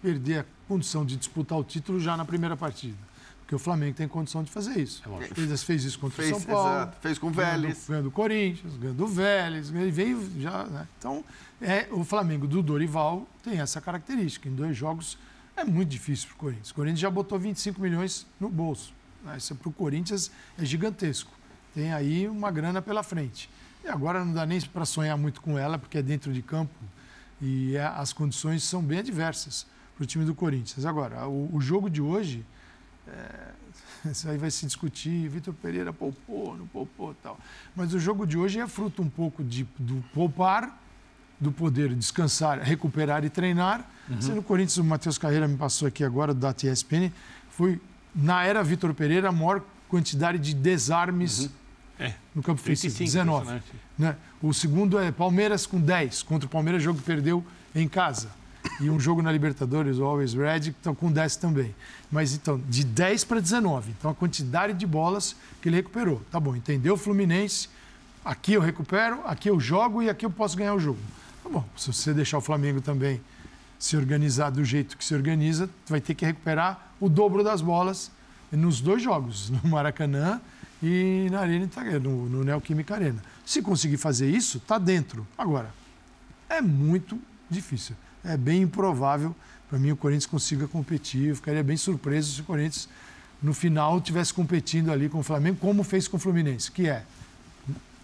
[0.03, 3.12] perder a condição de disputar o título já na primeira partida.
[3.53, 5.03] Porque o Flamengo tem condição de fazer isso.
[5.35, 6.71] Fez, fez isso contra Fez, o São Paulo.
[6.71, 7.85] exato, fez com o Vélez.
[7.87, 10.65] Ganhando o Corinthians, ganhando o Vélez, ele veio já.
[10.65, 10.89] né?
[10.99, 11.23] Então,
[11.61, 14.49] é, o Flamengo do Dorival tem essa característica.
[14.49, 15.19] Em dois jogos
[15.55, 16.71] é muito difícil para o Corinthians.
[16.71, 18.95] O Corinthians já botou 25 milhões no bolso.
[19.23, 19.37] né?
[19.37, 21.31] Isso para o Corinthians é gigantesco.
[21.75, 23.51] Tem aí uma grana pela frente.
[23.85, 26.73] E agora não dá nem para sonhar muito com ela, porque é dentro de campo
[27.39, 30.87] e é- as condições são bem adversas para o time do Corinthians.
[30.87, 32.47] Agora, o, o jogo de hoje,
[33.09, 33.53] é,
[34.11, 37.39] isso aí vai se discutir, Vitor Pereira poupou, não poupou tal.
[37.75, 40.79] Mas o jogo de hoje é fruto um pouco de, do poupar,
[41.41, 43.85] do poder descansar, recuperar e treinar.
[44.21, 47.11] Sendo o Corinthians, o Matheus Carreira me passou aqui agora, do Data ESPN,
[47.51, 47.81] foi,
[48.15, 51.51] na era Vitor Pereira, a maior quantidade de desarmes
[51.99, 52.15] É.
[52.35, 53.41] no campo ofensivo, 35, 19.
[53.43, 53.83] impressionante.
[53.99, 54.17] Né?
[54.41, 58.31] O segundo é Palmeiras com 10, contra o Palmeiras, jogo que perdeu em casa.
[58.81, 61.75] E um jogo na Libertadores, o Always Red, estão com 10 também.
[62.11, 63.93] Mas então, de 10 para 19.
[63.99, 66.23] Então, a quantidade de bolas que ele recuperou.
[66.31, 67.69] Tá bom, entendeu Fluminense?
[68.25, 71.01] Aqui eu recupero, aqui eu jogo e aqui eu posso ganhar o jogo.
[71.43, 73.21] Tá bom, se você deixar o Flamengo também
[73.79, 78.13] se organizar do jeito que se organiza, vai ter que recuperar o dobro das bolas
[78.53, 80.41] nos dois jogos, no Maracanã
[80.81, 83.23] e na Arena Itaquera, no, no Neoquímica Arena.
[83.45, 85.27] Se conseguir fazer isso, está dentro.
[85.37, 85.75] Agora,
[86.49, 87.19] é muito
[87.51, 87.97] difícil.
[88.25, 89.35] É bem improvável
[89.73, 91.29] para mim o Corinthians consiga competir.
[91.29, 92.87] Eu ficaria bem surpreso se o Corinthians,
[93.43, 97.05] no final, estivesse competindo ali com o Flamengo, como fez com o Fluminense, que é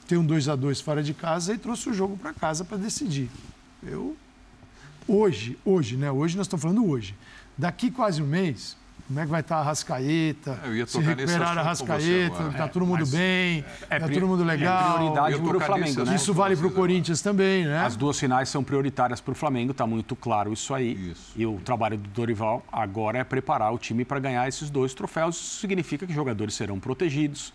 [0.07, 2.78] ter um 2 a 2 fora de casa e trouxe o jogo para casa para
[2.78, 3.28] decidir.
[3.82, 4.16] Eu
[5.07, 6.11] hoje, hoje, né?
[6.11, 7.15] Hoje nós estamos falando hoje.
[7.57, 8.74] Daqui quase um mês,
[9.09, 10.60] como é que vai estar a Rascaeta?
[10.64, 12.52] Eu ia se tocar nesse recuperar a Rascaeta, agora.
[12.59, 14.94] tá todo mundo bem, é tá pri- todo mundo é legal.
[14.98, 16.14] prioridade Eu para o Flamengo, né?
[16.14, 16.89] Isso vale para o vocês agora.
[16.89, 17.85] Corinthians também, né?
[17.85, 21.10] As duas finais são prioritárias para o Flamengo, está muito claro isso aí.
[21.10, 21.32] Isso.
[21.35, 25.36] E o trabalho do Dorival agora é preparar o time para ganhar esses dois troféus.
[25.36, 27.52] Isso significa que os jogadores serão protegidos,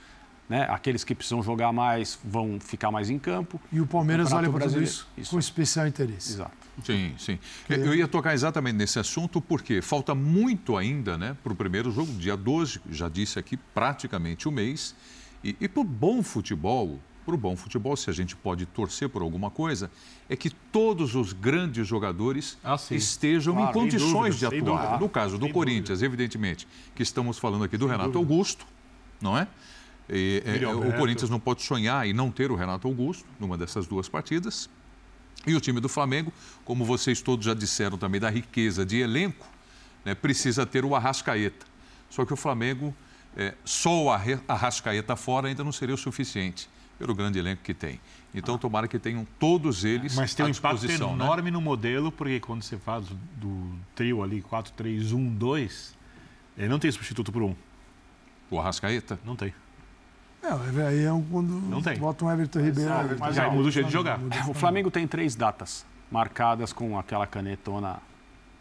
[0.49, 0.65] né?
[0.69, 3.61] Aqueles que precisam jogar mais vão ficar mais em campo.
[3.71, 5.29] E o Palmeiras olha Campeonato para tudo isso, Isso.
[5.31, 6.33] com especial interesse.
[6.33, 6.62] Exato.
[6.83, 7.39] Sim, sim.
[7.69, 12.11] Eu ia tocar exatamente nesse assunto porque falta muito ainda né, para o primeiro jogo,
[12.13, 14.95] dia 12, já disse aqui, praticamente o mês.
[15.43, 19.07] E, e para o bom futebol, para o bom futebol, se a gente pode torcer
[19.07, 19.91] por alguma coisa,
[20.27, 24.59] é que todos os grandes jogadores Ah, estejam Claro, em sem condições dúvida, de sem
[24.61, 24.81] atuar.
[24.81, 24.99] dúvida.
[24.99, 28.65] No caso do Sem Corinthians, evidentemente, que estamos falando aqui do Renato Augusto,
[29.21, 29.47] não é?
[30.09, 30.93] E, é, o.
[30.97, 34.69] Corinthians não pode sonhar em não ter o Renato Augusto numa dessas duas partidas.
[35.45, 36.31] E o time do Flamengo,
[36.63, 39.45] como vocês todos já disseram também, da riqueza de elenco,
[40.05, 41.65] né, precisa ter o Arrascaeta.
[42.09, 42.95] Só que o Flamengo,
[43.35, 47.99] é, só o Arrascaeta fora ainda não seria o suficiente, pelo grande elenco que tem.
[48.33, 50.93] Então, tomara que tenham todos eles Mas tem um impacto né?
[50.95, 53.05] enorme no modelo, porque quando você faz
[53.35, 55.97] do trio ali 4, 3, 1, 2,
[56.57, 57.55] ele não tem substituto por um.
[58.49, 59.19] O Arrascaeta.
[59.23, 59.53] Não tem.
[60.43, 61.97] Não, aí é um, quando Não tem.
[61.97, 62.91] bota um Everton Ribeiro.
[63.17, 64.19] Mas aí muda o jeito de jogar.
[64.47, 67.99] O Flamengo tem três datas marcadas com aquela canetona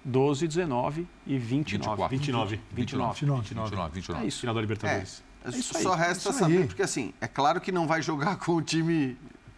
[0.04, 2.08] 12, 19 e 29.
[2.08, 2.08] 24.
[2.08, 2.60] 29.
[2.72, 3.12] 29.
[3.20, 3.42] 29.
[3.42, 4.24] 29, 29.
[4.24, 4.40] É isso.
[4.40, 5.22] Final da É, Libertadores.
[5.54, 8.52] isso aí, só resta isso saber, porque assim, é claro que não vai jogar com
[8.52, 9.16] o time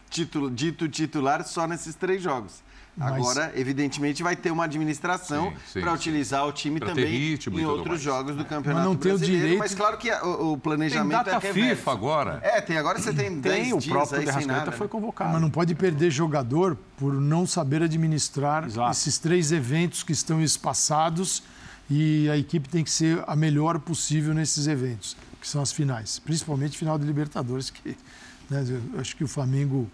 [0.08, 2.63] titu, dito titular só nesses três jogos.
[2.96, 5.94] Mas- Agora, evidentemente, vai ter uma administração para sim.
[5.96, 8.00] utilizar o time Pra também ritmo em outros mais.
[8.02, 9.42] jogos do Campeonato não tem o Brasileiro.
[9.42, 11.76] direito- Mas claro que a- o, o Tem planejamento data é reverso.
[11.76, 12.40] FIFA agora.
[12.42, 14.70] É, tem, agora você tem 10 Tem, o dias próprio aí sem nada.
[14.70, 14.90] foi né?
[14.92, 15.32] convocado.
[15.32, 18.90] Mas não pode perder jogador por não saber administrar Exato.
[18.92, 21.42] esses três eventos que estão espaçados
[21.90, 26.18] e a equipe tem que ser a melhor possível nesses eventos, que são as finais,
[26.20, 27.96] principalmente final de Libertadores, que
[28.48, 28.64] né,
[28.94, 29.90] eu acho que o Flamengo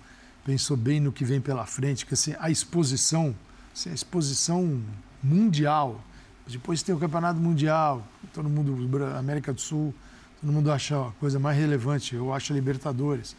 [0.51, 3.33] pensou bem no que vem pela frente, que assim, a exposição,
[3.73, 4.83] assim, a exposição
[5.23, 6.01] mundial,
[6.49, 8.05] depois tem o Campeonato Mundial,
[8.35, 8.77] todo mundo,
[9.17, 9.95] América do Sul,
[10.41, 13.37] todo mundo acha a coisa mais relevante, eu acho a Libertadores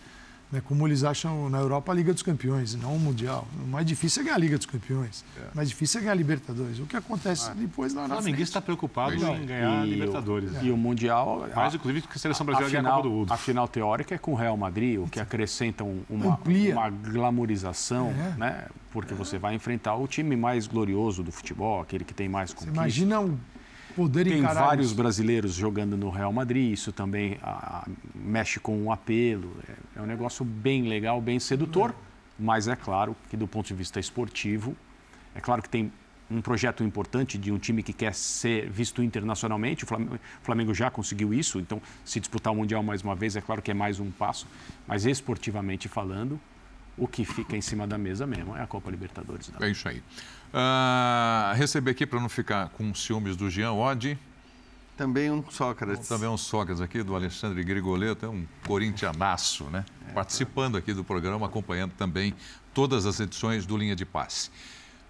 [0.51, 3.47] né, como eles acham na Europa a Liga dos Campeões, e não o Mundial.
[3.63, 5.23] O mais difícil é ganhar a Liga dos Campeões.
[5.53, 6.79] O mais difícil é ganhar a Libertadores.
[6.79, 8.47] O que acontece depois lá na Flamenguista frente.
[8.49, 9.35] está preocupado Não.
[9.37, 10.51] em ganhar a E o- Libertadores.
[10.61, 11.47] E o Mundial.
[11.55, 13.31] Mais, a- inclusive, que a seleção a brasileira ganha a final, Copa do Mundo.
[13.33, 16.73] a final teórica é com o Real Madrid, o que acrescenta um- uma, Amplia.
[16.75, 18.37] uma glamorização, É.
[18.37, 18.65] né?
[18.91, 22.55] Porque você vai enfrentar o time mais glorioso do futebol, aquele que tem mais Você
[22.57, 22.75] conquistas.
[22.75, 23.39] imagina o
[23.95, 24.95] poder Tem encarar vários isso.
[24.95, 29.55] brasileiros jogando no Real Madrid, isso também ah, mexe com um apelo.
[29.67, 31.93] É, é um negócio bem legal, bem sedutor,
[32.39, 34.75] mas é claro que do ponto de vista esportivo,
[35.35, 35.91] é claro que tem
[36.29, 39.83] um projeto importante de um time que quer ser visto internacionalmente.
[39.83, 43.35] O Flamengo, o Flamengo já conseguiu isso, então se disputar o Mundial mais uma vez,
[43.35, 44.47] é claro que é mais um passo,
[44.87, 46.39] mas esportivamente falando,
[46.97, 49.49] o que fica em cima da mesa mesmo é a Copa Libertadores.
[49.49, 49.57] né?
[49.61, 50.01] É isso aí.
[50.53, 54.17] Ah, receber aqui para não ficar com ciúmes do Jean Oddi.
[54.97, 56.07] Também um Sócrates.
[56.07, 59.85] Também um Sócrates aqui, do Alexandre Grigoleto, é um corintianaço, né?
[60.13, 62.33] Participando aqui do programa, acompanhando também
[62.73, 64.51] todas as edições do Linha de Passe.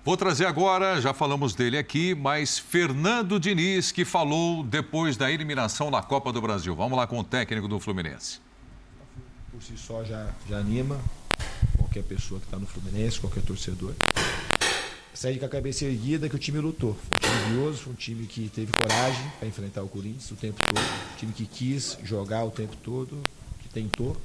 [0.04, 5.92] Vou trazer agora, já falamos dele aqui, mas Fernando Diniz, que falou depois da eliminação
[5.92, 6.76] na Copa do Brasil.
[6.76, 8.40] Vamos lá com o técnico do Fluminense.
[9.52, 11.00] por si só já, já anima
[11.78, 13.94] qualquer pessoa que está no Fluminense, qualquer torcedor.
[15.14, 16.96] Sai com a cabeça erguida que o time lutou.
[16.96, 20.36] Foi um time glorioso, foi um time que teve coragem para enfrentar o Corinthians o
[20.36, 23.22] tempo todo, um time que quis jogar o tempo todo,
[23.60, 24.16] que tentou.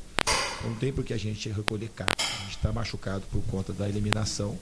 [0.65, 2.13] Não tem por que a gente recolher cara.
[2.19, 4.59] A gente está machucado por conta da eliminação,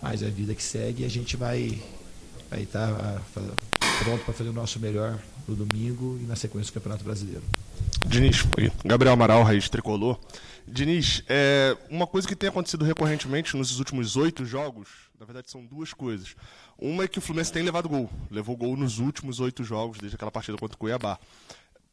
[0.00, 1.80] mas é a vida que segue e a gente vai
[2.50, 3.22] vai estar
[4.02, 5.18] pronto para fazer o nosso melhor
[5.48, 7.42] no domingo e na sequência do Campeonato Brasileiro.
[8.06, 8.44] Diniz.
[8.84, 10.18] Gabriel Amaral, Raiz Tricolor.
[10.66, 15.64] Diniz, é, uma coisa que tem acontecido recorrentemente nos últimos oito jogos, na verdade são
[15.64, 16.34] duas coisas.
[16.78, 18.10] Uma é que o Fluminense tem levado gol.
[18.30, 21.18] Levou gol nos últimos oito jogos, desde aquela partida contra o Cuiabá.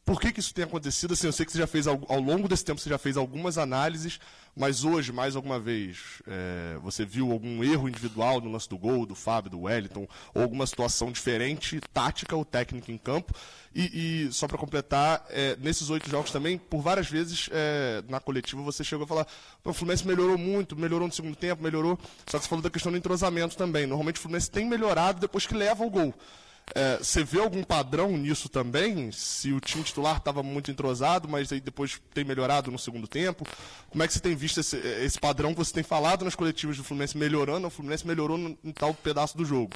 [0.04, 1.12] Por que, que isso tem acontecido?
[1.12, 3.58] Assim, eu sei que você já fez, ao, longo desse tempo, você já fez algumas
[3.58, 4.18] análises,
[4.56, 9.06] mas hoje, mais alguma vez, é, você viu algum erro individual no lance do gol,
[9.06, 13.32] do Fábio, do Wellington, ou alguma situação diferente, tática ou técnica em campo?
[13.72, 18.18] E, e só para completar, é, nesses oito jogos também, por várias vezes é, na
[18.18, 19.26] coletiva você chegou a falar:
[19.62, 21.96] "Pô, o Fluminense melhorou muito, melhorou no segundo tempo, melhorou.
[22.26, 23.86] Só que você falou da questão do entrosamento também.
[23.86, 26.12] Normalmente o Fluminense tem melhorado depois que leva o gol.
[26.74, 29.10] É, você vê algum padrão nisso também?
[29.12, 33.44] Se o time titular estava muito entrosado, mas aí depois tem melhorado no segundo tempo?
[33.88, 36.76] Como é que você tem visto esse, esse padrão que você tem falado nas coletivas
[36.76, 37.66] do Fluminense melhorando?
[37.66, 39.72] O Fluminense melhorou em tal pedaço do jogo.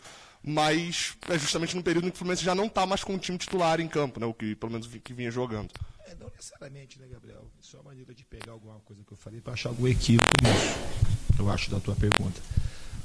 [0.47, 3.19] Mas é justamente no período em que o Fluminense já não está mais com o
[3.19, 4.27] time titular em campo, né?
[4.27, 5.71] O que pelo menos que vinha jogando.
[6.07, 7.51] É, não necessariamente, né, Gabriel?
[7.61, 10.31] Isso é uma maneira de pegar alguma coisa que eu falei para achar algum equívoco
[10.43, 12.41] nisso, eu acho, da tua pergunta.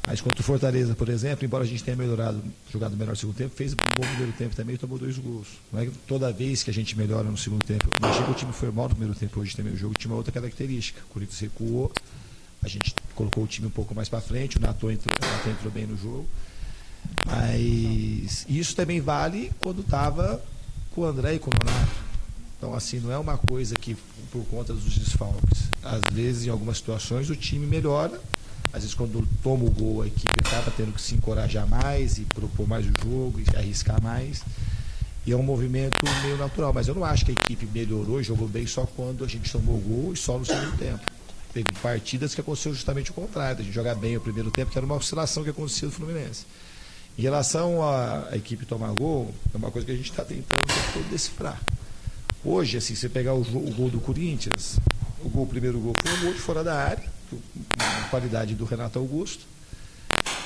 [0.05, 3.35] Mas contra o Fortaleza, por exemplo, embora a gente tenha melhorado, jogado melhor no segundo
[3.35, 5.47] tempo, fez um bom primeiro tempo também e tomou dois gols.
[5.71, 8.33] Não é que toda vez que a gente melhora no segundo tempo, não que o
[8.33, 11.01] time foi mal no primeiro tempo, hoje também o jogo tinha uma outra característica.
[11.09, 11.91] O Corinthians recuou,
[12.63, 15.15] a gente colocou o time um pouco mais para frente, o Nato entrou,
[15.47, 16.27] entrou bem no jogo.
[17.25, 20.43] Mas isso também vale quando estava
[20.91, 22.09] com o André e com o Nonato.
[22.57, 23.95] Então, assim, não é uma coisa que
[24.31, 25.69] por conta dos desfalques.
[25.81, 28.19] Às vezes, em algumas situações, o time melhora.
[28.71, 32.21] Às vezes, quando toma o gol, a equipe acaba tendo que se encorajar mais e
[32.21, 34.43] propor mais o jogo e arriscar mais.
[35.25, 36.71] E é um movimento meio natural.
[36.73, 39.75] Mas eu não acho que a equipe melhorou jogou bem só quando a gente tomou
[39.75, 41.01] o gol e só no segundo tempo.
[41.53, 43.61] Teve partidas que aconteceu justamente o contrário.
[43.61, 46.45] A gente jogar bem o primeiro tempo, que era uma oscilação que acontecia no Fluminense.
[47.17, 51.59] Em relação à equipe tomar gol, é uma coisa que a gente está tentando decifrar.
[52.45, 54.79] Hoje, assim, você pegar o, o gol do Corinthians,
[55.21, 57.03] o gol, o primeiro gol foi um gol de fora da área,
[58.09, 59.45] qualidade do Renato Augusto,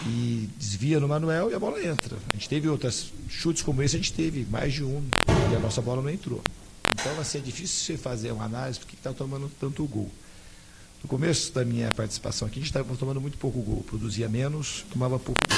[0.05, 2.17] e desvia no Manuel e a bola entra.
[2.31, 5.03] A gente teve outros chutes como esse, a gente teve mais de um,
[5.51, 6.41] e a nossa bola não entrou.
[6.91, 10.11] Então, assim, é difícil você fazer uma análise porque está tomando tanto gol.
[11.01, 14.85] No começo da minha participação aqui, a gente estava tomando muito pouco gol, produzia menos,
[14.91, 15.57] tomava pouco gol.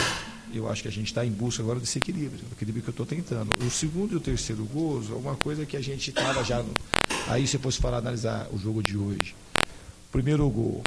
[0.53, 2.91] Eu acho que a gente está em busca agora desse equilíbrio, o equilíbrio que eu
[2.91, 3.49] estou tentando.
[3.63, 6.63] O segundo e o terceiro gols é uma coisa que a gente estava já.
[6.63, 6.73] No...
[7.27, 9.35] Aí, se fosse falar, analisar o jogo de hoje,
[10.15, 10.81] primeiro gol.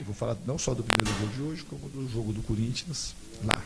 [0.00, 3.14] Eu vou falar não só do primeiro gol de hoje, como do jogo do Corinthians
[3.44, 3.62] lá.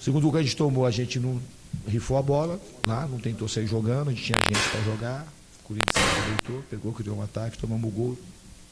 [0.00, 1.38] O segundo gol que a gente tomou, a gente não
[1.86, 5.26] rifou a bola lá, não tentou sair jogando, a gente tinha gente para jogar.
[5.60, 8.18] O Corinthians aproveitou, pegou, criou um ataque, tomamos o gol.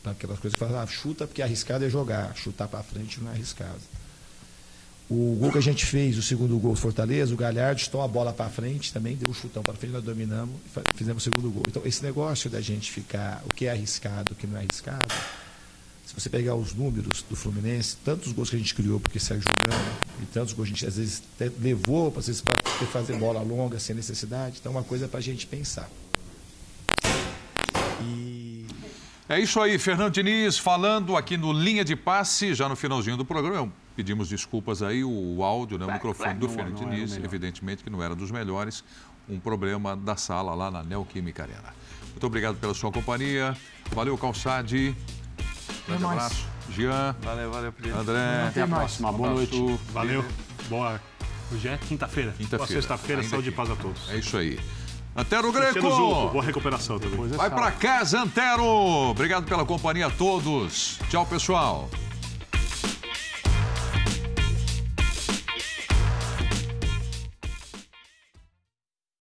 [0.02, 3.34] Aquelas coisas que falam, ah, chuta porque arriscado é jogar, chutar para frente não é
[3.34, 3.80] arriscado.
[5.08, 8.08] O gol que a gente fez, o segundo gol do Fortaleza, o Galhardo estou a
[8.08, 11.50] bola para frente também, deu um chutão para frente, nós dominamos e fizemos o segundo
[11.50, 11.62] gol.
[11.68, 15.06] Então, esse negócio da gente ficar, o que é arriscado, o que não é arriscado,
[16.06, 19.42] se você pegar os números do Fluminense, tantos gols que a gente criou porque saiu
[19.42, 21.22] jogando, e tantos gols que a gente às vezes
[21.60, 22.22] levou, para
[22.86, 25.88] fazer bola longa sem necessidade, então é uma coisa para a gente pensar.
[28.02, 28.66] E
[29.28, 33.24] É isso aí, Fernando Diniz falando aqui no Linha de Passe, já no finalzinho do
[33.24, 33.72] programa.
[33.96, 38.14] Pedimos desculpas aí, o áudio, né, o microfone do Fernando Diniz, evidentemente que não era
[38.14, 38.82] dos melhores,
[39.28, 41.74] um problema da sala lá na Neoquímica Arena.
[42.10, 43.56] Muito obrigado pela sua companhia.
[43.92, 44.96] Valeu, Calçade.
[45.86, 46.16] Grande mais.
[46.16, 46.46] abraço.
[46.70, 48.00] Jean, Valeu, valeu, Pedro.
[48.00, 48.46] André.
[48.48, 48.82] Até a mais.
[48.82, 49.12] próxima.
[49.12, 49.78] Boa noite.
[49.92, 50.24] Valeu.
[50.68, 51.00] Boa.
[51.52, 52.32] Hoje é quinta-feira.
[52.32, 52.58] Quinta-feira.
[52.58, 54.10] Boa sexta-feira, saúde e paz a todos.
[54.10, 54.58] É isso aí.
[55.16, 55.80] Antero Greco.
[55.80, 57.16] boa recuperação também.
[57.16, 58.64] Coisa Vai pra casa, Antero.
[58.64, 60.98] Obrigado pela companhia a todos.
[61.08, 61.88] Tchau, pessoal.